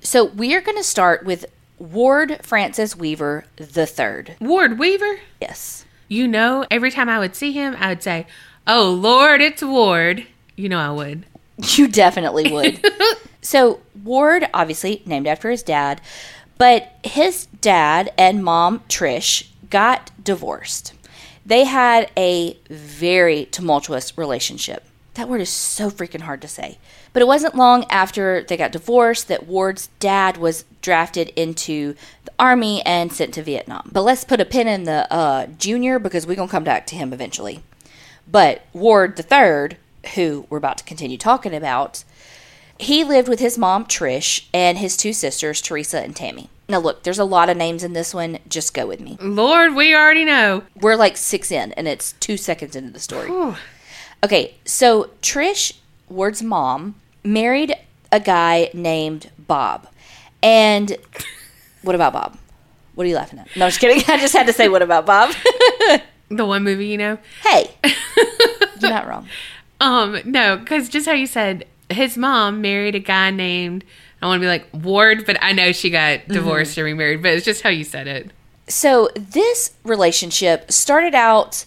So 0.00 0.24
we 0.24 0.54
are 0.54 0.60
going 0.60 0.76
to 0.78 0.84
start 0.84 1.24
with 1.24 1.46
Ward 1.78 2.38
Francis 2.42 2.96
Weaver 2.96 3.44
the 3.56 3.86
third. 3.86 4.36
Ward 4.40 4.78
Weaver? 4.78 5.20
Yes. 5.40 5.84
You 6.08 6.26
know, 6.28 6.64
every 6.70 6.90
time 6.90 7.08
I 7.08 7.18
would 7.18 7.34
see 7.34 7.52
him, 7.52 7.76
I 7.78 7.88
would 7.88 8.02
say, 8.02 8.26
Oh, 8.66 8.90
Lord, 8.90 9.40
it's 9.40 9.62
Ward. 9.62 10.26
You 10.56 10.68
know, 10.68 10.78
I 10.78 10.90
would. 10.90 11.24
You 11.58 11.88
definitely 11.88 12.52
would. 12.52 12.84
so, 13.40 13.80
Ward, 14.02 14.48
obviously 14.52 15.02
named 15.06 15.26
after 15.26 15.50
his 15.50 15.62
dad, 15.62 16.00
but 16.58 16.92
his 17.02 17.46
dad 17.60 18.12
and 18.18 18.44
mom, 18.44 18.80
Trish, 18.88 19.48
got 19.70 20.10
divorced. 20.22 20.92
They 21.44 21.64
had 21.64 22.10
a 22.16 22.58
very 22.68 23.46
tumultuous 23.46 24.18
relationship. 24.18 24.84
That 25.16 25.28
word 25.30 25.40
is 25.40 25.48
so 25.48 25.90
freaking 25.90 26.20
hard 26.20 26.42
to 26.42 26.48
say. 26.48 26.78
But 27.12 27.22
it 27.22 27.26
wasn't 27.26 27.54
long 27.54 27.86
after 27.90 28.42
they 28.42 28.56
got 28.56 28.72
divorced 28.72 29.28
that 29.28 29.46
Ward's 29.46 29.88
dad 29.98 30.36
was 30.36 30.64
drafted 30.82 31.30
into 31.30 31.94
the 32.24 32.32
army 32.38 32.82
and 32.84 33.10
sent 33.10 33.32
to 33.34 33.42
Vietnam. 33.42 33.88
But 33.90 34.02
let's 34.02 34.24
put 34.24 34.40
a 34.42 34.44
pin 34.44 34.68
in 34.68 34.84
the 34.84 35.10
uh, 35.12 35.46
junior 35.58 35.98
because 35.98 36.26
we're 36.26 36.36
going 36.36 36.48
to 36.48 36.52
come 36.52 36.64
back 36.64 36.86
to 36.88 36.96
him 36.96 37.14
eventually. 37.14 37.62
But 38.30 38.66
Ward 38.74 39.16
the 39.16 39.22
third, 39.22 39.78
who 40.14 40.46
we're 40.50 40.58
about 40.58 40.78
to 40.78 40.84
continue 40.84 41.16
talking 41.16 41.54
about, 41.54 42.04
he 42.78 43.02
lived 43.02 43.28
with 43.28 43.40
his 43.40 43.56
mom, 43.56 43.86
Trish, 43.86 44.46
and 44.52 44.76
his 44.76 44.98
two 44.98 45.14
sisters, 45.14 45.62
Teresa 45.62 46.02
and 46.02 46.14
Tammy. 46.14 46.50
Now, 46.68 46.78
look, 46.80 47.04
there's 47.04 47.18
a 47.18 47.24
lot 47.24 47.48
of 47.48 47.56
names 47.56 47.84
in 47.84 47.92
this 47.92 48.12
one. 48.12 48.38
Just 48.48 48.74
go 48.74 48.86
with 48.86 49.00
me. 49.00 49.16
Lord, 49.20 49.74
we 49.74 49.94
already 49.94 50.24
know. 50.24 50.64
We're 50.78 50.96
like 50.96 51.16
six 51.16 51.50
in, 51.50 51.72
and 51.72 51.88
it's 51.88 52.12
two 52.14 52.36
seconds 52.36 52.76
into 52.76 52.90
the 52.90 52.98
story. 52.98 53.30
Okay, 54.24 54.54
so 54.64 55.10
Trish, 55.22 55.72
Ward's 56.08 56.42
mom, 56.42 56.96
married 57.22 57.74
a 58.10 58.20
guy 58.20 58.70
named 58.72 59.30
Bob. 59.38 59.88
And 60.42 60.96
what 61.82 61.94
about 61.94 62.12
Bob? 62.12 62.38
What 62.94 63.04
are 63.04 63.08
you 63.08 63.16
laughing 63.16 63.38
at? 63.38 63.48
No, 63.56 63.66
I'm 63.66 63.70
just 63.70 63.80
kidding. 63.80 64.02
I 64.08 64.18
just 64.18 64.34
had 64.34 64.46
to 64.46 64.52
say, 64.52 64.68
what 64.68 64.82
about 64.82 65.06
Bob? 65.06 65.34
The 66.28 66.44
one 66.44 66.64
movie, 66.64 66.88
you 66.88 66.98
know? 66.98 67.18
hey, 67.44 67.70
you're 68.80 68.90
not 68.90 69.06
wrong. 69.06 69.28
Um, 69.80 70.18
no, 70.24 70.56
because 70.56 70.88
just 70.88 71.06
how 71.06 71.12
you 71.12 71.28
said, 71.28 71.66
his 71.88 72.16
mom 72.16 72.60
married 72.60 72.96
a 72.96 72.98
guy 72.98 73.30
named, 73.30 73.84
I 74.20 74.26
want 74.26 74.40
to 74.40 74.44
be 74.44 74.48
like 74.48 74.66
Ward, 74.72 75.24
but 75.24 75.40
I 75.40 75.52
know 75.52 75.70
she 75.70 75.88
got 75.88 76.26
divorced 76.26 76.76
or 76.78 76.82
remarried, 76.82 77.22
but 77.22 77.30
it's 77.30 77.44
just 77.44 77.62
how 77.62 77.68
you 77.68 77.84
said 77.84 78.08
it. 78.08 78.32
So 78.66 79.08
this 79.14 79.74
relationship 79.84 80.72
started 80.72 81.14
out 81.14 81.64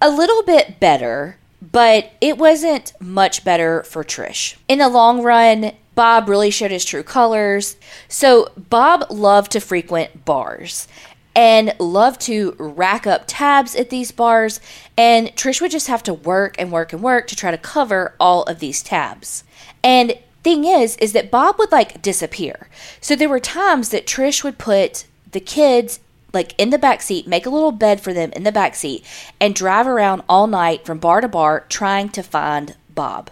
a 0.00 0.08
little 0.08 0.44
bit 0.44 0.78
better, 0.78 1.36
but 1.72 2.12
it 2.20 2.38
wasn't 2.38 2.92
much 3.00 3.44
better 3.44 3.82
for 3.82 4.04
Trish. 4.04 4.56
In 4.68 4.78
the 4.78 4.88
long 4.88 5.22
run, 5.22 5.72
Bob 5.94 6.28
really 6.28 6.50
showed 6.50 6.70
his 6.70 6.84
true 6.84 7.02
colors. 7.02 7.76
So 8.08 8.52
Bob 8.56 9.06
loved 9.10 9.52
to 9.52 9.60
frequent 9.60 10.24
bars 10.24 10.86
and 11.34 11.74
loved 11.78 12.20
to 12.22 12.54
rack 12.58 13.06
up 13.06 13.24
tabs 13.26 13.76
at 13.76 13.90
these 13.90 14.10
bars, 14.10 14.58
and 14.96 15.28
Trish 15.36 15.60
would 15.60 15.70
just 15.70 15.88
have 15.88 16.02
to 16.04 16.14
work 16.14 16.56
and 16.58 16.72
work 16.72 16.94
and 16.94 17.02
work 17.02 17.26
to 17.28 17.36
try 17.36 17.50
to 17.50 17.58
cover 17.58 18.14
all 18.18 18.42
of 18.44 18.58
these 18.58 18.82
tabs. 18.82 19.44
And 19.84 20.18
thing 20.42 20.64
is 20.64 20.96
is 20.98 21.12
that 21.12 21.30
Bob 21.30 21.58
would 21.58 21.72
like 21.72 22.00
disappear. 22.00 22.68
So 23.00 23.16
there 23.16 23.28
were 23.28 23.40
times 23.40 23.88
that 23.88 24.06
Trish 24.06 24.44
would 24.44 24.58
put 24.58 25.04
the 25.32 25.40
kids 25.40 25.98
like 26.32 26.54
in 26.58 26.70
the 26.70 26.78
back 26.78 27.02
seat, 27.02 27.26
make 27.26 27.46
a 27.46 27.50
little 27.50 27.72
bed 27.72 28.00
for 28.00 28.12
them 28.12 28.32
in 28.32 28.42
the 28.42 28.52
back 28.52 28.74
seat 28.74 29.04
and 29.40 29.54
drive 29.54 29.86
around 29.86 30.22
all 30.28 30.46
night 30.46 30.84
from 30.84 30.98
bar 30.98 31.20
to 31.20 31.28
bar 31.28 31.64
trying 31.68 32.08
to 32.10 32.22
find 32.22 32.76
Bob. 32.94 33.30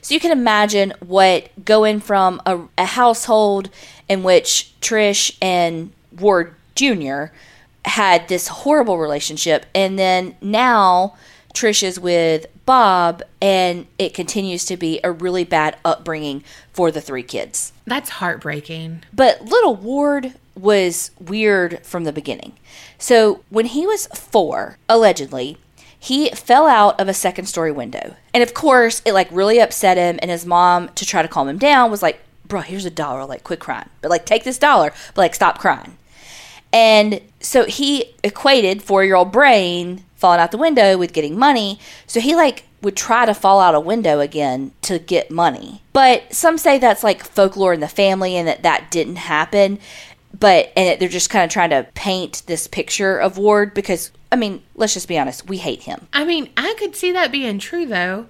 So 0.00 0.14
you 0.14 0.20
can 0.20 0.30
imagine 0.30 0.92
what 1.00 1.50
going 1.64 2.00
from 2.00 2.40
a, 2.46 2.60
a 2.78 2.84
household 2.84 3.70
in 4.08 4.22
which 4.22 4.72
Trish 4.80 5.36
and 5.40 5.92
Ward 6.18 6.54
Jr. 6.74 7.26
had 7.84 8.28
this 8.28 8.48
horrible 8.48 8.98
relationship, 8.98 9.66
and 9.74 9.98
then 9.98 10.36
now 10.40 11.16
Trish 11.54 11.82
is 11.82 11.98
with 11.98 12.46
Bob, 12.66 13.22
and 13.40 13.86
it 13.98 14.14
continues 14.14 14.64
to 14.66 14.76
be 14.76 15.00
a 15.04 15.12
really 15.12 15.44
bad 15.44 15.76
upbringing 15.84 16.42
for 16.72 16.90
the 16.90 17.00
three 17.00 17.22
kids. 17.22 17.72
That's 17.86 18.10
heartbreaking. 18.10 19.04
But 19.12 19.42
little 19.42 19.76
Ward 19.76 20.34
was 20.56 21.10
weird 21.18 21.84
from 21.84 22.04
the 22.04 22.12
beginning. 22.12 22.52
So 22.98 23.42
when 23.50 23.66
he 23.66 23.86
was 23.86 24.06
four, 24.08 24.78
allegedly, 24.88 25.58
he 25.98 26.30
fell 26.30 26.66
out 26.66 27.00
of 27.00 27.08
a 27.08 27.14
second 27.14 27.46
story 27.46 27.72
window. 27.72 28.16
And 28.32 28.42
of 28.42 28.54
course, 28.54 29.02
it 29.04 29.12
like 29.12 29.28
really 29.30 29.58
upset 29.58 29.96
him. 29.96 30.18
And 30.20 30.30
his 30.30 30.46
mom, 30.46 30.90
to 30.96 31.06
try 31.06 31.22
to 31.22 31.28
calm 31.28 31.48
him 31.48 31.58
down, 31.58 31.90
was 31.90 32.02
like, 32.02 32.20
Bro, 32.46 32.60
here's 32.60 32.84
a 32.84 32.90
dollar. 32.90 33.24
Like, 33.24 33.42
quit 33.42 33.58
crying. 33.58 33.88
But 34.02 34.10
like, 34.10 34.26
take 34.26 34.44
this 34.44 34.58
dollar, 34.58 34.92
but 35.14 35.22
like, 35.22 35.34
stop 35.34 35.58
crying. 35.58 35.96
And 36.74 37.22
so 37.40 37.64
he 37.64 38.14
equated 38.22 38.82
four 38.82 39.04
year 39.04 39.14
old 39.14 39.32
brain 39.32 40.04
falling 40.16 40.40
out 40.40 40.50
the 40.50 40.58
window 40.58 40.98
with 40.98 41.12
getting 41.12 41.38
money. 41.38 41.78
So 42.06 42.18
he 42.18 42.34
like 42.34 42.64
would 42.82 42.96
try 42.96 43.24
to 43.24 43.32
fall 43.32 43.60
out 43.60 43.74
a 43.74 43.80
window 43.80 44.20
again 44.20 44.72
to 44.82 44.98
get 44.98 45.30
money. 45.30 45.82
But 45.92 46.34
some 46.34 46.58
say 46.58 46.78
that's 46.78 47.04
like 47.04 47.22
folklore 47.22 47.72
in 47.72 47.80
the 47.80 47.88
family 47.88 48.36
and 48.36 48.48
that 48.48 48.62
that 48.62 48.90
didn't 48.90 49.16
happen. 49.16 49.78
But 50.38 50.72
and 50.76 51.00
they're 51.00 51.08
just 51.08 51.30
kind 51.30 51.44
of 51.44 51.50
trying 51.50 51.70
to 51.70 51.86
paint 51.94 52.42
this 52.46 52.66
picture 52.66 53.18
of 53.18 53.38
Ward 53.38 53.72
because 53.72 54.10
I 54.32 54.36
mean, 54.36 54.62
let's 54.74 54.94
just 54.94 55.06
be 55.06 55.18
honest, 55.18 55.48
we 55.48 55.58
hate 55.58 55.82
him. 55.82 56.08
I 56.12 56.24
mean, 56.24 56.50
I 56.56 56.74
could 56.78 56.96
see 56.96 57.12
that 57.12 57.30
being 57.30 57.58
true 57.58 57.86
though. 57.86 58.26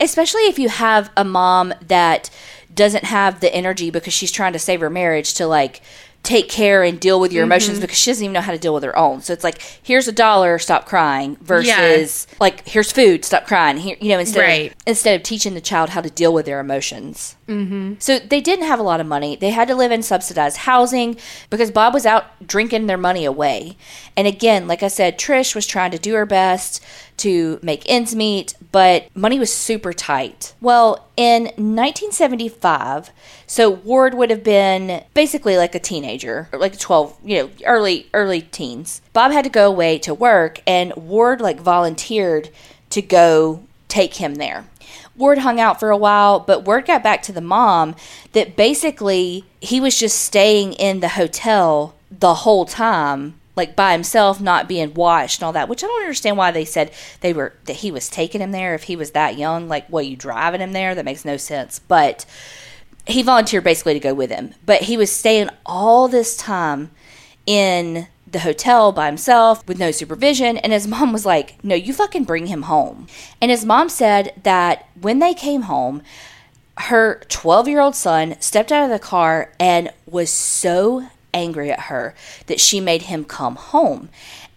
Especially 0.00 0.42
if 0.42 0.58
you 0.58 0.68
have 0.68 1.10
a 1.16 1.24
mom 1.24 1.74
that 1.86 2.30
doesn't 2.74 3.04
have 3.04 3.40
the 3.40 3.54
energy 3.54 3.90
because 3.90 4.12
she's 4.12 4.32
trying 4.32 4.52
to 4.54 4.58
save 4.58 4.80
her 4.80 4.90
marriage 4.90 5.34
to 5.34 5.46
like 5.46 5.82
take 6.22 6.48
care 6.48 6.82
and 6.84 7.00
deal 7.00 7.18
with 7.18 7.32
your 7.32 7.42
emotions 7.42 7.78
mm-hmm. 7.78 7.82
because 7.82 7.98
she 7.98 8.10
doesn't 8.10 8.24
even 8.24 8.32
know 8.32 8.40
how 8.40 8.52
to 8.52 8.58
deal 8.58 8.72
with 8.72 8.84
her 8.84 8.96
own. 8.96 9.20
So 9.20 9.32
it's 9.32 9.42
like, 9.42 9.60
here's 9.82 10.06
a 10.06 10.12
dollar, 10.12 10.58
stop 10.58 10.86
crying, 10.86 11.36
versus 11.40 12.28
like, 12.40 12.66
here's 12.66 12.92
food, 12.92 13.24
stop 13.24 13.46
crying. 13.46 13.76
Here, 13.76 13.96
you 14.00 14.10
know, 14.10 14.20
instead 14.20 14.40
Right. 14.40 14.70
of, 14.70 14.76
instead 14.86 15.16
of 15.16 15.24
teaching 15.24 15.54
the 15.54 15.60
child 15.60 15.90
how 15.90 16.00
to 16.00 16.10
deal 16.10 16.32
with 16.32 16.46
their 16.46 16.60
emotions. 16.60 17.34
Mm-hmm. 17.48 17.94
So 17.98 18.18
they 18.18 18.40
didn't 18.40 18.66
have 18.66 18.78
a 18.78 18.84
lot 18.84 19.00
of 19.00 19.06
money. 19.06 19.36
They 19.36 19.50
had 19.50 19.68
to 19.68 19.74
live 19.74 19.90
in 19.90 20.02
subsidized 20.02 20.58
housing 20.58 21.16
because 21.50 21.70
Bob 21.70 21.92
was 21.92 22.06
out 22.06 22.46
drinking 22.46 22.86
their 22.86 22.96
money 22.96 23.24
away. 23.24 23.76
And 24.16 24.26
again, 24.26 24.68
like 24.68 24.82
I 24.82 24.88
said, 24.88 25.18
Trish 25.18 25.54
was 25.54 25.66
trying 25.66 25.90
to 25.90 25.98
do 25.98 26.14
her 26.14 26.26
best 26.26 26.82
to 27.18 27.58
make 27.62 27.88
ends 27.88 28.14
meet, 28.14 28.54
but 28.70 29.06
money 29.14 29.38
was 29.38 29.52
super 29.52 29.92
tight. 29.92 30.54
Well, 30.60 31.08
in 31.16 31.44
1975, 31.44 33.10
so 33.46 33.70
Ward 33.70 34.14
would 34.14 34.30
have 34.30 34.42
been 34.42 35.04
basically 35.14 35.56
like 35.56 35.74
a 35.74 35.78
teenager. 35.78 36.48
like 36.52 36.78
12, 36.78 37.18
you 37.24 37.38
know, 37.38 37.50
early 37.66 38.08
early 38.14 38.42
teens. 38.42 39.02
Bob 39.12 39.32
had 39.32 39.44
to 39.44 39.50
go 39.50 39.68
away 39.68 39.98
to 39.98 40.14
work 40.14 40.60
and 40.66 40.94
Ward 40.96 41.40
like 41.40 41.60
volunteered 41.60 42.50
to 42.90 43.02
go 43.02 43.62
take 43.88 44.14
him 44.14 44.36
there. 44.36 44.64
Ward 45.16 45.38
hung 45.38 45.60
out 45.60 45.78
for 45.78 45.90
a 45.90 45.96
while, 45.96 46.40
but 46.40 46.64
word 46.64 46.86
got 46.86 47.02
back 47.02 47.22
to 47.22 47.32
the 47.32 47.40
mom 47.40 47.94
that 48.32 48.56
basically 48.56 49.44
he 49.60 49.80
was 49.80 49.98
just 49.98 50.20
staying 50.20 50.72
in 50.74 51.00
the 51.00 51.08
hotel 51.08 51.94
the 52.10 52.34
whole 52.34 52.64
time, 52.64 53.38
like 53.56 53.76
by 53.76 53.92
himself, 53.92 54.40
not 54.40 54.68
being 54.68 54.94
watched 54.94 55.40
and 55.40 55.46
all 55.46 55.52
that. 55.52 55.68
Which 55.68 55.84
I 55.84 55.86
don't 55.86 56.02
understand 56.02 56.36
why 56.36 56.50
they 56.50 56.64
said 56.64 56.92
they 57.20 57.32
were 57.32 57.54
that 57.64 57.76
he 57.76 57.90
was 57.90 58.08
taking 58.08 58.40
him 58.40 58.52
there 58.52 58.74
if 58.74 58.84
he 58.84 58.96
was 58.96 59.12
that 59.12 59.38
young. 59.38 59.68
Like, 59.68 59.86
what 59.88 60.06
you 60.06 60.16
driving 60.16 60.60
him 60.60 60.72
there? 60.72 60.94
That 60.94 61.04
makes 61.04 61.24
no 61.24 61.36
sense. 61.36 61.78
But 61.78 62.24
he 63.06 63.22
volunteered 63.22 63.64
basically 63.64 63.94
to 63.94 64.00
go 64.00 64.14
with 64.14 64.30
him, 64.30 64.54
but 64.64 64.82
he 64.82 64.96
was 64.96 65.10
staying 65.10 65.50
all 65.66 66.08
this 66.08 66.36
time 66.36 66.90
in 67.46 68.06
the 68.32 68.40
hotel 68.40 68.92
by 68.92 69.06
himself 69.06 69.66
with 69.68 69.78
no 69.78 69.90
supervision. 69.90 70.56
And 70.58 70.72
his 70.72 70.88
mom 70.88 71.12
was 71.12 71.24
like, 71.24 71.62
No, 71.62 71.74
you 71.74 71.92
fucking 71.92 72.24
bring 72.24 72.46
him 72.46 72.62
home. 72.62 73.06
And 73.40 73.50
his 73.50 73.64
mom 73.64 73.88
said 73.88 74.32
that 74.42 74.88
when 75.00 75.18
they 75.18 75.34
came 75.34 75.62
home, 75.62 76.02
her 76.78 77.22
12 77.28 77.68
year 77.68 77.80
old 77.80 77.94
son 77.94 78.36
stepped 78.40 78.72
out 78.72 78.84
of 78.84 78.90
the 78.90 78.98
car 78.98 79.52
and 79.60 79.90
was 80.06 80.30
so 80.30 81.08
angry 81.34 81.70
at 81.70 81.80
her 81.80 82.14
that 82.46 82.60
she 82.60 82.80
made 82.80 83.02
him 83.02 83.24
come 83.24 83.56
home. 83.56 84.08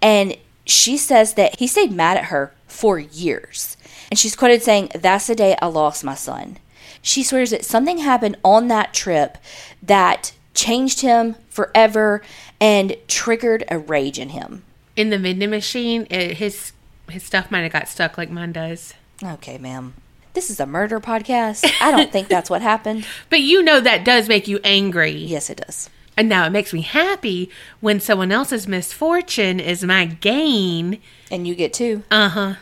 And 0.02 0.38
she 0.66 0.98
says 0.98 1.36
that 1.36 1.60
he 1.60 1.68
stayed 1.68 1.92
mad 1.92 2.18
at 2.18 2.26
her 2.26 2.54
for 2.68 2.98
years. 3.00 3.78
And 4.10 4.18
she's 4.18 4.36
quoted 4.36 4.64
saying, 4.64 4.92
That's 4.96 5.28
the 5.28 5.36
day 5.36 5.56
I 5.62 5.68
lost 5.68 6.04
my 6.04 6.16
son. 6.16 6.58
She 7.02 7.24
swears 7.24 7.52
that 7.52 7.66
something 7.66 8.00
happened 8.00 8.38
on 8.44 8.68
that 8.70 8.94
trip 8.94 9.38
that 9.84 10.34
changed 10.54 11.02
him 11.02 11.36
forever 11.50 12.22
and 12.60 12.95
triggered 13.08 13.64
a 13.70 13.78
rage 13.78 14.20
in 14.20 14.30
him. 14.30 14.64
In 14.95 15.10
the 15.10 15.18
vending 15.18 15.49
machine, 15.49 16.08
it, 16.10 16.38
his 16.38 16.72
his 17.10 17.24
stuff 17.24 17.51
might 17.51 17.62
have 17.62 17.72
got 17.72 17.88
stuck 17.88 18.18
like 18.18 18.30
mine 18.32 18.51
does. 18.51 18.93
Okay, 19.24 19.58
ma'am. 19.58 19.93
This 20.34 20.49
is 20.49 20.60
a 20.60 20.66
murder 20.66 20.99
podcast. 20.99 21.72
I 21.82 21.91
don't 21.91 22.12
think 22.12 22.28
that's 22.28 22.49
what 22.49 22.62
happened. 22.62 23.06
But 23.30 23.41
you 23.41 23.64
know 23.64 23.80
that 23.80 24.03
does 24.03 24.28
make 24.28 24.47
you 24.47 24.60
angry. 24.64 25.12
Yes, 25.12 25.49
it 25.49 25.62
does. 25.66 25.89
And 26.18 26.30
now 26.30 26.45
it 26.45 26.49
makes 26.51 26.74
me 26.74 26.82
happy 26.82 27.49
when 27.82 27.99
someone 27.99 28.32
else's 28.32 28.68
misfortune 28.68 29.60
is 29.60 29.84
my 29.84 30.06
gain. 30.06 31.01
And 31.30 31.47
you 31.47 31.56
get 31.56 31.74
two. 31.74 32.03
Uh 32.10 32.30
huh. 32.30 32.53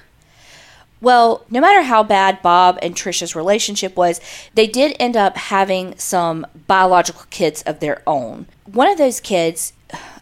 Well, 1.01 1.45
no 1.49 1.59
matter 1.59 1.81
how 1.83 2.01
bad 2.03 2.41
Bob 2.41 2.79
and 2.81 2.95
Trisha's 2.95 3.35
relationship 3.35 3.97
was, 3.97 4.21
they 4.53 4.67
did 4.67 4.95
end 4.99 5.17
up 5.17 5.35
having 5.35 5.97
some 5.97 6.47
biological 6.67 7.25
kids 7.29 7.61
of 7.63 7.81
their 7.81 8.01
own. 8.07 8.45
One 8.65 8.89
of 8.89 8.97
those 8.97 9.19
kids, 9.19 9.72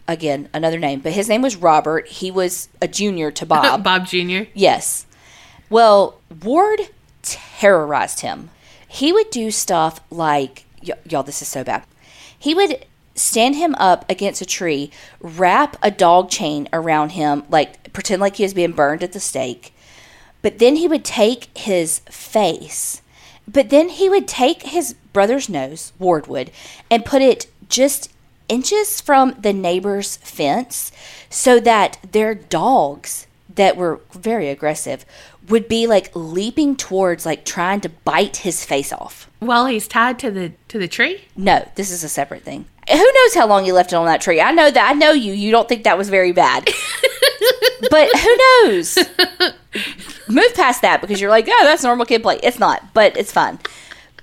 again, 0.08 0.48
another 0.52 0.78
name, 0.78 1.00
but 1.00 1.12
his 1.12 1.28
name 1.28 1.42
was 1.42 1.56
Robert. 1.56 2.08
He 2.08 2.30
was 2.30 2.68
a 2.80 2.88
junior 2.88 3.30
to 3.32 3.46
Bob. 3.46 3.82
Bob 3.84 4.06
Jr. 4.06 4.42
Yes. 4.54 5.06
Well, 5.70 6.20
Ward 6.42 6.80
terrorized 7.22 8.20
him. 8.20 8.50
He 8.86 9.12
would 9.12 9.30
do 9.30 9.50
stuff 9.50 10.00
like, 10.10 10.64
y- 10.86 10.94
y'all, 11.08 11.22
this 11.22 11.40
is 11.42 11.48
so 11.48 11.64
bad. 11.64 11.84
He 12.38 12.54
would 12.54 12.84
stand 13.14 13.56
him 13.56 13.74
up 13.76 14.04
against 14.10 14.42
a 14.42 14.46
tree, 14.46 14.90
wrap 15.20 15.76
a 15.82 15.90
dog 15.90 16.30
chain 16.30 16.68
around 16.72 17.10
him, 17.10 17.44
like 17.48 17.92
pretend 17.92 18.20
like 18.20 18.36
he 18.36 18.42
was 18.42 18.54
being 18.54 18.72
burned 18.72 19.02
at 19.02 19.12
the 19.12 19.20
stake. 19.20 19.74
But 20.42 20.58
then 20.58 20.76
he 20.76 20.88
would 20.88 21.04
take 21.04 21.56
his 21.56 22.00
face, 22.00 23.00
but 23.46 23.70
then 23.70 23.90
he 23.90 24.08
would 24.08 24.26
take 24.26 24.62
his 24.62 24.94
brother's 25.12 25.48
nose, 25.48 25.92
Ward 25.98 26.26
would, 26.26 26.50
and 26.90 27.04
put 27.04 27.22
it 27.22 27.46
just 27.68 28.10
inches 28.48 29.00
from 29.00 29.34
the 29.38 29.52
neighbor's 29.52 30.16
fence 30.16 30.92
so 31.30 31.60
that 31.60 31.98
their 32.12 32.34
dogs 32.34 33.26
that 33.54 33.76
were 33.76 34.00
very 34.12 34.48
aggressive 34.48 35.04
would 35.48 35.68
be 35.68 35.86
like 35.86 36.10
leaping 36.14 36.76
towards 36.76 37.26
like 37.26 37.44
trying 37.44 37.80
to 37.80 37.88
bite 37.88 38.38
his 38.38 38.64
face 38.64 38.92
off. 38.92 39.28
While 39.40 39.66
he's 39.66 39.88
tied 39.88 40.18
to 40.20 40.30
the 40.30 40.52
to 40.68 40.78
the 40.78 40.88
tree. 40.88 41.22
No, 41.36 41.68
this 41.74 41.90
is 41.90 42.04
a 42.04 42.08
separate 42.08 42.42
thing. 42.42 42.66
Who 42.90 42.96
knows 42.96 43.34
how 43.34 43.46
long 43.46 43.64
he 43.64 43.72
left 43.72 43.92
it 43.92 43.96
on 43.96 44.06
that 44.06 44.20
tree? 44.20 44.40
I 44.40 44.50
know 44.52 44.70
that 44.70 44.90
I 44.90 44.92
know 44.94 45.12
you. 45.12 45.32
You 45.32 45.50
don't 45.50 45.68
think 45.68 45.84
that 45.84 45.98
was 45.98 46.08
very 46.08 46.32
bad. 46.32 46.68
but 47.90 48.08
who 48.18 48.36
knows? 48.36 48.98
Move 50.28 50.54
past 50.54 50.82
that 50.82 51.00
because 51.00 51.20
you're 51.20 51.30
like, 51.30 51.46
oh, 51.48 51.64
that's 51.64 51.82
normal 51.82 52.06
kid 52.06 52.22
play. 52.22 52.38
It's 52.42 52.58
not, 52.58 52.92
but 52.94 53.16
it's 53.16 53.32
fine. 53.32 53.58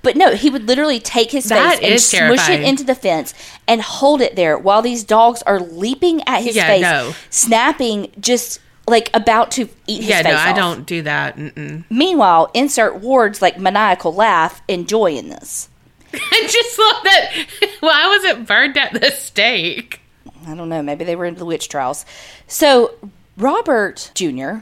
But 0.02 0.16
no, 0.16 0.34
he 0.34 0.48
would 0.50 0.66
literally 0.66 0.98
take 1.00 1.30
his 1.30 1.44
That 1.46 1.78
face 1.78 1.90
and 1.90 2.00
smush 2.00 2.20
terrifying. 2.48 2.62
it 2.62 2.68
into 2.68 2.84
the 2.84 2.94
fence 2.94 3.34
and 3.68 3.82
hold 3.82 4.20
it 4.22 4.34
there 4.36 4.56
while 4.58 4.80
these 4.82 5.04
dogs 5.04 5.42
are 5.42 5.60
leaping 5.60 6.22
at 6.26 6.42
his 6.42 6.56
Yeah, 6.56 6.66
face, 6.66 6.82
no. 6.82 7.14
snapping, 7.28 8.10
just 8.18 8.60
like 8.88 9.10
about 9.14 9.50
to 9.52 9.68
eat 9.86 10.00
his 10.00 10.08
Yeah, 10.08 10.22
face 10.22 10.32
no, 10.32 10.38
I 10.38 10.52
don't 10.52 10.86
do 10.86 11.02
that. 11.02 11.36
Mm-mm. 11.36 11.84
Meanwhile, 11.90 12.50
insert 12.54 12.96
Ward's 12.96 13.42
like 13.42 13.58
maniacal 13.58 14.14
laugh, 14.14 14.62
enjoying 14.68 15.28
this. 15.28 15.68
I 16.14 16.42
just 16.48 16.78
love 16.78 17.02
that. 17.04 17.46
Why 17.80 18.06
was 18.08 18.24
it 18.24 18.46
burned 18.46 18.76
at 18.78 18.92
the 18.98 19.10
stake? 19.10 20.00
I 20.46 20.54
don't 20.54 20.68
know. 20.70 20.82
Maybe 20.82 21.04
they 21.04 21.14
were 21.14 21.26
into 21.26 21.38
the 21.40 21.44
witch 21.44 21.68
trials. 21.68 22.06
So 22.46 22.94
Robert 23.36 24.10
Jr. 24.14 24.60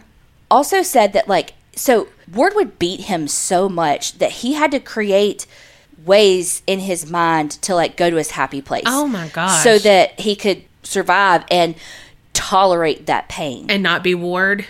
also 0.51 0.82
said 0.82 1.12
that 1.12 1.28
like 1.28 1.55
so 1.79 2.09
Ward 2.33 2.55
would 2.57 2.79
beat 2.79 3.03
him 3.03 3.29
so 3.29 3.68
much 3.68 4.18
that 4.18 4.33
he 4.33 4.55
had 4.55 4.70
to 4.72 4.81
create 4.81 5.47
ways 6.05 6.62
in 6.66 6.81
his 6.81 7.11
mind 7.11 7.53
to 7.62 7.74
like 7.74 7.97
go 7.97 8.11
to 8.11 8.16
his 8.16 8.33
happy 8.33 8.61
place. 8.61 8.85
Oh 8.87 9.07
my 9.07 9.29
gosh. 9.29 9.62
So 9.62 9.79
that 9.79 10.20
he 10.20 10.37
could 10.37 10.64
survive 10.83 11.45
and 11.51 11.74
tolerate 12.33 13.07
that 13.07 13.29
pain. 13.29 13.66
And 13.68 13.83
not 13.83 14.03
be 14.03 14.14
Ward. 14.14 14.66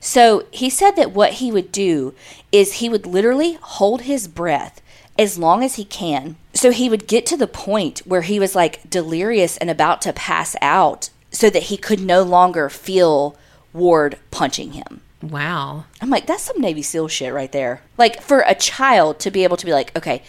So 0.00 0.46
he 0.50 0.68
said 0.68 0.92
that 0.92 1.12
what 1.12 1.34
he 1.34 1.52
would 1.52 1.70
do 1.70 2.14
is 2.50 2.74
he 2.74 2.88
would 2.88 3.06
literally 3.06 3.54
hold 3.62 4.02
his 4.02 4.26
breath 4.26 4.82
as 5.18 5.38
long 5.38 5.62
as 5.62 5.76
he 5.76 5.84
can. 5.84 6.36
So 6.54 6.72
he 6.72 6.88
would 6.88 7.06
get 7.06 7.24
to 7.26 7.36
the 7.36 7.46
point 7.46 8.00
where 8.00 8.22
he 8.22 8.40
was 8.40 8.54
like 8.54 8.88
delirious 8.90 9.56
and 9.56 9.70
about 9.70 10.02
to 10.02 10.12
pass 10.12 10.56
out 10.60 11.10
so 11.30 11.48
that 11.50 11.64
he 11.64 11.76
could 11.76 12.00
no 12.00 12.22
longer 12.22 12.68
feel 12.68 13.36
Ward 13.72 14.18
punching 14.30 14.72
him. 14.72 15.00
Wow. 15.22 15.84
I'm 16.00 16.10
like, 16.10 16.26
that's 16.26 16.42
some 16.42 16.60
Navy 16.60 16.82
SEAL 16.82 17.08
shit 17.08 17.32
right 17.32 17.50
there. 17.52 17.82
Like 17.98 18.20
for 18.22 18.40
a 18.46 18.54
child 18.54 19.20
to 19.20 19.30
be 19.30 19.44
able 19.44 19.56
to 19.56 19.66
be 19.66 19.72
like, 19.72 19.96
okay, 19.96 20.22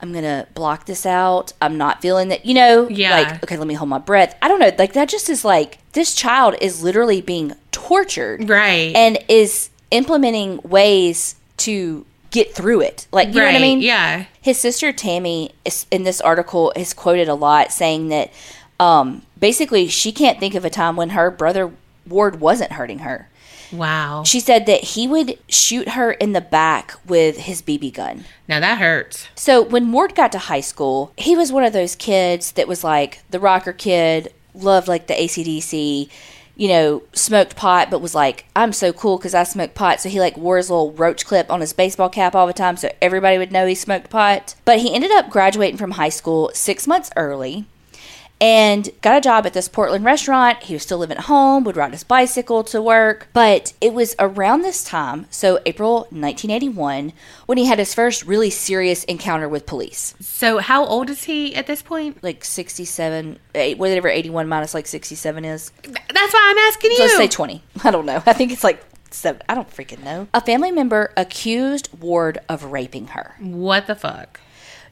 I'm 0.00 0.12
gonna 0.12 0.46
block 0.54 0.86
this 0.86 1.04
out. 1.04 1.52
I'm 1.60 1.76
not 1.76 2.00
feeling 2.00 2.28
that, 2.28 2.46
you 2.46 2.54
know. 2.54 2.88
Yeah. 2.88 3.10
Like, 3.10 3.42
okay, 3.42 3.56
let 3.56 3.66
me 3.66 3.74
hold 3.74 3.88
my 3.88 3.98
breath. 3.98 4.36
I 4.40 4.48
don't 4.48 4.60
know. 4.60 4.70
Like 4.78 4.92
that 4.92 5.08
just 5.08 5.28
is 5.28 5.44
like 5.44 5.78
this 5.92 6.14
child 6.14 6.54
is 6.60 6.82
literally 6.82 7.20
being 7.20 7.54
tortured, 7.72 8.48
Right. 8.48 8.94
And 8.94 9.18
is 9.28 9.70
implementing 9.90 10.60
ways 10.62 11.34
to 11.58 12.06
get 12.30 12.54
through 12.54 12.82
it. 12.82 13.08
Like, 13.10 13.28
you 13.28 13.34
know 13.34 13.46
what 13.46 13.54
I 13.54 13.60
mean? 13.60 13.80
yeah. 13.80 14.26
His 14.40 14.58
sister 14.58 14.92
Tammy 14.92 15.52
is, 15.64 15.86
in 15.90 16.04
this 16.04 16.20
article 16.20 16.72
is 16.76 16.94
quoted 16.94 17.28
a 17.28 17.34
lot 17.34 17.72
saying 17.72 18.08
that 18.08 18.32
um, 18.78 19.22
basically 19.38 19.88
she 19.88 20.12
can't 20.12 20.38
think 20.38 20.54
of 20.54 20.64
a 20.64 20.70
time 20.70 20.94
when 20.96 21.10
her 21.10 21.30
brother 21.30 21.72
Ward 22.06 22.40
wasn't 22.40 22.72
hurting 22.72 23.00
her. 23.00 23.28
Wow. 23.72 24.22
She 24.24 24.40
said 24.40 24.66
that 24.66 24.82
he 24.82 25.06
would 25.06 25.38
shoot 25.48 25.90
her 25.90 26.12
in 26.12 26.32
the 26.32 26.40
back 26.40 26.94
with 27.06 27.36
his 27.38 27.62
BB 27.62 27.94
gun. 27.94 28.24
Now 28.46 28.60
that 28.60 28.78
hurts. 28.78 29.28
So 29.34 29.62
when 29.62 29.92
Ward 29.92 30.14
got 30.14 30.32
to 30.32 30.38
high 30.38 30.60
school, 30.60 31.12
he 31.16 31.36
was 31.36 31.52
one 31.52 31.64
of 31.64 31.72
those 31.72 31.94
kids 31.94 32.52
that 32.52 32.68
was 32.68 32.84
like 32.84 33.22
the 33.30 33.40
rocker 33.40 33.72
kid, 33.72 34.32
loved 34.54 34.88
like 34.88 35.06
the 35.06 35.14
ACDC, 35.14 36.08
you 36.56 36.68
know, 36.68 37.02
smoked 37.12 37.56
pot, 37.56 37.90
but 37.90 38.00
was 38.00 38.14
like, 38.14 38.46
I'm 38.56 38.72
so 38.72 38.92
cool 38.92 39.16
because 39.16 39.34
I 39.34 39.44
smoke 39.44 39.74
pot. 39.74 40.00
So 40.00 40.08
he 40.08 40.20
like 40.20 40.36
wore 40.36 40.56
his 40.56 40.70
little 40.70 40.92
roach 40.92 41.24
clip 41.24 41.50
on 41.50 41.60
his 41.60 41.72
baseball 41.72 42.08
cap 42.08 42.34
all 42.34 42.46
the 42.46 42.52
time 42.52 42.76
so 42.76 42.92
everybody 43.00 43.38
would 43.38 43.52
know 43.52 43.66
he 43.66 43.74
smoked 43.74 44.10
pot. 44.10 44.54
But 44.64 44.80
he 44.80 44.94
ended 44.94 45.12
up 45.12 45.30
graduating 45.30 45.78
from 45.78 45.92
high 45.92 46.08
school 46.08 46.50
six 46.54 46.86
months 46.86 47.10
early 47.16 47.66
and 48.40 48.88
got 49.02 49.16
a 49.16 49.20
job 49.20 49.46
at 49.46 49.52
this 49.52 49.68
Portland 49.68 50.04
restaurant. 50.04 50.62
He 50.62 50.74
was 50.74 50.82
still 50.82 50.98
living 50.98 51.16
at 51.16 51.24
home, 51.24 51.64
would 51.64 51.76
ride 51.76 51.92
his 51.92 52.04
bicycle 52.04 52.62
to 52.64 52.80
work. 52.80 53.28
But 53.32 53.72
it 53.80 53.92
was 53.92 54.14
around 54.18 54.62
this 54.62 54.84
time, 54.84 55.26
so 55.30 55.60
April 55.66 56.00
1981, 56.10 57.12
when 57.46 57.58
he 57.58 57.66
had 57.66 57.78
his 57.78 57.94
first 57.94 58.24
really 58.24 58.50
serious 58.50 59.04
encounter 59.04 59.48
with 59.48 59.66
police. 59.66 60.14
So 60.20 60.58
how 60.58 60.84
old 60.84 61.10
is 61.10 61.24
he 61.24 61.54
at 61.54 61.66
this 61.66 61.82
point? 61.82 62.22
Like 62.22 62.44
67, 62.44 63.38
eh, 63.54 63.74
whatever 63.74 64.08
81 64.08 64.48
minus 64.48 64.74
like 64.74 64.86
67 64.86 65.44
is. 65.44 65.72
That's 65.82 66.32
why 66.32 66.46
I'm 66.50 66.58
asking 66.68 66.92
you. 66.92 66.98
Let's 67.00 67.16
say 67.16 67.28
20. 67.28 67.62
I 67.84 67.90
don't 67.90 68.06
know. 68.06 68.22
I 68.26 68.32
think 68.32 68.52
it's 68.52 68.64
like 68.64 68.84
seven. 69.10 69.42
I 69.48 69.54
don't 69.54 69.70
freaking 69.70 70.02
know. 70.04 70.28
A 70.34 70.40
family 70.40 70.70
member 70.70 71.12
accused 71.16 71.88
Ward 72.00 72.38
of 72.48 72.64
raping 72.64 73.08
her. 73.08 73.34
what 73.40 73.86
the 73.86 73.94
fuck? 73.94 74.40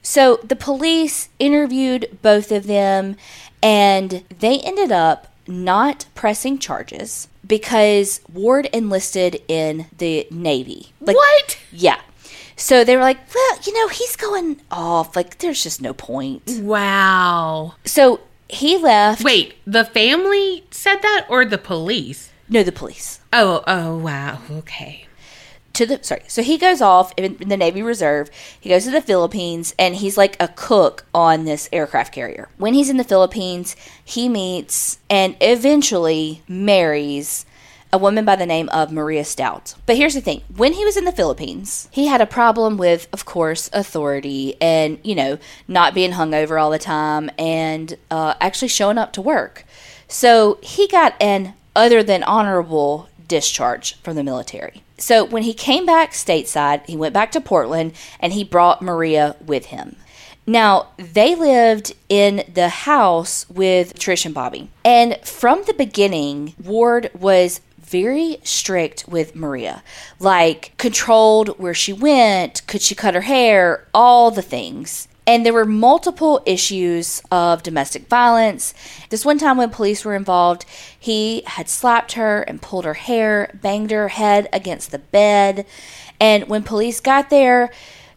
So 0.07 0.38
the 0.44 0.54
police 0.54 1.30
interviewed 1.40 2.18
both 2.22 2.52
of 2.52 2.68
them 2.68 3.16
and 3.61 4.22
they 4.38 4.61
ended 4.61 4.92
up 4.92 5.34
not 5.48 6.07
pressing 6.14 6.61
charges 6.61 7.26
because 7.44 8.20
Ward 8.32 8.66
enlisted 8.72 9.42
in 9.48 9.86
the 9.98 10.28
Navy. 10.30 10.92
Like, 11.00 11.16
what? 11.16 11.59
Yeah. 11.72 12.00
So 12.54 12.84
they 12.84 12.94
were 12.94 13.02
like, 13.02 13.18
well, 13.34 13.59
you 13.66 13.74
know, 13.74 13.88
he's 13.88 14.14
going 14.14 14.61
off. 14.70 15.16
Like, 15.16 15.38
there's 15.38 15.64
just 15.64 15.82
no 15.82 15.92
point. 15.92 16.61
Wow. 16.61 17.74
So 17.84 18.20
he 18.48 18.78
left. 18.78 19.24
Wait, 19.24 19.57
the 19.66 19.84
family 19.84 20.66
said 20.70 21.02
that 21.02 21.26
or 21.28 21.44
the 21.44 21.59
police? 21.59 22.30
No, 22.48 22.62
the 22.62 22.70
police. 22.70 23.18
Oh, 23.32 23.64
oh, 23.66 23.98
wow. 23.98 24.40
Okay. 24.52 25.05
To 25.77 25.85
the 25.85 26.03
sorry 26.03 26.22
so 26.27 26.43
he 26.43 26.57
goes 26.57 26.81
off 26.81 27.12
in, 27.16 27.37
in 27.37 27.49
the 27.51 27.57
navy 27.57 27.83
reserve 27.83 28.31
he 28.59 28.70
goes 28.70 28.85
to 28.85 28.91
the 28.91 29.03
philippines 29.03 29.74
and 29.79 29.97
he's 29.97 30.16
like 30.16 30.35
a 30.41 30.49
cook 30.49 31.05
on 31.14 31.45
this 31.45 31.68
aircraft 31.72 32.12
carrier. 32.14 32.49
When 32.57 32.72
he's 32.72 32.89
in 32.89 32.97
the 32.97 33.05
philippines 33.05 33.77
he 34.03 34.29
meets 34.29 34.99
and 35.11 35.37
eventually 35.41 36.43
marries 36.49 37.45
a 37.93 37.99
woman 37.99 38.24
by 38.24 38.37
the 38.37 38.47
name 38.47 38.70
of 38.70 38.91
maria 38.91 39.24
stout. 39.24 39.74
But 39.85 39.97
here's 39.97 40.14
the 40.14 40.22
thing 40.22 40.43
when 40.55 40.72
he 40.72 40.85
was 40.85 40.97
in 40.97 41.05
the 41.05 41.12
philippines 41.12 41.89
he 41.91 42.07
had 42.07 42.22
a 42.22 42.27
problem 42.27 42.79
with 42.79 43.07
of 43.12 43.27
course 43.27 43.68
authority 43.74 44.57
and 44.61 44.99
you 45.03 45.14
know 45.14 45.39
not 45.68 45.95
being 45.95 46.12
hungover 46.12 46.61
all 46.61 46.70
the 46.70 46.79
time 46.79 47.31
and 47.39 47.97
uh, 48.11 48.35
actually 48.41 48.68
showing 48.68 48.99
up 48.99 49.12
to 49.12 49.20
work. 49.20 49.64
So 50.09 50.59
he 50.62 50.89
got 50.89 51.14
an 51.20 51.53
other 51.74 52.03
than 52.03 52.22
honorable 52.22 53.11
discharge 53.29 54.01
from 54.01 54.16
the 54.16 54.24
military. 54.24 54.83
So 54.99 55.24
when 55.24 55.42
he 55.42 55.53
came 55.53 55.86
back 55.86 56.12
stateside, 56.12 56.86
he 56.86 56.97
went 56.97 57.14
back 57.14 57.32
to 57.32 57.40
Portland 57.40 57.92
and 58.20 58.32
he 58.32 58.44
brought 58.44 58.82
Maria 58.82 59.36
with 59.44 59.66
him. 59.66 59.97
Now, 60.47 60.88
they 60.97 61.34
lived 61.34 61.94
in 62.09 62.44
the 62.53 62.68
house 62.68 63.49
with 63.51 63.99
Trish 63.99 64.24
and 64.24 64.34
Bobby. 64.34 64.70
And 64.84 65.18
from 65.24 65.62
the 65.66 65.74
beginning, 65.74 66.55
Ward 66.62 67.11
was 67.18 67.61
very 67.78 68.38
strict 68.44 69.09
with 69.09 69.34
Maria. 69.34 69.82
Like, 70.20 70.72
controlled 70.76 71.59
where 71.59 71.74
she 71.74 71.92
went, 71.92 72.66
could 72.66 72.82
she 72.82 72.94
cut 72.94 73.14
her 73.14 73.22
hair, 73.22 73.86
all 73.92 74.30
the 74.30 74.42
things. 74.42 75.09
And 75.27 75.45
there 75.45 75.53
were 75.53 75.64
multiple 75.64 76.41
issues 76.47 77.20
of 77.33 77.64
domestic 77.64 78.07
violence. 78.07 78.74
This 79.11 79.24
one 79.24 79.39
time 79.39 79.57
when 79.57 79.70
police 79.70 80.05
were 80.05 80.14
involved, 80.14 80.64
he 80.99 81.43
had 81.47 81.68
slapped 81.68 82.12
her 82.12 82.43
and 82.43 82.62
pulled 82.62 82.85
her 82.85 82.95
hair, 82.95 83.59
banged 83.61 83.91
her 83.91 84.09
head 84.09 84.49
against 84.53 84.93
the 84.93 85.01
bed. 85.01 85.66
And 86.20 86.49
when 86.49 86.62
police 86.62 87.01
got 87.01 87.29
there, 87.29 87.72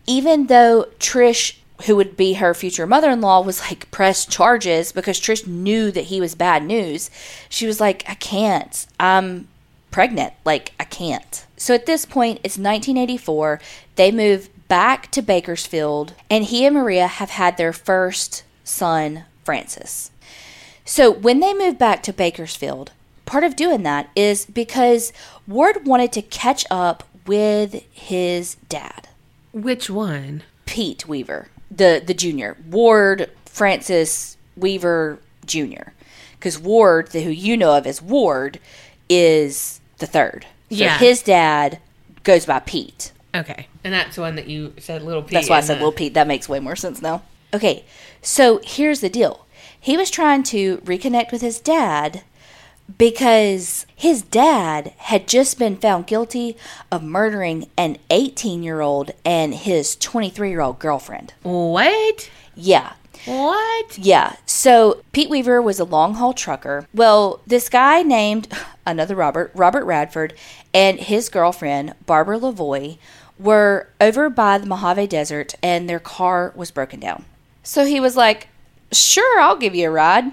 even 0.05 0.47
though 0.47 0.88
Trish, 0.99 1.57
who 1.86 1.95
would 1.95 2.16
be 2.16 2.34
her 2.34 2.53
future 2.53 2.86
mother 2.86 3.10
in 3.10 3.22
law, 3.22 3.41
was 3.41 3.62
like 3.62 3.89
pressed 3.89 4.30
charges 4.30 4.91
because 4.91 5.20
Trish 5.20 5.47
knew 5.47 5.91
that 5.91 6.05
he 6.05 6.22
was 6.22 6.36
bad 6.36 6.64
news, 6.64 7.10
she 7.49 7.66
was 7.66 7.80
like, 7.80 8.03
I 8.07 8.16
can't. 8.16 8.86
I'm 8.99 9.47
pregnant. 9.91 10.34
Like, 10.45 10.74
I 10.80 10.84
can't. 10.84 11.45
So 11.57 11.74
at 11.74 11.86
this 11.86 12.05
point, 12.05 12.39
it's 12.43 12.57
1984. 12.57 13.60
They 13.95 14.12
move 14.12 14.49
back 14.70 15.11
to 15.11 15.22
Bakersfield, 15.22 16.13
and 16.30 16.45
he 16.45 16.65
and 16.65 16.74
Maria 16.76 17.07
have 17.07 17.32
had 17.32 17.57
their 17.57 17.74
first 17.74 18.43
son, 18.63 19.26
Francis. 19.43 20.11
So 20.86 21.11
when 21.11 21.39
they 21.41 21.53
moved 21.53 21.78
back 21.78 22.01
to 22.03 22.13
Bakersfield, 22.13 22.91
part 23.26 23.43
of 23.43 23.55
doing 23.57 23.84
that 23.84 24.09
is 24.15 24.45
because 24.45 25.11
Ward 25.47 25.86
wanted 25.86 26.11
to 26.13 26.22
catch 26.22 26.65
up 26.72 27.03
with 27.28 27.84
his 27.91 28.55
dad, 28.70 29.07
Which 29.51 29.89
one? 29.89 30.43
Pete 30.65 31.07
Weaver, 31.07 31.47
the 31.70 32.01
the 32.05 32.13
junior. 32.13 32.55
Ward 32.70 33.30
Francis 33.45 34.38
Weaver 34.55 35.20
Jr. 35.45 35.89
Because 36.34 36.57
Ward, 36.59 37.09
the, 37.11 37.22
who 37.24 37.32
you 37.32 37.57
know 37.57 37.76
of 37.76 37.86
as 37.86 38.01
Ward, 38.01 38.59
is 39.09 39.80
the 39.97 40.05
third. 40.07 40.45
So 40.70 40.76
Yeah. 40.76 40.97
his 40.99 41.22
dad 41.24 41.80
goes 42.24 42.45
by 42.45 42.59
Pete. 42.59 43.11
Okay. 43.34 43.67
And 43.84 43.93
that's 43.93 44.15
the 44.15 44.21
one 44.21 44.36
that 44.36 44.47
you 44.47 44.73
said 44.80 45.01
little 45.03 45.21
Pete. 45.21 45.34
That's 45.34 45.49
why 45.49 45.57
I 45.57 45.61
said 45.61 45.77
the- 45.80 45.84
Lil 45.84 45.91
Pete. 45.91 46.13
That 46.13 46.27
makes 46.27 46.49
way 46.49 46.59
more 46.59 46.75
sense 46.75 47.01
now. 47.01 47.21
Okay, 47.53 47.84
so 48.21 48.59
here's 48.63 48.99
the 49.01 49.09
deal. 49.09 49.45
He 49.80 49.97
was 49.97 50.11
trying 50.11 50.43
to 50.43 50.77
reconnect 50.80 51.32
with 51.32 51.41
his 51.41 51.59
dad 51.59 52.21
because 52.97 53.86
his 53.95 54.21
dad 54.21 54.93
had 54.97 55.27
just 55.27 55.57
been 55.59 55.75
found 55.77 56.07
guilty 56.07 56.57
of 56.91 57.03
murdering 57.03 57.67
an 57.77 57.97
18 58.09 58.61
year 58.63 58.82
old 58.82 59.11
and 59.25 59.53
his 59.53 59.95
23 59.95 60.49
year 60.49 60.61
old 60.61 60.80
girlfriend. 60.80 61.34
What? 61.43 62.30
Yeah. 62.55 62.93
What? 63.25 63.97
Yeah. 63.97 64.36
So 64.45 65.01
Pete 65.11 65.30
Weaver 65.30 65.61
was 65.61 65.80
a 65.80 65.84
long 65.84 66.15
haul 66.15 66.34
trucker. 66.34 66.88
Well, 66.93 67.41
this 67.45 67.69
guy 67.69 68.01
named 68.01 68.47
another 68.86 69.15
Robert, 69.15 69.51
Robert 69.53 69.86
Radford, 69.86 70.34
and 70.73 70.99
his 70.99 71.30
girlfriend, 71.30 71.93
Barbara 72.05 72.39
Levoy, 72.39 72.97
were 73.39 73.87
over 74.01 74.29
by 74.29 74.57
the 74.57 74.67
Mojave 74.67 75.07
Desert 75.07 75.55
and 75.63 75.89
their 75.89 75.99
car 75.99 76.51
was 76.55 76.69
broken 76.69 76.99
down. 76.99 77.25
So 77.63 77.85
he 77.85 77.99
was 77.99 78.15
like, 78.15 78.49
Sure, 78.91 79.39
I'll 79.39 79.57
give 79.57 79.75
you 79.75 79.87
a 79.87 79.91
ride. 79.91 80.31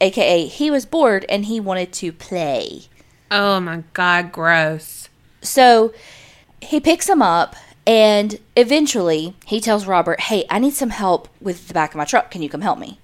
AKA, 0.00 0.46
he 0.46 0.70
was 0.70 0.84
bored 0.84 1.24
and 1.28 1.46
he 1.46 1.60
wanted 1.60 1.92
to 1.94 2.12
play. 2.12 2.82
Oh 3.30 3.60
my 3.60 3.84
god, 3.94 4.32
gross. 4.32 5.08
So 5.40 5.94
he 6.60 6.80
picks 6.80 7.08
him 7.08 7.22
up 7.22 7.56
and 7.86 8.38
eventually 8.56 9.34
he 9.46 9.60
tells 9.60 9.86
Robert, 9.86 10.20
Hey, 10.20 10.44
I 10.50 10.58
need 10.58 10.74
some 10.74 10.90
help 10.90 11.28
with 11.40 11.68
the 11.68 11.74
back 11.74 11.92
of 11.92 11.96
my 11.96 12.04
truck. 12.04 12.30
Can 12.30 12.42
you 12.42 12.48
come 12.48 12.60
help 12.60 12.78
me? 12.78 12.98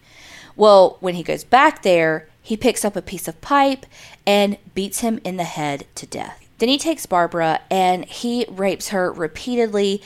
Well, 0.56 0.96
when 1.00 1.14
he 1.14 1.22
goes 1.22 1.44
back 1.44 1.82
there, 1.82 2.28
he 2.42 2.56
picks 2.56 2.84
up 2.84 2.96
a 2.96 3.02
piece 3.02 3.28
of 3.28 3.40
pipe 3.40 3.86
and 4.26 4.58
beats 4.74 5.00
him 5.00 5.20
in 5.22 5.36
the 5.36 5.44
head 5.44 5.86
to 5.94 6.06
death. 6.06 6.47
Then 6.58 6.68
he 6.68 6.78
takes 6.78 7.06
Barbara 7.06 7.60
and 7.70 8.04
he 8.04 8.44
rapes 8.48 8.88
her 8.88 9.12
repeatedly, 9.12 10.02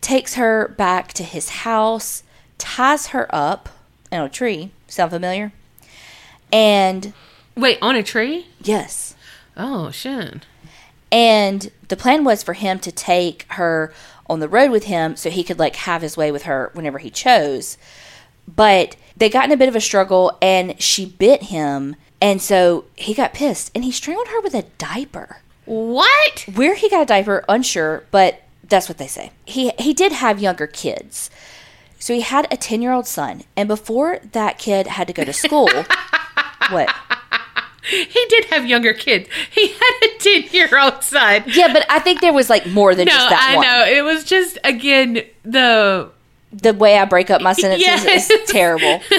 takes 0.00 0.34
her 0.34 0.68
back 0.76 1.12
to 1.14 1.22
his 1.22 1.48
house, 1.48 2.22
ties 2.58 3.08
her 3.08 3.32
up 3.34 3.68
in 4.10 4.20
a 4.20 4.28
tree. 4.28 4.72
Sound 4.88 5.10
familiar? 5.12 5.52
And 6.52 7.12
Wait, 7.56 7.78
on 7.80 7.96
a 7.96 8.02
tree? 8.02 8.46
yes, 8.60 9.14
Oh, 9.56 9.90
shit. 9.90 10.44
And 11.10 11.70
the 11.88 11.96
plan 11.96 12.24
was 12.24 12.42
for 12.42 12.52
him 12.52 12.78
to 12.80 12.92
take 12.92 13.46
her 13.52 13.92
on 14.28 14.40
the 14.40 14.48
road 14.48 14.70
with 14.70 14.84
him 14.84 15.16
so 15.16 15.30
he 15.30 15.44
could 15.44 15.58
like 15.58 15.76
have 15.76 16.02
his 16.02 16.16
way 16.16 16.30
with 16.30 16.42
her 16.42 16.70
whenever 16.74 16.98
he 16.98 17.08
chose. 17.10 17.78
But 18.46 18.96
they 19.16 19.30
got 19.30 19.46
in 19.46 19.52
a 19.52 19.56
bit 19.56 19.68
of 19.68 19.76
a 19.76 19.80
struggle 19.80 20.36
and 20.42 20.80
she 20.82 21.06
bit 21.06 21.44
him 21.44 21.96
and 22.20 22.42
so 22.42 22.84
he 22.96 23.14
got 23.14 23.32
pissed 23.34 23.70
and 23.74 23.82
he 23.84 23.90
strangled 23.92 24.28
her 24.28 24.40
with 24.42 24.54
a 24.54 24.64
diaper. 24.78 25.38
What? 25.66 26.46
Where 26.54 26.74
he 26.74 26.88
got 26.88 27.02
a 27.02 27.06
diaper, 27.06 27.44
unsure, 27.48 28.04
but 28.10 28.42
that's 28.64 28.88
what 28.88 28.98
they 28.98 29.06
say. 29.06 29.30
He 29.44 29.72
he 29.78 29.92
did 29.92 30.12
have 30.12 30.40
younger 30.40 30.66
kids. 30.66 31.30
So 31.98 32.14
he 32.14 32.20
had 32.20 32.46
a 32.52 32.56
10-year-old 32.56 33.06
son 33.06 33.42
and 33.56 33.68
before 33.68 34.18
that 34.32 34.58
kid 34.58 34.86
had 34.86 35.06
to 35.08 35.12
go 35.12 35.24
to 35.24 35.32
school. 35.32 35.68
what? 36.70 36.94
He 37.88 38.26
did 38.28 38.46
have 38.46 38.66
younger 38.66 38.92
kids. 38.92 39.28
He 39.50 39.68
had 39.68 39.92
a 40.02 40.18
10 40.18 40.42
year 40.52 40.78
old 40.78 41.02
son. 41.04 41.44
Yeah, 41.46 41.72
but 41.72 41.86
I 41.88 42.00
think 42.00 42.20
there 42.20 42.32
was 42.32 42.50
like 42.50 42.66
more 42.66 42.94
than 42.94 43.06
No, 43.06 43.12
just 43.12 43.28
that 43.30 43.48
I 43.52 43.56
one. 43.56 43.66
know. 43.66 43.84
It 43.86 44.02
was 44.02 44.24
just, 44.24 44.58
again, 44.64 45.22
the. 45.44 46.10
the 46.52 46.74
way 46.74 46.98
I 46.98 47.04
break 47.06 47.30
up 47.30 47.40
my 47.42 47.52
sentences 47.52 47.86
Yes. 47.86 48.30
is 48.30 48.40
terrible. 48.50 49.00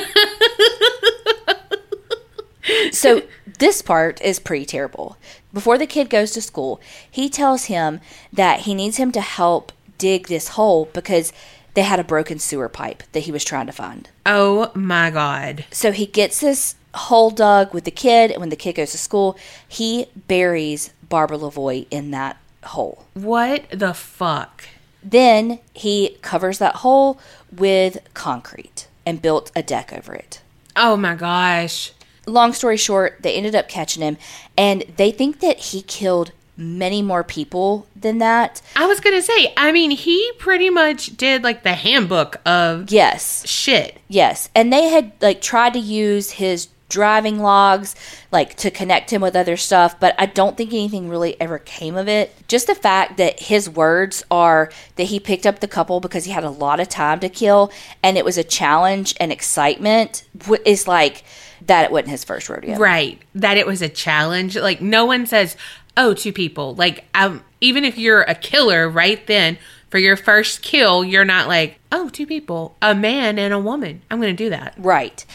so 2.92 3.22
this 3.60 3.82
part 3.82 4.22
is 4.22 4.40
pretty 4.40 4.66
terrible. 4.66 5.18
Before 5.58 5.80
the 5.80 5.88
kid 5.88 6.12
goes 6.12 6.34
to 6.34 6.42
school, 6.44 6.80
he 7.10 7.32
tells 7.32 7.66
him 7.66 8.00
that 8.32 8.60
he 8.60 8.76
needs 8.76 8.98
him 8.98 9.12
to 9.14 9.22
help 9.22 9.72
dig 9.98 10.28
this 10.28 10.50
hole 10.50 10.88
because 10.94 11.34
they 11.74 11.82
had 11.82 12.00
a 12.00 12.04
broken 12.04 12.38
sewer 12.38 12.70
pipe 12.70 13.02
that 13.14 13.22
he 13.22 13.32
was 13.32 13.44
trying 13.44 13.66
to 13.66 13.72
find. 13.72 14.08
Oh 14.24 14.70
my 14.76 15.10
God. 15.10 15.66
So 15.72 15.92
he 15.92 16.06
gets 16.06 16.42
this 16.42 16.76
hole 16.94 17.32
dug 17.32 17.74
with 17.74 17.86
the 17.86 17.90
kid, 17.90 18.30
and 18.30 18.40
when 18.40 18.50
the 18.50 18.56
kid 18.56 18.74
goes 18.74 18.92
to 18.92 19.00
school, 19.00 19.36
he 19.68 20.06
buries 20.28 20.94
Barbara 21.10 21.40
Levoy 21.40 21.88
in 21.90 22.12
that 22.12 22.38
hole. 22.64 23.06
What 23.16 23.66
the 23.72 23.96
fuck? 23.96 24.64
Then 25.02 25.58
he 25.74 26.20
covers 26.22 26.60
that 26.60 26.76
hole 26.76 27.20
with 27.52 27.98
concrete 28.14 28.88
and 29.08 29.24
built 29.24 29.52
a 29.56 29.64
deck 29.64 29.92
over 29.92 30.14
it. 30.14 30.40
Oh 30.76 30.96
my 30.96 31.16
gosh. 31.16 31.94
Long 32.28 32.54
story 32.54 32.78
short, 32.78 33.18
they 33.22 33.34
ended 33.36 33.56
up 33.56 33.70
catching 33.70 34.04
him, 34.04 34.18
and 34.58 34.84
they 34.98 35.12
think 35.12 35.40
that 35.40 35.58
he 35.58 35.82
killed 35.82 36.32
many 36.58 37.02
more 37.02 37.24
people 37.24 37.88
than 37.96 38.18
that. 38.18 38.62
I 38.76 38.86
was 38.88 39.00
going 39.00 39.16
to 39.16 39.22
say, 39.22 39.54
I 39.56 39.72
mean, 39.72 39.92
he 39.92 40.32
pretty 40.40 40.70
much 40.70 41.16
did 41.16 41.44
like 41.44 41.64
the 41.64 41.74
handbook 41.74 42.42
of 42.46 42.92
Yes, 42.92 43.48
shit. 43.48 44.00
yes. 44.08 44.50
And 44.56 44.74
they 44.74 44.90
had 44.90 45.12
like 45.22 45.40
tried 45.42 45.74
to 45.74 45.80
use 45.80 46.32
his 46.32 46.68
driving 46.90 47.40
logs 47.40 47.96
like 48.32 48.56
to 48.56 48.72
connect 48.72 49.12
him 49.12 49.22
with 49.22 49.36
other 49.36 49.56
stuff, 49.58 50.00
but 50.00 50.16
I 50.18 50.26
don't 50.26 50.56
think 50.58 50.72
anything 50.72 51.10
really 51.10 51.40
ever 51.40 51.60
came 51.60 51.96
of 51.98 52.08
it. 52.08 52.34
Just 52.48 52.68
the 52.68 52.76
fact 52.76 53.18
that 53.18 53.40
his 53.42 53.70
words 53.70 54.24
are 54.32 54.72
that 54.96 55.04
he 55.04 55.20
picked 55.20 55.46
up 55.46 55.60
the 55.60 55.68
couple 55.68 56.00
because 56.00 56.24
he 56.26 56.32
had 56.32 56.46
a 56.46 56.50
lot 56.50 56.80
of 56.80 56.88
time 56.90 57.20
to 57.20 57.30
kill 57.30 57.72
and 58.02 58.18
it 58.18 58.24
was 58.26 58.38
a 58.38 58.44
challenge 58.44 59.16
and 59.20 59.32
excitement 59.34 60.24
is 60.66 60.88
like 60.88 61.24
that 61.68 61.86
it 61.86 61.92
wasn't 61.92 62.10
his 62.10 62.24
first 62.24 62.50
rodeo. 62.50 62.78
Right. 62.78 63.22
That 63.36 63.58
it 63.58 63.68
was 63.68 63.82
a 63.82 63.90
challenge. 63.90 64.58
Like, 64.58 64.82
no 64.82 65.06
one 65.06 65.26
says, 65.26 65.56
oh, 65.96 66.14
two 66.14 66.34
people. 66.34 66.76
Like, 66.76 67.06
um, 67.14 67.44
even 67.62 67.86
if 67.86 67.98
you're 67.98 68.22
a 68.22 68.36
killer 68.36 68.90
right 68.90 69.26
then, 69.28 69.58
for 69.90 70.00
your 70.00 70.18
first 70.18 70.62
kill, 70.62 71.04
you're 71.06 71.26
not 71.26 71.48
like, 71.48 71.80
oh, 71.92 72.10
two 72.10 72.28
people, 72.28 72.76
a 72.82 72.94
man 72.94 73.40
and 73.40 73.54
a 73.54 73.60
woman. 73.60 74.02
I'm 74.12 74.20
going 74.20 74.36
to 74.36 74.44
do 74.44 74.50
that. 74.50 74.74
Right. 74.78 75.26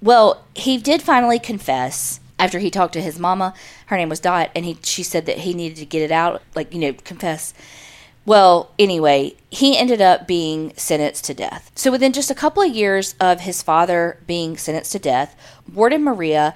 Well, 0.00 0.44
he 0.54 0.78
did 0.78 1.02
finally 1.02 1.38
confess 1.38 2.20
after 2.38 2.58
he 2.58 2.70
talked 2.70 2.92
to 2.94 3.02
his 3.02 3.18
mama. 3.18 3.52
Her 3.86 3.96
name 3.96 4.08
was 4.08 4.20
Dot, 4.20 4.50
and 4.54 4.64
he 4.64 4.78
she 4.82 5.02
said 5.02 5.26
that 5.26 5.38
he 5.38 5.54
needed 5.54 5.76
to 5.78 5.84
get 5.84 6.02
it 6.02 6.12
out, 6.12 6.42
like 6.54 6.72
you 6.72 6.78
know, 6.78 6.92
confess. 6.92 7.52
Well, 8.28 8.72
anyway, 8.78 9.36
he 9.48 9.78
ended 9.78 10.02
up 10.02 10.26
being 10.26 10.74
sentenced 10.76 11.24
to 11.24 11.34
death. 11.34 11.72
So 11.74 11.90
within 11.90 12.12
just 12.12 12.30
a 12.30 12.34
couple 12.34 12.62
of 12.62 12.76
years 12.76 13.14
of 13.18 13.40
his 13.40 13.62
father 13.62 14.18
being 14.26 14.58
sentenced 14.58 14.92
to 14.92 14.98
death, 14.98 15.34
Ward 15.72 15.94
and 15.94 16.04
Maria 16.04 16.54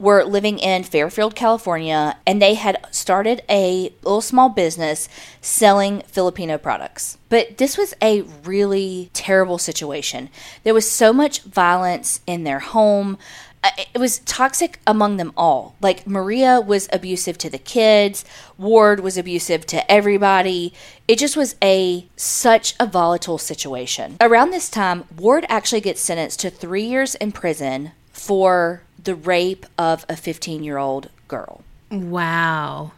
were 0.00 0.24
living 0.24 0.58
in 0.58 0.82
Fairfield, 0.82 1.36
California, 1.36 2.16
and 2.26 2.42
they 2.42 2.54
had 2.54 2.84
started 2.90 3.40
a 3.48 3.92
little 4.02 4.20
small 4.20 4.48
business 4.48 5.08
selling 5.40 6.02
Filipino 6.08 6.58
products. 6.58 7.18
But 7.28 7.56
this 7.58 7.78
was 7.78 7.94
a 8.02 8.22
really 8.42 9.08
terrible 9.12 9.58
situation. 9.58 10.28
There 10.64 10.74
was 10.74 10.90
so 10.90 11.12
much 11.12 11.42
violence 11.42 12.20
in 12.26 12.42
their 12.42 12.58
home. 12.58 13.16
Uh, 13.64 13.70
It 13.94 13.98
was 13.98 14.20
toxic 14.20 14.80
among 14.86 15.16
them 15.18 15.32
all. 15.36 15.74
Like 15.80 16.06
Maria 16.06 16.60
was 16.60 16.88
abusive 16.92 17.38
to 17.38 17.50
the 17.50 17.58
kids, 17.58 18.24
Ward 18.58 19.00
was 19.00 19.16
abusive 19.16 19.66
to 19.66 19.90
everybody. 19.90 20.72
It 21.06 21.18
just 21.18 21.36
was 21.36 21.56
a 21.62 22.06
such 22.16 22.74
a 22.80 22.86
volatile 22.86 23.38
situation. 23.38 24.16
Around 24.20 24.50
this 24.50 24.68
time, 24.68 25.04
Ward 25.16 25.44
actually 25.48 25.80
gets 25.80 26.00
sentenced 26.00 26.40
to 26.40 26.50
3 26.50 26.82
years 26.82 27.14
in 27.16 27.32
prison 27.32 27.92
for 28.12 28.82
the 29.02 29.14
rape 29.14 29.66
of 29.78 30.04
a 30.08 30.16
15 30.16 30.62
year 30.64 30.78
old 30.78 31.10
girl. 31.28 31.62
Wow. 31.90 32.92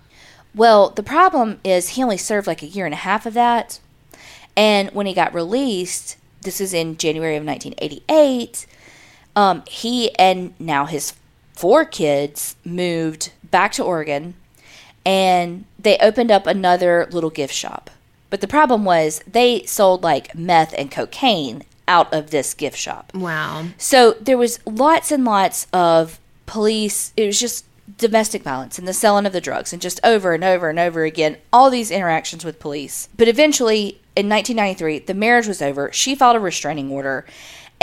Well, 0.54 0.90
the 0.90 1.02
problem 1.02 1.60
is 1.64 1.90
he 1.90 2.02
only 2.02 2.16
served 2.16 2.46
like 2.46 2.62
a 2.62 2.66
year 2.66 2.84
and 2.84 2.94
a 2.94 2.98
half 2.98 3.26
of 3.26 3.34
that. 3.34 3.80
And 4.56 4.90
when 4.92 5.06
he 5.06 5.14
got 5.14 5.34
released, 5.34 6.16
this 6.42 6.60
is 6.60 6.72
in 6.72 6.96
January 6.96 7.36
of 7.36 7.44
1988, 7.44 8.66
um, 9.36 9.62
he 9.68 10.14
and 10.16 10.54
now 10.58 10.86
his 10.86 11.14
four 11.52 11.84
kids 11.84 12.56
moved 12.64 13.32
back 13.50 13.72
to 13.72 13.84
Oregon 13.84 14.34
and 15.04 15.64
they 15.78 15.98
opened 15.98 16.30
up 16.30 16.46
another 16.46 17.06
little 17.10 17.30
gift 17.30 17.54
shop. 17.54 17.90
But 18.30 18.40
the 18.40 18.48
problem 18.48 18.84
was 18.84 19.20
they 19.30 19.64
sold 19.64 20.02
like 20.02 20.34
meth 20.34 20.74
and 20.76 20.90
cocaine 20.90 21.62
out 21.86 22.12
of 22.12 22.30
this 22.30 22.54
gift 22.54 22.78
shop. 22.78 23.12
Wow. 23.14 23.66
So 23.78 24.12
there 24.20 24.38
was 24.38 24.58
lots 24.66 25.12
and 25.12 25.24
lots 25.24 25.66
of 25.72 26.18
police. 26.46 27.12
It 27.16 27.26
was 27.26 27.38
just 27.38 27.64
domestic 27.98 28.42
violence 28.42 28.78
and 28.78 28.88
the 28.88 28.94
selling 28.94 29.26
of 29.26 29.32
the 29.32 29.40
drugs, 29.40 29.72
and 29.72 29.80
just 29.80 30.00
over 30.02 30.32
and 30.32 30.42
over 30.42 30.70
and 30.70 30.78
over 30.78 31.04
again, 31.04 31.36
all 31.52 31.70
these 31.70 31.90
interactions 31.90 32.44
with 32.44 32.58
police. 32.58 33.08
But 33.16 33.28
eventually, 33.28 34.00
in 34.16 34.28
1993, 34.28 35.00
the 35.00 35.14
marriage 35.14 35.46
was 35.46 35.60
over. 35.60 35.92
She 35.92 36.14
filed 36.14 36.36
a 36.36 36.40
restraining 36.40 36.90
order, 36.90 37.26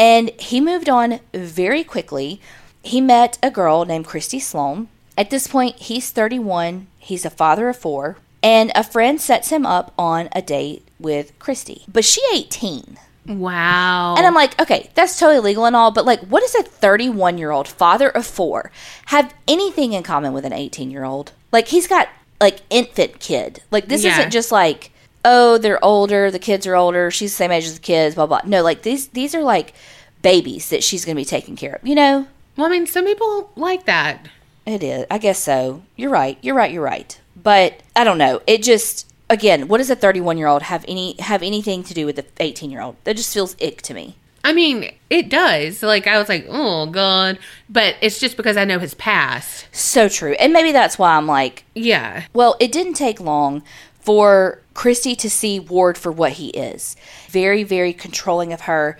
and 0.01 0.31
he 0.39 0.59
moved 0.59 0.89
on 0.89 1.19
very 1.33 1.83
quickly. 1.83 2.41
He 2.81 2.99
met 2.99 3.37
a 3.43 3.51
girl 3.51 3.85
named 3.85 4.07
Christy 4.07 4.39
Sloan. 4.39 4.87
At 5.15 5.29
this 5.29 5.45
point, 5.47 5.75
he's 5.75 6.09
31. 6.09 6.87
He's 6.97 7.25
a 7.25 7.29
father 7.29 7.69
of 7.69 7.77
four, 7.77 8.17
and 8.41 8.71
a 8.73 8.83
friend 8.83 9.21
sets 9.21 9.49
him 9.49 9.65
up 9.65 9.93
on 9.99 10.29
a 10.33 10.41
date 10.41 10.87
with 10.99 11.37
Christy. 11.37 11.83
But 11.87 12.03
she 12.05 12.21
18. 12.33 12.97
Wow. 13.27 14.15
And 14.17 14.25
I'm 14.25 14.33
like, 14.33 14.59
okay, 14.59 14.89
that's 14.95 15.19
totally 15.19 15.39
legal 15.39 15.65
and 15.65 15.75
all, 15.75 15.91
but 15.91 16.05
like, 16.05 16.21
what 16.21 16.41
does 16.41 16.55
a 16.55 16.63
31 16.63 17.37
year 17.37 17.51
old 17.51 17.67
father 17.67 18.09
of 18.09 18.25
four 18.25 18.71
have 19.07 19.31
anything 19.47 19.93
in 19.93 20.01
common 20.01 20.33
with 20.33 20.45
an 20.45 20.53
18 20.53 20.89
year 20.89 21.03
old? 21.03 21.31
Like, 21.51 21.67
he's 21.67 21.85
got 21.87 22.07
like 22.39 22.61
infant 22.71 23.19
kid. 23.19 23.61
Like, 23.69 23.87
this 23.87 24.03
Yeah. 24.03 24.17
isn't 24.17 24.31
just 24.31 24.51
like, 24.51 24.91
oh, 25.23 25.57
they're 25.57 25.83
older, 25.83 26.31
the 26.31 26.39
kids 26.39 26.65
are 26.67 26.75
older, 26.75 27.11
she's 27.11 27.31
the 27.31 27.35
same 27.37 27.51
age 27.51 27.65
as 27.65 27.75
the 27.75 27.81
kids, 27.81 28.15
blah 28.15 28.25
blah. 28.25 28.41
No, 28.45 28.63
like 28.63 28.83
these 28.83 29.09
these 29.09 29.35
are 29.35 29.43
like 29.43 29.73
babies 30.21 30.69
that 30.69 30.83
she's 30.83 31.05
gonna 31.05 31.15
be 31.15 31.25
taking 31.25 31.55
care 31.55 31.73
of. 31.75 31.87
You 31.87 31.95
know, 31.95 32.27
well, 32.57 32.67
I 32.67 32.69
mean, 32.69 32.87
some 32.87 33.05
people 33.05 33.51
like 33.55 33.85
that. 33.85 34.27
it 34.65 34.83
is. 34.83 35.05
I 35.09 35.17
guess 35.17 35.39
so. 35.39 35.83
You're 35.95 36.11
right. 36.11 36.37
You're 36.41 36.55
right. 36.55 36.71
You're 36.71 36.83
right. 36.83 37.19
But 37.41 37.81
I 37.95 38.03
don't 38.03 38.17
know. 38.17 38.41
It 38.47 38.61
just 38.63 39.11
again, 39.29 39.67
what 39.67 39.77
does 39.77 39.89
a 39.89 39.95
31 39.95 40.37
year 40.37 40.47
old 40.47 40.63
have 40.63 40.85
any 40.87 41.15
have 41.19 41.41
anything 41.41 41.83
to 41.83 41.93
do 41.93 42.05
with 42.05 42.17
the 42.17 42.25
18 42.39 42.69
year 42.69 42.81
old? 42.81 42.97
That 43.05 43.17
just 43.17 43.33
feels 43.33 43.55
ick 43.61 43.81
to 43.83 43.93
me. 43.93 44.15
I 44.43 44.53
mean, 44.53 44.91
it 45.11 45.29
does. 45.29 45.83
Like, 45.83 46.07
I 46.07 46.17
was 46.17 46.27
like, 46.27 46.47
oh, 46.49 46.87
God. 46.87 47.37
But 47.69 47.95
it's 48.01 48.19
just 48.19 48.37
because 48.37 48.57
I 48.57 48.65
know 48.65 48.79
his 48.79 48.95
past. 48.95 49.67
So 49.71 50.09
true. 50.09 50.33
And 50.33 50.51
maybe 50.51 50.71
that's 50.71 50.97
why 50.97 51.15
I'm 51.15 51.27
like, 51.27 51.63
Yeah. 51.75 52.23
Well, 52.33 52.57
it 52.59 52.71
didn't 52.71 52.95
take 52.95 53.19
long 53.19 53.61
for 53.99 54.60
Christy 54.73 55.15
to 55.15 55.29
see 55.29 55.59
Ward 55.59 55.97
for 55.97 56.11
what 56.11 56.33
he 56.33 56.49
is 56.49 56.95
very, 57.29 57.63
very 57.63 57.93
controlling 57.93 58.53
of 58.53 58.61
her. 58.61 58.97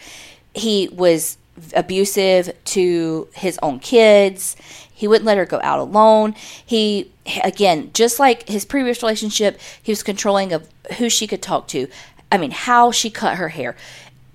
He 0.53 0.89
was 0.91 1.37
abusive 1.75 2.51
to 2.65 3.27
his 3.33 3.59
own 3.61 3.79
kids. 3.79 4.55
He 4.93 5.07
wouldn't 5.07 5.25
let 5.25 5.37
her 5.37 5.45
go 5.45 5.59
out 5.63 5.79
alone. 5.79 6.35
He, 6.65 7.11
again, 7.43 7.91
just 7.93 8.19
like 8.19 8.47
his 8.47 8.65
previous 8.65 9.01
relationship, 9.01 9.59
he 9.81 9.91
was 9.91 10.03
controlling 10.03 10.53
of 10.53 10.67
who 10.97 11.09
she 11.09 11.27
could 11.27 11.41
talk 11.41 11.67
to. 11.69 11.87
I 12.31 12.37
mean, 12.37 12.51
how 12.51 12.91
she 12.91 13.09
cut 13.09 13.37
her 13.37 13.49
hair, 13.49 13.75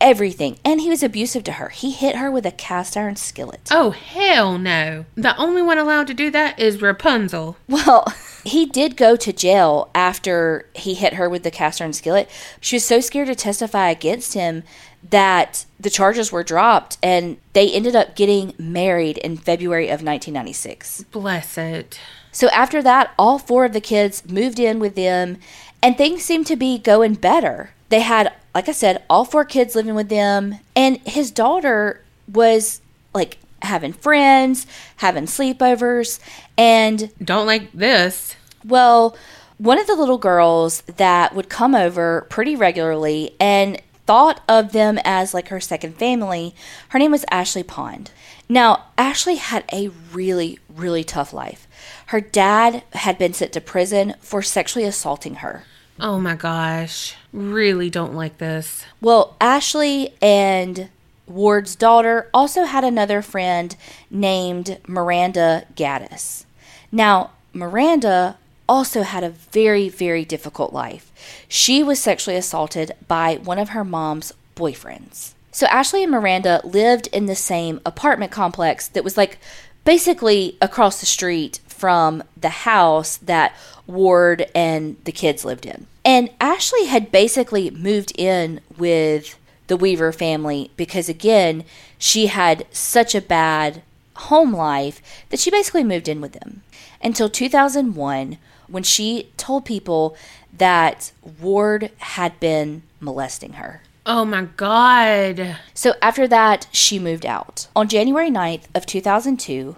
everything. 0.00 0.58
And 0.64 0.80
he 0.80 0.88
was 0.88 1.02
abusive 1.02 1.44
to 1.44 1.52
her. 1.52 1.70
He 1.70 1.90
hit 1.90 2.16
her 2.16 2.30
with 2.30 2.46
a 2.46 2.50
cast 2.50 2.96
iron 2.96 3.16
skillet. 3.16 3.68
Oh, 3.70 3.90
hell 3.90 4.58
no. 4.58 5.06
The 5.14 5.36
only 5.36 5.62
one 5.62 5.78
allowed 5.78 6.06
to 6.08 6.14
do 6.14 6.30
that 6.30 6.58
is 6.58 6.82
Rapunzel. 6.82 7.56
Well, 7.68 8.04
he 8.44 8.66
did 8.66 8.96
go 8.96 9.16
to 9.16 9.32
jail 9.32 9.90
after 9.94 10.68
he 10.74 10.94
hit 10.94 11.14
her 11.14 11.28
with 11.28 11.42
the 11.42 11.50
cast 11.50 11.80
iron 11.80 11.92
skillet. 11.92 12.30
She 12.60 12.76
was 12.76 12.84
so 12.84 13.00
scared 13.00 13.28
to 13.28 13.34
testify 13.34 13.88
against 13.90 14.34
him 14.34 14.62
that 15.10 15.66
the 15.78 15.90
charges 15.90 16.32
were 16.32 16.42
dropped 16.42 16.98
and 17.02 17.36
they 17.52 17.70
ended 17.70 17.94
up 17.94 18.16
getting 18.16 18.54
married 18.58 19.18
in 19.18 19.36
February 19.36 19.86
of 19.86 20.02
1996. 20.02 21.04
Bless 21.10 21.56
it. 21.58 22.00
So 22.32 22.48
after 22.48 22.82
that, 22.82 23.12
all 23.18 23.38
four 23.38 23.64
of 23.64 23.72
the 23.72 23.80
kids 23.80 24.28
moved 24.28 24.58
in 24.58 24.78
with 24.78 24.94
them 24.94 25.38
and 25.82 25.96
things 25.96 26.22
seemed 26.22 26.46
to 26.48 26.56
be 26.56 26.78
going 26.78 27.14
better. 27.14 27.70
They 27.88 28.00
had, 28.00 28.32
like 28.56 28.70
I 28.70 28.72
said, 28.72 29.02
all 29.10 29.26
four 29.26 29.44
kids 29.44 29.74
living 29.74 29.94
with 29.94 30.08
them 30.08 30.58
and 30.74 30.96
his 31.06 31.30
daughter 31.30 32.02
was 32.26 32.80
like 33.12 33.36
having 33.60 33.92
friends, 33.92 34.66
having 34.96 35.26
sleepovers, 35.26 36.20
and 36.56 37.12
Don't 37.22 37.44
like 37.44 37.70
this. 37.72 38.34
well, 38.64 39.14
one 39.58 39.78
of 39.78 39.86
the 39.86 39.94
little 39.94 40.16
girls 40.16 40.80
that 40.96 41.34
would 41.34 41.50
come 41.50 41.74
over 41.74 42.26
pretty 42.30 42.56
regularly 42.56 43.36
and 43.38 43.78
thought 44.06 44.40
of 44.48 44.72
them 44.72 44.98
as 45.04 45.34
like 45.34 45.48
her 45.48 45.60
second 45.60 45.96
family, 45.96 46.54
her 46.88 46.98
name 46.98 47.10
was 47.10 47.26
Ashley 47.30 47.62
Pond. 47.62 48.10
Now, 48.48 48.86
Ashley 48.96 49.34
had 49.36 49.64
a 49.70 49.90
really, 50.14 50.58
really 50.74 51.04
tough 51.04 51.34
life. 51.34 51.68
Her 52.06 52.22
dad 52.22 52.84
had 52.94 53.18
been 53.18 53.34
sent 53.34 53.52
to 53.52 53.60
prison 53.60 54.14
for 54.20 54.40
sexually 54.40 54.86
assaulting 54.86 55.36
her. 55.36 55.64
Oh 55.98 56.20
my 56.20 56.34
gosh. 56.34 57.16
Really 57.32 57.90
don't 57.90 58.14
like 58.14 58.38
this. 58.38 58.84
Well, 59.00 59.36
Ashley 59.40 60.14
and 60.20 60.88
Ward's 61.26 61.74
daughter 61.74 62.28
also 62.32 62.64
had 62.64 62.84
another 62.84 63.22
friend 63.22 63.74
named 64.10 64.78
Miranda 64.86 65.66
Gaddis. 65.74 66.44
Now, 66.92 67.30
Miranda 67.52 68.38
also 68.68 69.02
had 69.02 69.24
a 69.24 69.30
very, 69.30 69.88
very 69.88 70.24
difficult 70.24 70.72
life. 70.72 71.10
She 71.48 71.82
was 71.82 72.00
sexually 72.00 72.36
assaulted 72.36 72.92
by 73.08 73.36
one 73.36 73.58
of 73.58 73.70
her 73.70 73.84
mom's 73.84 74.32
boyfriends. 74.54 75.32
So, 75.52 75.66
Ashley 75.66 76.02
and 76.02 76.12
Miranda 76.12 76.60
lived 76.64 77.08
in 77.08 77.26
the 77.26 77.34
same 77.34 77.80
apartment 77.86 78.30
complex 78.30 78.88
that 78.88 79.04
was 79.04 79.16
like 79.16 79.38
basically 79.84 80.58
across 80.60 81.00
the 81.00 81.06
street 81.06 81.60
from 81.76 82.22
the 82.36 82.48
house 82.48 83.16
that 83.18 83.54
Ward 83.86 84.50
and 84.54 84.96
the 85.04 85.12
kids 85.12 85.44
lived 85.44 85.66
in. 85.66 85.86
And 86.04 86.30
Ashley 86.40 86.86
had 86.86 87.12
basically 87.12 87.70
moved 87.70 88.12
in 88.16 88.60
with 88.76 89.38
the 89.66 89.76
Weaver 89.76 90.12
family 90.12 90.70
because, 90.76 91.08
again, 91.08 91.64
she 91.98 92.26
had 92.26 92.66
such 92.70 93.14
a 93.14 93.20
bad 93.20 93.82
home 94.14 94.52
life 94.52 95.02
that 95.28 95.40
she 95.40 95.50
basically 95.50 95.84
moved 95.84 96.08
in 96.08 96.20
with 96.20 96.32
them 96.32 96.62
until 97.02 97.28
2001 97.28 98.38
when 98.68 98.82
she 98.82 99.30
told 99.36 99.64
people 99.64 100.16
that 100.56 101.12
Ward 101.40 101.90
had 101.98 102.38
been 102.40 102.82
molesting 103.00 103.54
her. 103.54 103.82
Oh 104.06 104.24
my 104.24 104.42
god. 104.56 105.56
So 105.74 105.94
after 106.00 106.28
that, 106.28 106.68
she 106.70 106.98
moved 106.98 107.26
out. 107.26 107.66
On 107.74 107.88
January 107.88 108.30
9th 108.30 108.64
of 108.74 108.86
2002, 108.86 109.76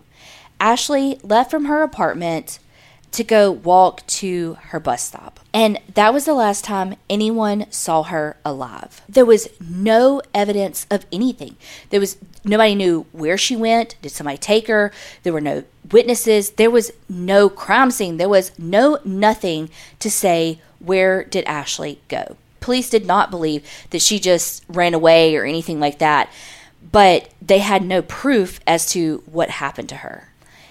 Ashley 0.61 1.19
left 1.23 1.51
from 1.51 1.67
her 1.67 1.83
apartment 1.83 2.59
to 3.13 3.25
go 3.25 3.51
walk 3.51 4.07
to 4.07 4.59
her 4.65 4.79
bus 4.79 5.03
stop. 5.03 5.41
And 5.55 5.81
that 5.95 6.13
was 6.13 6.27
the 6.27 6.35
last 6.35 6.63
time 6.63 6.97
anyone 7.09 7.65
saw 7.71 8.03
her 8.03 8.37
alive. 8.45 9.01
There 9.09 9.25
was 9.25 9.49
no 9.61 10.21
evidence 10.35 10.87
of 10.91 11.07
anything. 11.11 11.57
There 11.89 12.01
was 12.01 12.19
nobody 12.45 12.75
knew 12.75 13.07
where 13.13 13.39
she 13.39 13.57
went. 13.57 13.97
Did 14.03 14.13
somebody 14.13 14.37
take 14.37 14.69
her? 14.69 14.93
There 15.23 15.33
were 15.33 15.41
no 15.41 15.65
witnesses. 15.91 16.51
There 16.51 16.71
was 16.71 16.93
no 17.09 17.49
crime 17.49 17.91
scene. 17.91 18.19
There 18.19 18.29
was 18.29 18.57
no 18.59 18.99
nothing 19.05 19.71
to 20.01 20.11
say 20.11 20.61
where 20.79 21.25
did 21.25 21.45
Ashley 21.47 22.01
go. 22.09 22.37
Police 22.61 22.91
did 22.91 23.07
not 23.07 23.31
believe 23.31 23.67
that 23.91 24.03
she 24.03 24.19
just 24.19 24.65
ran 24.69 24.93
away 24.93 25.35
or 25.35 25.45
anything 25.47 25.81
like 25.81 25.99
that. 25.99 26.29
but 26.93 27.29
they 27.43 27.59
had 27.59 27.85
no 27.85 28.03
proof 28.03 28.61
as 28.67 28.91
to 28.93 29.23
what 29.27 29.51
happened 29.51 29.89
to 29.91 29.97
her. 29.97 30.29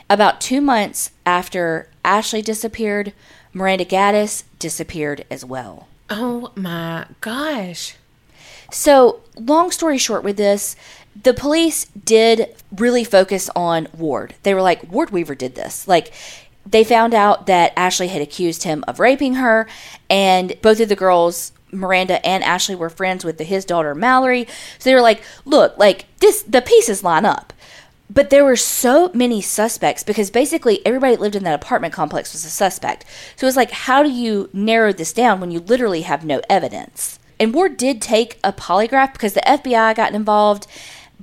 About 0.09 0.39
two 0.39 0.61
months 0.61 1.11
after 1.25 1.89
Ashley 2.05 2.41
disappeared, 2.41 3.13
Miranda 3.53 3.85
Gaddis 3.85 4.43
disappeared 4.59 5.25
as 5.29 5.43
well. 5.43 5.87
Oh 6.09 6.51
my 6.55 7.05
gosh. 7.21 7.95
So, 8.71 9.21
long 9.35 9.71
story 9.71 9.97
short, 9.97 10.23
with 10.23 10.37
this, 10.37 10.75
the 11.23 11.33
police 11.33 11.85
did 11.85 12.55
really 12.75 13.03
focus 13.03 13.49
on 13.55 13.87
Ward. 13.97 14.35
They 14.43 14.53
were 14.53 14.61
like, 14.61 14.89
Ward 14.91 15.09
Weaver 15.09 15.35
did 15.35 15.55
this. 15.55 15.87
Like, 15.87 16.13
they 16.65 16.83
found 16.83 17.13
out 17.13 17.45
that 17.47 17.73
Ashley 17.75 18.09
had 18.09 18.21
accused 18.21 18.63
him 18.63 18.83
of 18.87 18.99
raping 18.99 19.35
her, 19.35 19.67
and 20.09 20.53
both 20.61 20.79
of 20.79 20.89
the 20.89 20.95
girls, 20.95 21.53
Miranda 21.71 22.25
and 22.25 22.43
Ashley, 22.43 22.75
were 22.75 22.89
friends 22.89 23.23
with 23.23 23.37
the, 23.37 23.43
his 23.45 23.65
daughter 23.65 23.95
Mallory. 23.95 24.47
So 24.79 24.89
they 24.89 24.95
were 24.95 25.01
like, 25.01 25.23
look, 25.45 25.77
like 25.77 26.05
this, 26.19 26.43
the 26.43 26.61
pieces 26.61 27.03
line 27.03 27.25
up. 27.25 27.53
But 28.09 28.29
there 28.29 28.45
were 28.45 28.55
so 28.55 29.11
many 29.13 29.41
suspects 29.41 30.03
because 30.03 30.31
basically 30.31 30.85
everybody 30.85 31.15
that 31.15 31.21
lived 31.21 31.35
in 31.35 31.43
that 31.43 31.61
apartment 31.61 31.93
complex 31.93 32.31
was 32.33 32.45
a 32.45 32.49
suspect. 32.49 33.05
So 33.35 33.45
it 33.45 33.49
was 33.49 33.57
like, 33.57 33.71
how 33.71 34.01
do 34.01 34.09
you 34.09 34.49
narrow 34.53 34.93
this 34.93 35.11
down 35.13 35.41
when 35.41 35.51
you 35.51 35.59
literally 35.59 36.01
have 36.01 36.23
no 36.23 36.41
evidence? 36.49 37.19
And 37.39 37.53
Ward 37.53 37.77
did 37.77 38.01
take 38.01 38.39
a 38.43 38.53
polygraph 38.53 39.13
because 39.13 39.33
the 39.33 39.41
FBI 39.41 39.95
got 39.95 40.13
involved, 40.13 40.67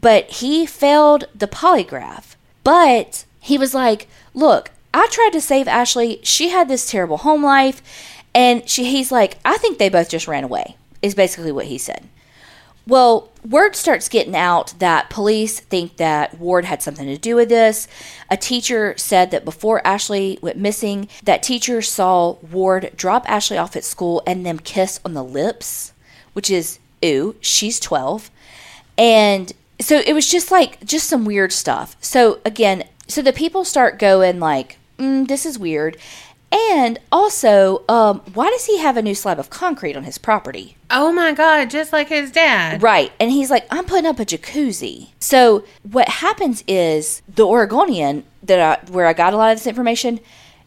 but 0.00 0.30
he 0.30 0.66
failed 0.66 1.24
the 1.34 1.48
polygraph. 1.48 2.36
But 2.62 3.24
he 3.40 3.58
was 3.58 3.74
like, 3.74 4.06
look, 4.32 4.70
I 4.92 5.08
tried 5.10 5.32
to 5.32 5.40
save 5.40 5.66
Ashley. 5.66 6.20
She 6.22 6.50
had 6.50 6.68
this 6.68 6.90
terrible 6.90 7.18
home 7.18 7.42
life. 7.42 7.82
And 8.34 8.68
she, 8.68 8.84
he's 8.84 9.10
like, 9.10 9.38
I 9.44 9.56
think 9.58 9.78
they 9.78 9.88
both 9.88 10.08
just 10.08 10.28
ran 10.28 10.44
away, 10.44 10.76
is 11.02 11.14
basically 11.14 11.52
what 11.52 11.66
he 11.66 11.78
said. 11.78 12.04
Well, 12.86 13.30
word 13.48 13.76
starts 13.76 14.08
getting 14.08 14.36
out 14.36 14.74
that 14.78 15.08
police 15.08 15.60
think 15.60 15.96
that 15.96 16.38
Ward 16.38 16.66
had 16.66 16.82
something 16.82 17.06
to 17.06 17.16
do 17.16 17.34
with 17.34 17.48
this. 17.48 17.88
A 18.30 18.36
teacher 18.36 18.94
said 18.98 19.30
that 19.30 19.44
before 19.44 19.86
Ashley 19.86 20.38
went 20.42 20.58
missing, 20.58 21.08
that 21.22 21.42
teacher 21.42 21.80
saw 21.80 22.32
Ward 22.52 22.92
drop 22.94 23.28
Ashley 23.28 23.56
off 23.56 23.76
at 23.76 23.84
school 23.84 24.22
and 24.26 24.44
them 24.44 24.58
kiss 24.58 25.00
on 25.04 25.14
the 25.14 25.24
lips, 25.24 25.92
which 26.34 26.50
is 26.50 26.78
ew, 27.00 27.36
she's 27.40 27.80
12. 27.80 28.30
And 28.98 29.52
so 29.80 30.02
it 30.06 30.14
was 30.14 30.28
just 30.28 30.50
like 30.50 30.84
just 30.84 31.08
some 31.08 31.24
weird 31.24 31.52
stuff. 31.52 31.96
So 32.00 32.40
again, 32.44 32.84
so 33.08 33.22
the 33.22 33.32
people 33.32 33.64
start 33.64 33.98
going 33.98 34.40
like, 34.40 34.78
mm, 34.98 35.26
this 35.26 35.44
is 35.46 35.58
weird. 35.58 35.96
And 36.54 37.00
also, 37.10 37.82
um, 37.88 38.20
why 38.32 38.48
does 38.48 38.66
he 38.66 38.78
have 38.78 38.96
a 38.96 39.02
new 39.02 39.14
slab 39.16 39.40
of 39.40 39.50
concrete 39.50 39.96
on 39.96 40.04
his 40.04 40.18
property? 40.18 40.76
Oh 40.88 41.10
my 41.10 41.32
god, 41.32 41.68
just 41.68 41.92
like 41.92 42.10
his 42.10 42.30
dad. 42.30 42.80
Right. 42.80 43.10
And 43.18 43.32
he's 43.32 43.50
like, 43.50 43.66
I'm 43.72 43.84
putting 43.84 44.06
up 44.06 44.20
a 44.20 44.24
jacuzzi. 44.24 45.08
So 45.18 45.64
what 45.82 46.08
happens 46.08 46.62
is 46.68 47.22
the 47.26 47.44
Oregonian 47.44 48.22
that 48.44 48.60
I, 48.60 48.90
where 48.92 49.06
I 49.06 49.14
got 49.14 49.34
a 49.34 49.36
lot 49.36 49.50
of 49.50 49.58
this 49.58 49.66
information, 49.66 50.20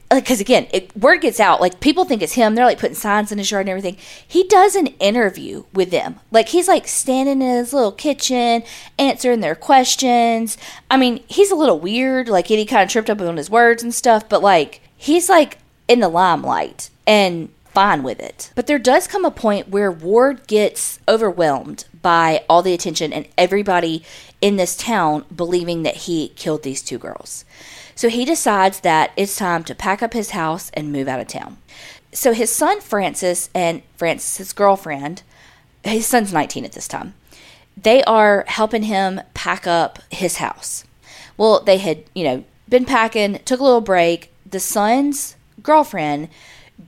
because 0.09 0.41
again, 0.41 0.67
it, 0.73 0.95
word 0.97 1.21
gets 1.21 1.39
out. 1.39 1.61
Like 1.61 1.79
people 1.79 2.03
think 2.03 2.21
it's 2.21 2.33
him. 2.33 2.55
They're 2.55 2.65
like 2.65 2.79
putting 2.79 2.95
signs 2.95 3.31
in 3.31 3.37
his 3.37 3.49
yard 3.49 3.61
and 3.61 3.69
everything. 3.69 3.95
He 4.27 4.43
does 4.43 4.75
an 4.75 4.87
interview 4.87 5.63
with 5.73 5.89
them. 5.89 6.19
Like 6.31 6.49
he's 6.49 6.67
like 6.67 6.85
standing 6.85 7.41
in 7.41 7.57
his 7.59 7.71
little 7.71 7.93
kitchen, 7.93 8.63
answering 8.99 9.39
their 9.39 9.55
questions. 9.55 10.57
I 10.91 10.97
mean, 10.97 11.23
he's 11.27 11.51
a 11.51 11.55
little 11.55 11.79
weird. 11.79 12.27
Like 12.27 12.47
he 12.47 12.65
kind 12.65 12.83
of 12.83 12.89
tripped 12.89 13.09
up 13.09 13.21
on 13.21 13.37
his 13.37 13.49
words 13.49 13.83
and 13.83 13.93
stuff. 13.93 14.27
But 14.27 14.41
like 14.41 14.81
he's 14.97 15.29
like 15.29 15.59
in 15.87 15.99
the 15.99 16.09
limelight 16.09 16.89
and 17.05 17.49
fine 17.65 18.03
with 18.03 18.19
it. 18.19 18.51
But 18.55 18.67
there 18.67 18.79
does 18.79 19.07
come 19.07 19.23
a 19.23 19.31
point 19.31 19.69
where 19.69 19.91
Ward 19.91 20.47
gets 20.47 20.99
overwhelmed 21.07 21.85
by 22.01 22.43
all 22.49 22.61
the 22.61 22.73
attention 22.73 23.13
and 23.13 23.27
everybody 23.37 24.03
in 24.41 24.55
this 24.55 24.75
town 24.75 25.25
believing 25.35 25.83
that 25.83 25.95
he 25.95 26.29
killed 26.29 26.63
these 26.63 26.81
two 26.81 26.97
girls. 26.97 27.45
So 27.93 28.09
he 28.09 28.25
decides 28.25 28.79
that 28.81 29.11
it's 29.15 29.35
time 29.35 29.63
to 29.65 29.75
pack 29.75 30.01
up 30.03 30.13
his 30.13 30.31
house 30.31 30.71
and 30.73 30.91
move 30.91 31.07
out 31.07 31.19
of 31.19 31.27
town. 31.27 31.57
So 32.11 32.33
his 32.33 32.51
son 32.51 32.81
Francis 32.81 33.49
and 33.53 33.83
Francis's 33.95 34.53
girlfriend, 34.53 35.23
his 35.83 36.05
son's 36.05 36.33
19 36.33 36.65
at 36.65 36.71
this 36.73 36.87
time, 36.87 37.13
they 37.75 38.03
are 38.03 38.43
helping 38.47 38.83
him 38.83 39.21
pack 39.33 39.67
up 39.67 39.99
his 40.11 40.37
house. 40.37 40.83
Well, 41.37 41.61
they 41.61 41.77
had, 41.77 42.03
you 42.15 42.23
know, 42.23 42.43
been 42.67 42.85
packing, 42.85 43.39
took 43.45 43.59
a 43.59 43.63
little 43.63 43.81
break. 43.81 44.31
The 44.49 44.59
son's 44.59 45.35
girlfriend 45.67 46.29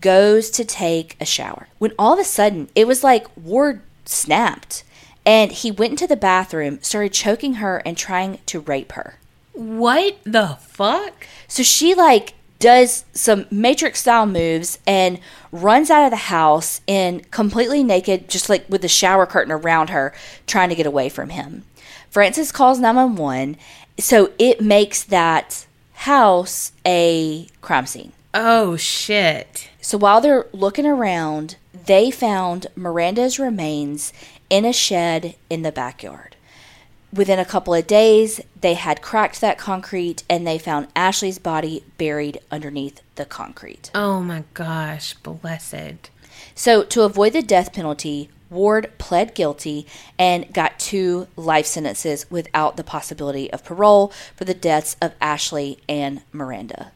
goes 0.01 0.49
to 0.51 0.63
take 0.63 1.17
a 1.19 1.25
shower. 1.25 1.67
When 1.80 1.91
all 1.99 2.13
of 2.13 2.19
a 2.19 2.23
sudden, 2.23 2.69
it 2.75 2.88
was 2.88 3.03
like 3.03 3.27
Ward 3.38 3.82
snapped 4.05 4.84
and 5.25 5.51
he 5.51 5.69
went 5.69 5.91
into 5.91 6.07
the 6.07 6.15
bathroom, 6.15 6.80
started 6.82 7.13
choking 7.13 7.55
her 7.55 7.84
and 7.86 7.97
trying 7.97 8.39
to 8.45 8.61
rape 8.61 8.93
her. 8.93 9.19
What 9.51 10.17
the 10.23 10.57
fuck? 10.61 11.27
So 11.49 11.61
she 11.61 11.93
like 11.93 12.34
does 12.59 13.03
some 13.13 13.45
matrix 13.51 13.99
style 13.99 14.25
moves 14.25 14.80
and 14.88 15.19
runs 15.51 15.89
out 15.89 16.05
of 16.05 16.11
the 16.11 16.17
house 16.17 16.80
in 16.88 17.21
completely 17.32 17.84
naked, 17.84 18.30
just 18.30 18.49
like 18.49 18.65
with 18.69 18.82
the 18.82 18.88
shower 18.88 19.25
curtain 19.25 19.51
around 19.51 19.89
her, 19.89 20.13
trying 20.47 20.69
to 20.69 20.75
get 20.75 20.86
away 20.86 21.09
from 21.09 21.30
him. 21.30 21.65
Francis 22.09 22.51
calls 22.51 22.80
911, 22.80 23.57
so 23.97 24.32
it 24.39 24.61
makes 24.61 25.03
that 25.03 25.65
house 25.93 26.71
a 26.86 27.47
crime 27.61 27.86
scene. 27.86 28.13
Oh 28.34 28.77
shit. 28.77 29.69
So 29.82 29.97
while 29.97 30.21
they're 30.21 30.47
looking 30.51 30.86
around, 30.86 31.55
they 31.73 32.11
found 32.11 32.67
Miranda's 32.75 33.39
remains 33.39 34.13
in 34.49 34.65
a 34.65 34.73
shed 34.73 35.36
in 35.49 35.63
the 35.63 35.71
backyard. 35.71 36.36
Within 37.11 37.39
a 37.39 37.45
couple 37.45 37.73
of 37.73 37.88
days, 37.88 38.39
they 38.61 38.75
had 38.75 39.01
cracked 39.01 39.41
that 39.41 39.57
concrete 39.57 40.23
and 40.30 40.45
they 40.45 40.59
found 40.59 40.89
Ashley's 40.95 41.39
body 41.39 41.84
buried 41.97 42.39
underneath 42.51 43.01
the 43.15 43.25
concrete. 43.25 43.89
Oh 43.95 44.21
my 44.21 44.43
gosh, 44.53 45.15
blessed. 45.15 46.11
So, 46.53 46.84
to 46.84 47.01
avoid 47.01 47.34
the 47.34 47.41
death 47.41 47.73
penalty, 47.73 48.30
Ward 48.51 48.91
pled 48.97 49.34
guilty 49.34 49.88
and 50.17 50.51
got 50.53 50.80
two 50.80 51.27
life 51.36 51.65
sentences 51.65 52.30
without 52.30 52.77
the 52.77 52.84
possibility 52.84 53.51
of 53.51 53.63
parole 53.63 54.11
for 54.36 54.45
the 54.45 54.53
deaths 54.53 54.95
of 55.01 55.13
Ashley 55.21 55.80
and 55.88 56.21
Miranda. 56.32 56.91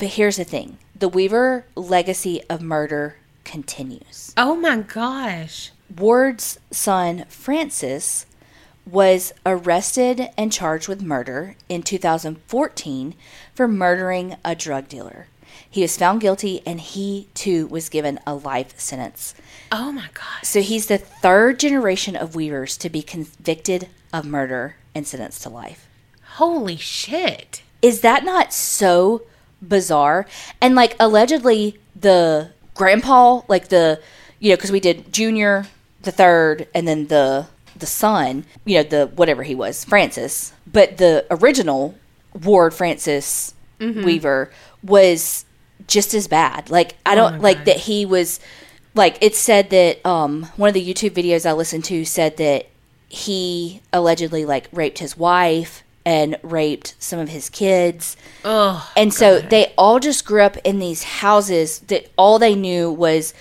But 0.00 0.08
here's 0.08 0.38
the 0.38 0.44
thing 0.44 0.78
the 0.98 1.10
Weaver 1.10 1.66
legacy 1.76 2.42
of 2.48 2.62
murder 2.62 3.16
continues. 3.44 4.32
Oh 4.34 4.56
my 4.56 4.78
gosh. 4.78 5.72
Ward's 5.94 6.58
son, 6.70 7.26
Francis, 7.28 8.24
was 8.86 9.34
arrested 9.44 10.30
and 10.38 10.50
charged 10.50 10.88
with 10.88 11.02
murder 11.02 11.54
in 11.68 11.82
2014 11.82 13.14
for 13.54 13.68
murdering 13.68 14.36
a 14.42 14.54
drug 14.54 14.88
dealer. 14.88 15.26
He 15.68 15.82
was 15.82 15.98
found 15.98 16.22
guilty 16.22 16.62
and 16.64 16.80
he 16.80 17.28
too 17.34 17.66
was 17.66 17.90
given 17.90 18.18
a 18.26 18.34
life 18.34 18.80
sentence. 18.80 19.34
Oh 19.70 19.92
my 19.92 20.08
gosh. 20.14 20.44
So 20.44 20.62
he's 20.62 20.86
the 20.86 20.96
third 20.96 21.60
generation 21.60 22.16
of 22.16 22.34
Weavers 22.34 22.78
to 22.78 22.88
be 22.88 23.02
convicted 23.02 23.88
of 24.14 24.24
murder 24.24 24.76
and 24.94 25.06
sentenced 25.06 25.42
to 25.42 25.50
life. 25.50 25.86
Holy 26.36 26.78
shit. 26.78 27.60
Is 27.82 28.00
that 28.00 28.24
not 28.24 28.54
so 28.54 29.22
bizarre? 29.66 30.26
And 30.60 30.74
like 30.74 30.96
allegedly 31.00 31.78
the 31.94 32.50
grandpa, 32.74 33.42
like 33.48 33.68
the 33.68 34.00
you 34.38 34.50
know, 34.50 34.56
because 34.56 34.72
we 34.72 34.80
did 34.80 35.12
Junior, 35.12 35.66
the 36.02 36.12
third, 36.12 36.68
and 36.74 36.88
then 36.88 37.06
the 37.08 37.46
the 37.76 37.86
son, 37.86 38.44
you 38.64 38.76
know, 38.76 38.82
the 38.82 39.06
whatever 39.16 39.42
he 39.42 39.54
was, 39.54 39.84
Francis. 39.84 40.52
But 40.70 40.98
the 40.98 41.26
original 41.30 41.94
Ward 42.44 42.74
Francis 42.74 43.54
Weaver 44.04 44.50
was 44.82 45.44
just 45.86 46.12
as 46.14 46.28
bad. 46.28 46.70
Like 46.70 46.96
I 47.06 47.12
Oh 47.12 47.16
don't 47.16 47.32
my 47.34 47.38
like 47.38 47.56
God. 47.58 47.66
that 47.66 47.76
he 47.78 48.04
was 48.06 48.40
like 48.94 49.16
it 49.20 49.34
said 49.34 49.70
that 49.70 50.04
um 50.06 50.44
one 50.56 50.68
of 50.68 50.74
the 50.74 50.86
YouTube 50.94 51.10
videos 51.12 51.46
I 51.46 51.52
listened 51.52 51.84
to 51.86 52.04
said 52.04 52.36
that 52.36 52.66
he 53.08 53.80
allegedly 53.92 54.44
like 54.44 54.68
raped 54.72 54.98
his 54.98 55.16
wife 55.16 55.82
and 56.04 56.36
raped 56.42 56.94
some 56.98 57.18
of 57.18 57.28
his 57.28 57.48
kids. 57.48 58.16
Oh. 58.44 58.90
And 58.96 59.12
so 59.12 59.40
they 59.40 59.72
all 59.76 60.00
just 60.00 60.24
grew 60.24 60.42
up 60.42 60.56
in 60.58 60.78
these 60.78 61.02
houses 61.02 61.80
that 61.80 62.10
all 62.16 62.38
they 62.38 62.54
knew 62.54 62.90
was 62.90 63.34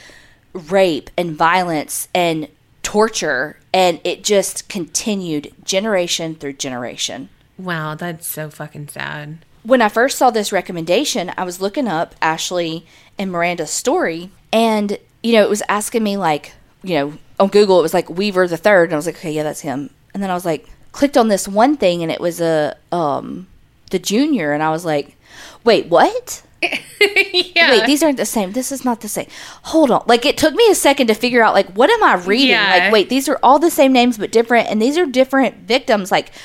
rape 0.54 1.10
and 1.18 1.36
violence 1.36 2.08
and 2.14 2.48
torture 2.84 3.60
and 3.74 4.02
it 4.04 4.24
just 4.24 4.68
continued 4.68 5.54
generation 5.64 6.36
through 6.36 6.54
generation. 6.54 7.30
Wow, 7.58 7.96
that's 7.96 8.26
so 8.26 8.50
fucking 8.50 8.88
sad. 8.90 9.46
When 9.64 9.82
I 9.82 9.90
first 9.90 10.18
saw 10.18 10.30
this 10.30 10.52
recommendation, 10.52 11.32
I 11.38 11.44
was 11.44 11.62
looking 11.62 11.88
up 11.88 12.16
Ashley 12.22 12.86
and 13.18 13.32
Miranda's 13.32 13.70
story 13.70 14.32
and 14.52 14.98
you 15.22 15.34
know, 15.34 15.44
it 15.44 15.50
was 15.50 15.62
asking 15.68 16.04
me 16.04 16.18
like, 16.18 16.54
you 16.82 16.96
know, 16.96 17.18
on 17.40 17.50
Google 17.50 17.80
it 17.80 17.84
was 17.84 17.94
like 17.94 18.10
Weaver 18.10 18.48
the 18.48 18.58
third 18.58 18.86
and 18.86 18.94
I 18.94 18.98
was 18.98 19.06
like, 19.06 19.18
okay, 19.18 19.32
yeah, 19.32 19.44
that's 19.44 19.62
him. 19.62 19.92
And 20.14 20.24
then 20.24 20.30
I 20.30 20.34
was 20.34 20.46
like 20.46 20.68
clicked 21.00 21.16
on 21.16 21.30
this 21.30 21.48
one 21.48 21.78
thing 21.78 22.04
and 22.04 22.12
it 22.12 22.20
was 22.20 22.42
a 22.42 22.76
um 22.92 23.48
the 23.90 23.98
junior 23.98 24.52
and 24.52 24.62
I 24.62 24.70
was 24.70 24.84
like, 24.84 25.16
"Wait, 25.64 25.86
what?" 25.86 26.44
yeah. 26.62 27.72
Wait, 27.72 27.86
these 27.86 28.04
aren't 28.04 28.18
the 28.18 28.26
same. 28.26 28.52
This 28.52 28.70
is 28.70 28.84
not 28.84 29.00
the 29.00 29.08
same. 29.08 29.28
Hold 29.64 29.92
on. 29.92 30.04
Like 30.08 30.26
it 30.26 30.38
took 30.38 30.54
me 30.54 30.66
a 30.70 30.76
second 30.76 31.08
to 31.08 31.14
figure 31.14 31.42
out 31.42 31.54
like 31.54 31.72
what 31.72 31.90
am 31.90 32.04
I 32.04 32.16
reading? 32.16 32.50
Yeah. 32.50 32.80
Like 32.84 32.92
wait, 32.92 33.08
these 33.08 33.30
are 33.30 33.40
all 33.42 33.60
the 33.60 33.72
same 33.72 33.94
names 33.94 34.18
but 34.18 34.30
different 34.30 34.68
and 34.68 34.82
these 34.82 34.98
are 34.98 35.06
different 35.06 35.56
victims. 35.60 36.12
Like 36.12 36.36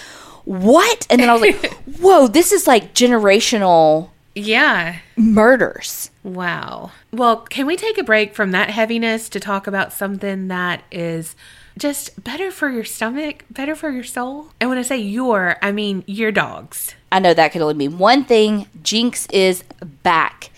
what? 0.44 1.04
And 1.10 1.20
then 1.20 1.30
I 1.30 1.32
was 1.32 1.42
like, 1.42 1.74
"Whoa, 1.98 2.28
this 2.28 2.52
is 2.52 2.68
like 2.68 2.94
generational 2.94 4.10
yeah. 4.36 5.00
murders." 5.16 6.12
Wow. 6.22 6.92
Well, 7.12 7.38
can 7.38 7.66
we 7.66 7.74
take 7.74 7.98
a 7.98 8.04
break 8.04 8.36
from 8.36 8.52
that 8.52 8.70
heaviness 8.70 9.28
to 9.30 9.40
talk 9.40 9.66
about 9.66 9.92
something 9.92 10.46
that 10.46 10.84
is 10.92 11.34
just 11.78 12.22
better 12.22 12.50
for 12.50 12.70
your 12.70 12.84
stomach, 12.84 13.44
better 13.50 13.74
for 13.74 13.90
your 13.90 14.04
soul? 14.04 14.50
And 14.60 14.70
when 14.70 14.78
I 14.78 14.82
say 14.82 14.98
your, 14.98 15.56
I 15.62 15.72
mean 15.72 16.04
your 16.06 16.32
dogs. 16.32 16.94
I 17.10 17.18
know 17.18 17.34
that 17.34 17.52
could 17.52 17.62
only 17.62 17.74
mean 17.74 17.98
one 17.98 18.24
thing. 18.24 18.66
Jinx 18.82 19.26
is 19.26 19.64
back. 20.02 20.50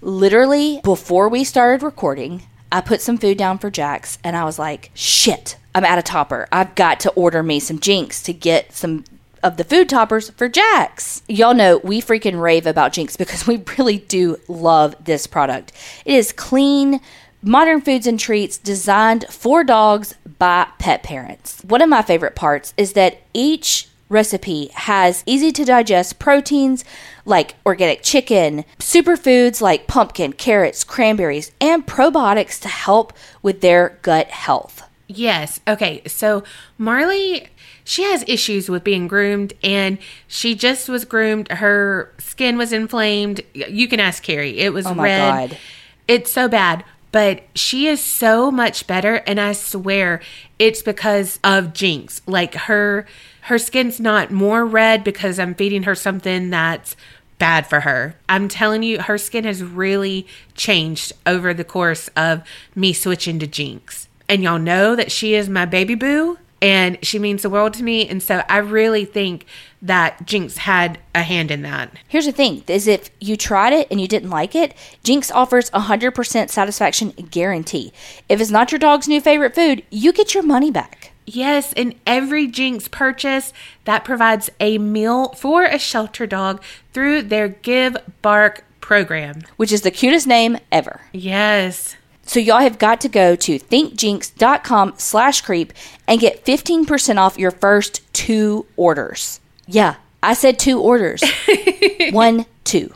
Literally, 0.00 0.80
before 0.84 1.28
we 1.28 1.44
started 1.44 1.82
recording, 1.84 2.42
I 2.70 2.80
put 2.80 3.00
some 3.00 3.18
food 3.18 3.38
down 3.38 3.58
for 3.58 3.70
Jax 3.70 4.18
and 4.22 4.36
I 4.36 4.44
was 4.44 4.58
like, 4.58 4.90
shit, 4.94 5.56
I'm 5.74 5.84
out 5.84 5.98
of 5.98 6.04
topper. 6.04 6.46
I've 6.52 6.74
got 6.74 7.00
to 7.00 7.10
order 7.10 7.42
me 7.42 7.60
some 7.60 7.78
Jinx 7.78 8.22
to 8.24 8.32
get 8.32 8.72
some 8.72 9.04
of 9.42 9.56
the 9.56 9.64
food 9.64 9.88
toppers 9.88 10.30
for 10.30 10.48
Jax. 10.48 11.22
Y'all 11.28 11.54
know 11.54 11.78
we 11.78 12.02
freaking 12.02 12.40
rave 12.40 12.66
about 12.66 12.92
Jinx 12.92 13.16
because 13.16 13.46
we 13.46 13.62
really 13.78 13.98
do 13.98 14.38
love 14.48 14.94
this 15.02 15.26
product. 15.26 15.72
It 16.04 16.14
is 16.14 16.32
clean, 16.32 17.00
modern 17.42 17.80
foods 17.80 18.06
and 18.06 18.18
treats 18.18 18.58
designed 18.58 19.26
for 19.30 19.64
dogs 19.64 20.14
by 20.38 20.68
pet 20.78 21.02
parents. 21.02 21.60
One 21.64 21.82
of 21.82 21.88
my 21.88 22.02
favorite 22.02 22.34
parts 22.36 22.74
is 22.76 22.92
that 22.92 23.18
each 23.34 23.88
recipe 24.08 24.70
has 24.74 25.22
easy 25.26 25.52
to 25.52 25.64
digest 25.64 26.18
proteins 26.18 26.84
like 27.24 27.56
organic 27.66 28.02
chicken, 28.02 28.64
superfoods 28.78 29.60
like 29.60 29.86
pumpkin, 29.86 30.32
carrots, 30.32 30.82
cranberries, 30.84 31.52
and 31.60 31.86
probiotics 31.86 32.58
to 32.60 32.68
help 32.68 33.12
with 33.42 33.60
their 33.60 33.98
gut 34.02 34.28
health. 34.28 34.82
Yes. 35.08 35.60
Okay. 35.66 36.02
So 36.06 36.42
Marley, 36.78 37.48
she 37.84 38.02
has 38.04 38.24
issues 38.26 38.68
with 38.68 38.84
being 38.84 39.08
groomed, 39.08 39.54
and 39.62 39.98
she 40.26 40.54
just 40.54 40.88
was 40.88 41.04
groomed. 41.04 41.50
Her 41.50 42.12
skin 42.18 42.56
was 42.58 42.72
inflamed. 42.72 43.40
You 43.54 43.88
can 43.88 44.00
ask 44.00 44.22
Carrie. 44.22 44.58
It 44.58 44.72
was 44.72 44.86
Oh 44.86 44.94
my 44.94 45.02
red. 45.04 45.50
God. 45.50 45.58
It's 46.06 46.30
so 46.30 46.48
bad. 46.48 46.84
But 47.10 47.44
she 47.54 47.86
is 47.86 48.02
so 48.02 48.50
much 48.50 48.86
better, 48.86 49.16
and 49.26 49.40
I 49.40 49.52
swear 49.52 50.20
it's 50.58 50.82
because 50.82 51.40
of 51.42 51.72
Jinx. 51.72 52.20
Like 52.26 52.54
her, 52.54 53.06
her 53.42 53.58
skin's 53.58 53.98
not 53.98 54.30
more 54.30 54.66
red 54.66 55.04
because 55.04 55.38
I'm 55.38 55.54
feeding 55.54 55.84
her 55.84 55.94
something 55.94 56.50
that's 56.50 56.96
bad 57.38 57.66
for 57.66 57.80
her. 57.80 58.16
I'm 58.28 58.48
telling 58.48 58.82
you, 58.82 59.00
her 59.00 59.16
skin 59.16 59.44
has 59.44 59.62
really 59.62 60.26
changed 60.54 61.12
over 61.24 61.54
the 61.54 61.64
course 61.64 62.08
of 62.16 62.42
me 62.74 62.92
switching 62.92 63.38
to 63.38 63.46
Jinx. 63.46 64.08
And 64.28 64.42
y'all 64.42 64.58
know 64.58 64.94
that 64.94 65.10
she 65.10 65.34
is 65.34 65.48
my 65.48 65.64
baby 65.64 65.94
boo 65.94 66.38
and 66.60 66.98
she 67.04 67.18
means 67.18 67.42
the 67.42 67.50
world 67.50 67.74
to 67.74 67.82
me. 67.82 68.08
And 68.08 68.22
so 68.22 68.42
I 68.48 68.58
really 68.58 69.04
think 69.04 69.46
that 69.80 70.26
Jinx 70.26 70.58
had 70.58 70.98
a 71.14 71.22
hand 71.22 71.50
in 71.50 71.62
that. 71.62 71.92
Here's 72.08 72.26
the 72.26 72.32
thing 72.32 72.64
is 72.66 72.86
if 72.86 73.10
you 73.20 73.36
tried 73.36 73.72
it 73.72 73.86
and 73.90 74.00
you 74.00 74.08
didn't 74.08 74.30
like 74.30 74.54
it, 74.54 74.74
Jinx 75.04 75.30
offers 75.30 75.68
a 75.68 75.80
100% 75.80 76.50
satisfaction 76.50 77.10
guarantee. 77.30 77.92
If 78.28 78.40
it's 78.40 78.50
not 78.50 78.72
your 78.72 78.78
dog's 78.78 79.08
new 79.08 79.20
favorite 79.20 79.54
food, 79.54 79.84
you 79.90 80.12
get 80.12 80.34
your 80.34 80.42
money 80.42 80.70
back. 80.70 81.12
Yes, 81.26 81.74
and 81.74 81.94
every 82.06 82.46
Jinx 82.46 82.88
purchase 82.88 83.52
that 83.84 84.04
provides 84.04 84.48
a 84.60 84.78
meal 84.78 85.28
for 85.34 85.64
a 85.64 85.78
shelter 85.78 86.26
dog 86.26 86.62
through 86.94 87.22
their 87.22 87.48
Give 87.48 87.98
Bark 88.22 88.64
program. 88.80 89.42
Which 89.56 89.70
is 89.70 89.82
the 89.82 89.90
cutest 89.90 90.26
name 90.26 90.56
ever. 90.72 91.02
Yes. 91.12 91.97
So 92.28 92.40
y'all 92.40 92.60
have 92.60 92.78
got 92.78 93.00
to 93.00 93.08
go 93.08 93.34
to 93.36 93.58
thinkjinx.com 93.58 94.94
slash 94.98 95.40
creep 95.40 95.72
and 96.06 96.20
get 96.20 96.44
15% 96.44 97.16
off 97.16 97.38
your 97.38 97.50
first 97.50 98.02
two 98.12 98.66
orders. 98.76 99.40
Yeah, 99.66 99.94
I 100.22 100.34
said 100.34 100.58
two 100.58 100.78
orders. 100.78 101.22
One, 102.10 102.44
two. 102.64 102.92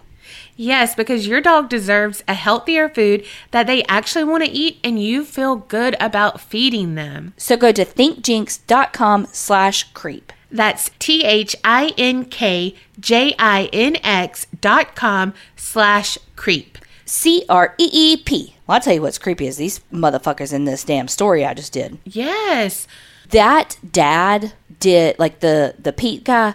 Yes, 0.55 0.95
because 0.95 1.27
your 1.27 1.41
dog 1.41 1.71
deserves 1.71 2.23
a 2.29 2.35
healthier 2.35 2.91
food 2.91 3.25
that 3.53 3.67
they 3.67 3.83
actually 3.85 4.25
want 4.25 4.45
to 4.45 4.51
eat 4.51 4.79
and 4.85 5.03
you 5.03 5.25
feel 5.25 5.57
good 5.57 5.97
about 5.99 6.39
feeding 6.39 6.95
them. 6.95 7.33
So 7.39 7.57
go 7.57 7.73
to 7.73 7.87
thinkjinx.com 7.87 9.29
slash 9.33 9.91
creep. 9.95 10.31
That's 10.51 10.91
T 10.99 11.25
H 11.25 11.57
I 11.65 11.95
N 11.97 12.27
K 12.27 12.75
J 13.01 13.35
I 13.39 13.71
N 13.73 13.97
X 14.05 14.47
dot 14.61 14.95
com 14.95 15.33
slash 15.57 16.19
creep. 16.37 16.77
C 17.05 17.45
R 17.49 17.75
E 17.79 17.89
E 17.93 18.17
P. 18.17 18.55
Well, 18.67 18.77
I'll 18.77 18.81
tell 18.81 18.95
you 18.95 19.03
what's 19.03 19.19
creepy 19.19 19.47
is 19.47 19.57
these 19.57 19.81
motherfuckers 19.93 20.53
in 20.53 20.65
this 20.65 20.85
damn 20.85 21.09
story 21.09 21.45
I 21.45 21.55
just 21.55 21.73
did. 21.73 21.99
Yes. 22.05 22.87
That 23.31 23.77
dad 23.91 24.53
did 24.81 25.19
like 25.19 25.41
the 25.41 25.75
the 25.79 25.93
Pete 25.93 26.25
guy. 26.25 26.55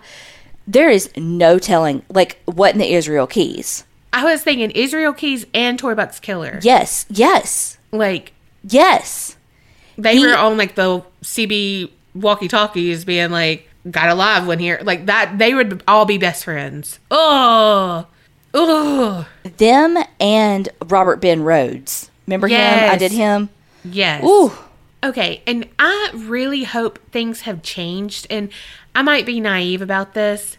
There 0.68 0.90
is 0.90 1.10
no 1.16 1.60
telling 1.60 2.04
like 2.10 2.42
what 2.46 2.74
in 2.74 2.80
the 2.80 2.94
Israel 2.94 3.28
keys. 3.28 3.84
I 4.14 4.24
was 4.24 4.42
thinking 4.42 4.72
Israel 4.72 5.14
Keys 5.14 5.46
and 5.54 5.78
Toy 5.78 5.94
Box 5.94 6.20
Killer. 6.20 6.60
Yes, 6.64 7.06
yes, 7.10 7.78
Like 7.92 8.34
yes. 8.64 9.36
they 9.98 10.16
He- 10.18 10.26
were 10.26 10.36
on 10.36 10.58
like 10.58 10.76
the 10.76 11.04
CB 11.24 11.92
walkie 12.16 12.48
talkies 12.48 13.06
being 13.06 13.32
like, 13.32 13.70
got 13.92 14.10
a 14.10 14.16
live 14.16 14.48
one 14.48 14.60
here. 14.60 14.80
Like 14.82 15.06
that, 15.08 15.38
they 15.38 15.54
would 15.54 15.84
all 15.88 16.06
be 16.06 16.18
best 16.18 16.46
friends. 16.46 17.00
Oh, 17.12 18.08
oh, 18.58 19.28
Them 19.58 19.98
and 20.20 20.70
Robert 20.86 21.22
Ben 21.22 21.44
Rhodes. 21.44 22.10
Remember 22.26 22.48
him? 22.48 22.90
I 22.90 22.98
did 22.98 23.12
him. 23.12 23.50
yes. 23.84 24.24
Ooh. 24.24 24.52
Okay, 25.04 25.44
and 25.46 25.68
I 25.78 26.12
really 26.14 26.64
hope 26.64 27.00
things 27.12 27.42
have 27.42 27.62
changed. 27.62 28.26
And 28.30 28.50
I 28.96 29.04
might 29.04 29.26
be 29.26 29.40
naive 29.40 29.82
about 29.82 30.16
this, 30.16 30.58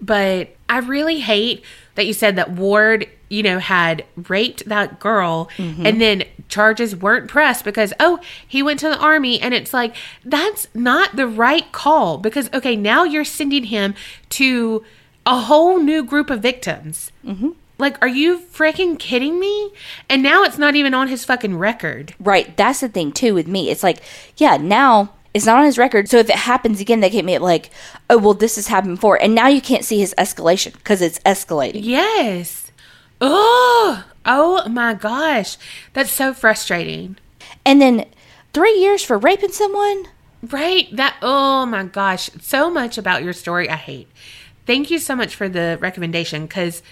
but 0.00 0.56
I 0.68 0.78
really 0.78 1.20
hate 1.20 1.62
that 1.94 2.06
you 2.06 2.12
said 2.12 2.36
that 2.36 2.50
Ward, 2.50 3.06
you 3.28 3.42
know, 3.42 3.58
had 3.58 4.04
raped 4.16 4.68
that 4.68 4.98
girl 4.98 5.50
mm-hmm. 5.56 5.86
and 5.86 6.00
then 6.00 6.24
charges 6.48 6.96
weren't 6.96 7.28
pressed 7.28 7.64
because, 7.64 7.92
oh, 8.00 8.20
he 8.46 8.62
went 8.62 8.80
to 8.80 8.88
the 8.88 8.98
army. 8.98 9.40
And 9.40 9.54
it's 9.54 9.74
like, 9.74 9.94
that's 10.24 10.66
not 10.74 11.14
the 11.16 11.28
right 11.28 11.70
call 11.70 12.18
because, 12.18 12.50
okay, 12.52 12.76
now 12.76 13.04
you're 13.04 13.24
sending 13.24 13.64
him 13.64 13.94
to 14.30 14.84
a 15.26 15.40
whole 15.40 15.78
new 15.78 16.04
group 16.04 16.30
of 16.30 16.40
victims. 16.40 17.12
Mm-hmm. 17.24 17.50
Like, 17.76 18.00
are 18.00 18.08
you 18.08 18.38
freaking 18.38 18.98
kidding 18.98 19.40
me? 19.40 19.72
And 20.08 20.22
now 20.22 20.44
it's 20.44 20.58
not 20.58 20.76
even 20.76 20.94
on 20.94 21.08
his 21.08 21.24
fucking 21.24 21.58
record. 21.58 22.14
Right. 22.20 22.56
That's 22.56 22.80
the 22.80 22.88
thing 22.88 23.12
too 23.12 23.34
with 23.34 23.48
me. 23.48 23.70
It's 23.70 23.82
like, 23.82 23.98
yeah, 24.36 24.56
now 24.56 25.12
it's 25.34 25.46
not 25.46 25.58
on 25.58 25.64
his 25.64 25.76
record. 25.76 26.08
So 26.08 26.18
if 26.18 26.30
it 26.30 26.36
happens 26.36 26.80
again, 26.80 27.00
they 27.00 27.10
can't 27.10 27.26
me 27.26 27.36
like, 27.38 27.70
oh 28.08 28.18
well, 28.18 28.34
this 28.34 28.54
has 28.54 28.68
happened 28.68 28.96
before, 28.96 29.20
and 29.20 29.34
now 29.34 29.48
you 29.48 29.60
can't 29.60 29.84
see 29.84 29.98
his 29.98 30.14
escalation 30.16 30.72
because 30.74 31.02
it's 31.02 31.18
escalating. 31.20 31.80
Yes. 31.82 32.70
Oh, 33.20 34.04
oh 34.24 34.68
my 34.68 34.94
gosh. 34.94 35.56
That's 35.92 36.12
so 36.12 36.32
frustrating. 36.32 37.16
And 37.64 37.82
then 37.82 38.06
three 38.52 38.78
years 38.78 39.02
for 39.02 39.18
raping 39.18 39.52
someone. 39.52 40.06
Right? 40.42 40.94
That, 40.94 41.16
oh 41.22 41.66
my 41.66 41.84
gosh. 41.84 42.30
So 42.40 42.70
much 42.70 42.98
about 42.98 43.24
your 43.24 43.32
story 43.32 43.68
I 43.68 43.76
hate. 43.76 44.08
Thank 44.66 44.90
you 44.90 44.98
so 44.98 45.14
much 45.14 45.34
for 45.34 45.48
the 45.48 45.78
recommendation 45.80 46.46
because 46.46 46.82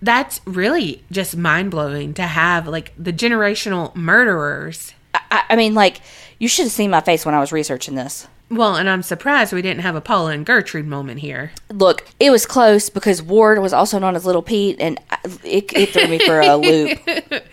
that's 0.00 0.40
really 0.44 1.02
just 1.10 1.36
mind 1.36 1.70
blowing 1.70 2.14
to 2.14 2.22
have 2.22 2.66
like 2.66 2.92
the 2.96 3.12
generational 3.12 3.94
murderers. 3.94 4.94
I, 5.14 5.44
I 5.50 5.56
mean, 5.56 5.74
like 5.74 6.00
you 6.38 6.48
should 6.48 6.64
have 6.64 6.72
seen 6.72 6.90
my 6.90 7.00
face 7.00 7.26
when 7.26 7.34
I 7.34 7.40
was 7.40 7.52
researching 7.52 7.94
this. 7.94 8.28
Well, 8.50 8.76
and 8.76 8.88
I'm 8.88 9.02
surprised 9.02 9.52
we 9.52 9.60
didn't 9.60 9.82
have 9.82 9.94
a 9.94 10.00
Paula 10.00 10.30
and 10.30 10.46
Gertrude 10.46 10.86
moment 10.86 11.20
here. 11.20 11.52
Look, 11.70 12.06
it 12.18 12.30
was 12.30 12.46
close 12.46 12.88
because 12.88 13.20
Ward 13.22 13.58
was 13.58 13.74
also 13.74 13.98
known 13.98 14.16
as 14.16 14.24
Little 14.24 14.42
Pete, 14.42 14.76
and 14.80 14.98
it, 15.44 15.70
it 15.74 15.90
threw 15.90 16.08
me 16.08 16.18
for 16.18 16.40
a 16.40 16.56
loop. 16.56 16.98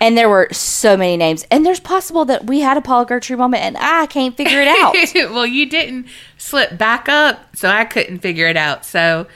And 0.00 0.16
there 0.16 0.28
were 0.28 0.48
so 0.52 0.96
many 0.96 1.16
names, 1.16 1.44
and 1.50 1.66
there's 1.66 1.80
possible 1.80 2.24
that 2.26 2.46
we 2.46 2.60
had 2.60 2.76
a 2.76 2.80
Paul 2.80 3.04
Gertrude 3.04 3.38
moment, 3.38 3.64
and 3.64 3.76
I 3.78 4.06
can't 4.06 4.36
figure 4.36 4.60
it 4.60 4.68
out. 4.68 4.94
well, 5.32 5.46
you 5.46 5.66
didn't 5.66 6.06
slip 6.36 6.78
back 6.78 7.08
up, 7.08 7.56
so 7.56 7.68
I 7.68 7.84
couldn't 7.84 8.20
figure 8.20 8.46
it 8.46 8.56
out. 8.56 8.84
So, 8.84 9.26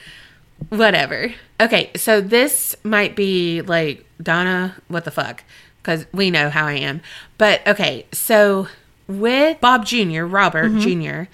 whatever. 0.69 1.33
Okay, 1.59 1.91
so 1.95 2.21
this 2.21 2.75
might 2.83 3.15
be 3.15 3.61
like, 3.61 4.05
Donna, 4.21 4.75
what 4.87 5.05
the 5.05 5.11
fuck? 5.11 5.43
Because 5.81 6.05
we 6.13 6.31
know 6.31 6.49
how 6.49 6.65
I 6.67 6.73
am. 6.73 7.01
But 7.37 7.65
okay, 7.67 8.05
so 8.11 8.67
with 9.07 9.59
Bob 9.59 9.85
Jr., 9.85 10.23
Robert 10.23 10.71
mm-hmm. 10.71 11.25
Jr., 11.25 11.29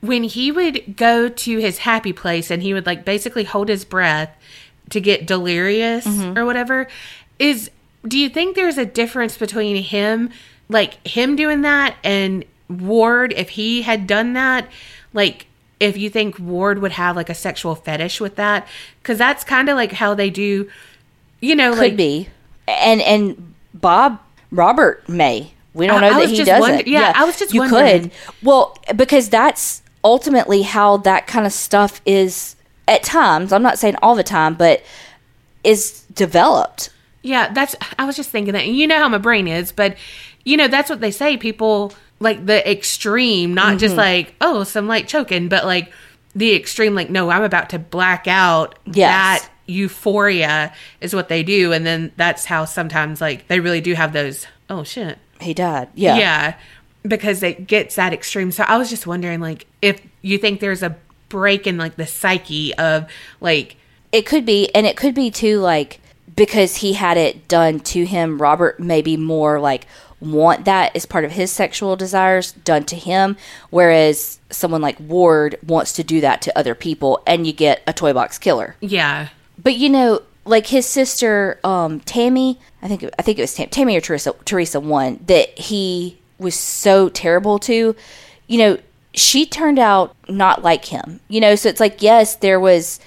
when 0.00 0.24
he 0.24 0.52
would 0.52 0.96
go 0.96 1.28
to 1.28 1.58
his 1.58 1.78
happy 1.78 2.12
place 2.12 2.50
and 2.50 2.62
he 2.62 2.74
would 2.74 2.84
like 2.84 3.04
basically 3.04 3.44
hold 3.44 3.68
his 3.68 3.84
breath 3.84 4.36
to 4.90 5.00
get 5.00 5.26
delirious 5.26 6.06
mm-hmm. 6.06 6.38
or 6.38 6.44
whatever, 6.44 6.86
is 7.38 7.70
do 8.06 8.18
you 8.18 8.28
think 8.28 8.54
there's 8.56 8.78
a 8.78 8.84
difference 8.86 9.36
between 9.36 9.82
him, 9.82 10.30
like 10.68 11.06
him 11.06 11.36
doing 11.36 11.62
that, 11.62 11.96
and 12.04 12.44
Ward 12.68 13.32
if 13.36 13.50
he 13.50 13.82
had 13.82 14.06
done 14.06 14.32
that? 14.34 14.68
Like, 15.12 15.46
if 15.80 15.96
you 15.96 16.10
think 16.10 16.38
Ward 16.38 16.80
would 16.80 16.92
have 16.92 17.16
like 17.16 17.28
a 17.30 17.34
sexual 17.34 17.74
fetish 17.74 18.20
with 18.20 18.36
that, 18.36 18.66
because 19.02 19.18
that's 19.18 19.44
kind 19.44 19.68
of 19.68 19.76
like 19.76 19.92
how 19.92 20.14
they 20.14 20.30
do 20.30 20.68
you 21.40 21.54
know, 21.54 21.72
Could 21.72 21.78
like 21.78 21.96
be. 21.96 22.28
And 22.66 23.02
and 23.02 23.54
Bob 23.74 24.18
Robert 24.50 25.06
may. 25.08 25.52
We 25.74 25.86
don't 25.86 26.02
I- 26.02 26.08
know 26.08 26.16
I 26.16 26.20
that 26.20 26.30
he 26.30 26.38
doesn't. 26.38 26.60
wonder- 26.60 26.88
yeah, 26.88 27.12
I 27.14 27.24
was 27.24 27.38
just 27.38 27.52
you 27.52 27.60
wondering. 27.60 28.02
could. 28.04 28.10
Well, 28.42 28.78
because 28.96 29.28
that's 29.28 29.82
ultimately 30.02 30.62
how 30.62 30.96
that 30.98 31.26
kind 31.26 31.44
of 31.46 31.52
stuff 31.52 32.00
is 32.06 32.56
at 32.88 33.02
times. 33.02 33.52
I'm 33.52 33.62
not 33.62 33.78
saying 33.78 33.96
all 34.00 34.14
the 34.14 34.22
time, 34.22 34.54
but 34.54 34.82
is 35.64 36.02
developed. 36.14 36.90
Yeah, 37.24 37.52
that's. 37.52 37.74
I 37.98 38.04
was 38.04 38.16
just 38.16 38.28
thinking 38.30 38.52
that. 38.52 38.64
And 38.64 38.76
you 38.76 38.86
know 38.86 38.98
how 38.98 39.08
my 39.08 39.18
brain 39.18 39.48
is, 39.48 39.72
but 39.72 39.96
you 40.44 40.56
know 40.58 40.68
that's 40.68 40.90
what 40.90 41.00
they 41.00 41.10
say. 41.10 41.36
People 41.38 41.92
like 42.20 42.44
the 42.44 42.70
extreme, 42.70 43.54
not 43.54 43.68
Mm-hmm. 43.68 43.78
just 43.78 43.96
like 43.96 44.34
oh 44.40 44.62
some 44.62 44.86
light 44.86 45.08
choking, 45.08 45.48
but 45.48 45.64
like 45.64 45.90
the 46.34 46.54
extreme. 46.54 46.94
Like 46.94 47.08
no, 47.10 47.30
I'm 47.30 47.42
about 47.42 47.70
to 47.70 47.78
black 47.78 48.28
out. 48.28 48.78
Yes. 48.86 49.40
That 49.42 49.50
euphoria 49.66 50.74
is 51.00 51.14
what 51.14 51.28
they 51.28 51.42
do, 51.42 51.72
and 51.72 51.86
then 51.86 52.12
that's 52.16 52.44
how 52.44 52.66
sometimes 52.66 53.20
like 53.20 53.48
they 53.48 53.58
really 53.58 53.80
do 53.80 53.94
have 53.94 54.12
those. 54.12 54.46
Oh 54.68 54.84
shit. 54.84 55.18
He 55.40 55.54
died. 55.54 55.88
Yeah. 55.94 56.16
Yeah, 56.18 56.54
because 57.02 57.42
it 57.42 57.66
gets 57.66 57.96
that 57.96 58.12
extreme. 58.12 58.52
So 58.52 58.64
I 58.64 58.76
was 58.78 58.88
just 58.90 59.06
wondering, 59.06 59.40
like, 59.40 59.66
if 59.82 60.00
you 60.22 60.38
think 60.38 60.60
there's 60.60 60.82
a 60.82 60.96
break 61.28 61.66
in 61.66 61.76
like 61.78 61.96
the 61.96 62.06
psyche 62.06 62.74
of 62.74 63.10
like 63.40 63.76
It 64.12 64.26
could 64.26 64.44
be, 64.46 64.68
and 64.74 64.86
it 64.86 64.96
could 64.96 65.14
be 65.14 65.30
too, 65.30 65.58
like 65.60 66.00
because 66.36 66.76
he 66.76 66.94
had 66.94 67.16
it 67.16 67.48
done 67.48 67.80
to 67.80 68.04
him. 68.04 68.40
Robert 68.40 68.80
maybe 68.80 69.16
more 69.16 69.60
like 69.60 69.86
want 70.20 70.64
that 70.64 70.94
as 70.96 71.06
part 71.06 71.24
of 71.24 71.32
his 71.32 71.50
sexual 71.50 71.96
desires 71.96 72.52
done 72.52 72.84
to 72.84 72.96
him, 72.96 73.36
whereas 73.70 74.38
someone 74.50 74.80
like 74.80 74.98
Ward 74.98 75.58
wants 75.66 75.92
to 75.94 76.04
do 76.04 76.20
that 76.20 76.40
to 76.42 76.58
other 76.58 76.74
people, 76.74 77.22
and 77.26 77.46
you 77.46 77.52
get 77.52 77.82
a 77.86 77.92
toy 77.92 78.12
box 78.12 78.38
killer. 78.38 78.76
yeah, 78.80 79.28
But 79.62 79.76
you 79.76 79.90
know, 79.90 80.22
like 80.44 80.68
his 80.68 80.86
sister, 80.86 81.58
um, 81.64 82.00
Tammy, 82.00 82.58
I 82.82 82.88
think 82.88 83.04
I 83.18 83.22
think 83.22 83.38
it 83.38 83.42
was 83.42 83.54
Tam, 83.54 83.68
Tammy 83.68 83.96
or 83.96 84.00
Teresa, 84.00 84.34
Teresa 84.44 84.80
one 84.80 85.20
that 85.26 85.58
he 85.58 86.18
was 86.38 86.58
so 86.58 87.08
terrible 87.08 87.58
to. 87.60 87.94
You 88.46 88.58
know, 88.58 88.78
she 89.14 89.46
turned 89.46 89.78
out 89.78 90.14
not 90.28 90.62
like 90.62 90.86
him. 90.86 91.20
You 91.28 91.40
know, 91.40 91.54
so 91.54 91.68
it's 91.68 91.80
like 91.80 92.02
yes, 92.02 92.36
there 92.36 92.60
was 92.60 93.00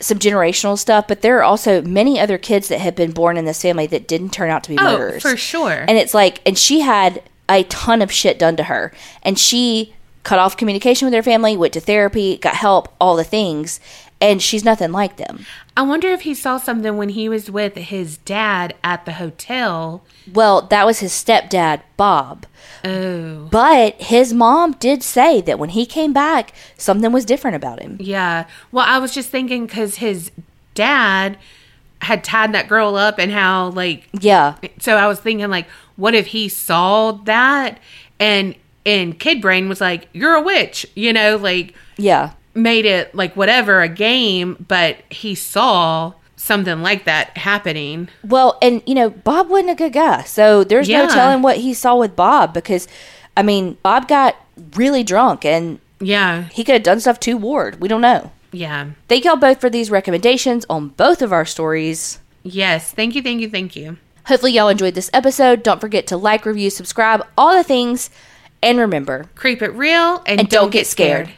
some 0.00 0.18
generational 0.18 0.78
stuff, 0.78 1.06
but 1.06 1.22
there 1.22 1.38
are 1.38 1.42
also 1.42 1.80
many 1.82 2.18
other 2.18 2.36
kids 2.36 2.68
that 2.68 2.80
have 2.80 2.94
been 2.96 3.12
born 3.12 3.36
in 3.36 3.44
this 3.44 3.62
family 3.62 3.86
that 3.86 4.08
didn't 4.08 4.30
turn 4.30 4.50
out 4.50 4.64
to 4.64 4.70
be 4.70 4.78
oh 4.78 4.98
murderers. 4.98 5.22
for 5.22 5.36
sure. 5.36 5.84
And 5.88 5.92
it's 5.98 6.14
like, 6.14 6.40
and 6.44 6.58
she 6.58 6.80
had 6.80 7.22
a 7.48 7.62
ton 7.64 8.02
of 8.02 8.10
shit 8.10 8.38
done 8.38 8.56
to 8.56 8.64
her. 8.64 8.92
And 9.22 9.38
she 9.38 9.94
cut 10.22 10.38
off 10.38 10.56
communication 10.56 11.06
with 11.06 11.14
her 11.14 11.22
family, 11.22 11.56
went 11.56 11.72
to 11.74 11.80
therapy, 11.80 12.38
got 12.38 12.54
help, 12.54 12.94
all 13.00 13.16
the 13.16 13.24
things. 13.24 13.80
And 14.20 14.42
she's 14.42 14.64
nothing 14.64 14.90
like 14.90 15.16
them. 15.16 15.44
I 15.76 15.82
wonder 15.82 16.08
if 16.08 16.20
he 16.22 16.34
saw 16.34 16.56
something 16.56 16.96
when 16.96 17.08
he 17.10 17.28
was 17.28 17.50
with 17.50 17.74
his 17.74 18.18
dad 18.18 18.74
at 18.84 19.04
the 19.06 19.14
hotel. 19.14 20.02
Well, 20.32 20.62
that 20.62 20.86
was 20.86 21.00
his 21.00 21.12
stepdad, 21.12 21.82
Bob. 21.96 22.46
Oh, 22.84 23.48
But 23.50 24.00
his 24.00 24.32
mom 24.32 24.72
did 24.72 25.02
say 25.02 25.40
that 25.40 25.58
when 25.58 25.70
he 25.70 25.84
came 25.84 26.12
back, 26.12 26.52
something 26.76 27.10
was 27.10 27.24
different 27.24 27.56
about 27.56 27.80
him. 27.80 27.96
yeah. 28.00 28.46
Well, 28.70 28.86
I 28.88 28.98
was 28.98 29.12
just 29.12 29.30
thinking 29.30 29.66
because 29.66 29.96
his 29.96 30.30
dad 30.74 31.38
had 32.02 32.22
tied 32.22 32.52
that 32.52 32.68
girl 32.68 32.94
up 32.96 33.18
and 33.18 33.32
how, 33.32 33.68
like, 33.70 34.08
Yeah. 34.20 34.54
so 34.78 34.96
I 34.96 35.08
was 35.08 35.18
thinking, 35.18 35.48
like, 35.50 35.66
what 35.96 36.14
if 36.14 36.26
he 36.28 36.48
saw 36.48 37.12
that 37.24 37.78
and 38.20 38.54
and 38.86 39.18
kid 39.18 39.40
brain 39.40 39.68
was 39.68 39.80
like, 39.80 40.08
you're 40.12 40.34
a 40.34 40.42
witch, 40.42 40.84
you 40.94 41.12
know, 41.12 41.36
like, 41.36 41.74
Yeah. 41.96 42.32
Made 42.54 42.84
it 42.84 43.14
like 43.14 43.36
whatever 43.36 43.80
a 43.82 43.88
game, 43.88 44.64
but 44.68 44.96
he 45.10 45.34
saw 45.34 46.12
something 46.36 46.82
like 46.82 47.04
that 47.04 47.36
happening. 47.36 48.08
Well, 48.22 48.58
and 48.60 48.82
you 48.86 48.94
know, 48.94 49.10
Bob 49.10 49.48
wasn't 49.48 49.70
a 49.70 49.74
good 49.74 49.92
guy. 49.92 50.22
So 50.24 50.62
there's 50.64 50.88
Yeah. 50.88 51.06
no 51.06 51.08
telling 51.12 51.42
what 51.42 51.58
he 51.58 51.72
saw 51.74 51.96
with 51.96 52.14
Bob 52.16 52.52
because, 52.54 52.86
I 53.36 53.42
mean, 53.42 53.78
Bob 53.82 54.08
got 54.08 54.36
really 54.76 55.02
drunk 55.02 55.44
and 55.44 55.78
Yeah, 56.00 56.44
he 56.52 56.64
could 56.64 56.74
have 56.74 56.82
done 56.82 57.00
stuff 57.00 57.18
to 57.20 57.36
Ward. 57.36 57.80
We 57.80 57.88
don't 57.88 58.00
know. 58.02 58.30
yeah. 58.52 58.86
Thank 59.08 59.24
y'all 59.24 59.36
both 59.36 59.60
for 59.60 59.70
these 59.70 59.90
recommendations 59.90 60.64
on 60.68 60.88
both 60.88 61.22
of 61.22 61.32
our 61.32 61.44
stories. 61.44 62.18
Yes. 62.42 62.92
Thank 62.92 63.14
you, 63.14 63.22
thank 63.22 63.40
you, 63.40 63.48
thank 63.48 63.74
you. 63.74 63.96
Hopefully, 64.26 64.52
y'all 64.52 64.68
enjoyed 64.68 64.94
this 64.94 65.10
episode. 65.12 65.62
Don't 65.62 65.80
forget 65.80 66.06
to 66.08 66.16
like, 66.16 66.46
review, 66.46 66.70
subscribe, 66.70 67.26
all 67.36 67.54
the 67.54 67.64
things. 67.64 68.10
And 68.62 68.78
remember, 68.78 69.26
Creep 69.34 69.60
it 69.62 69.74
real 69.74 70.22
and, 70.26 70.40
And 70.40 70.48
don't 70.48 70.70
get 70.70 70.86
scared. 70.86 71.28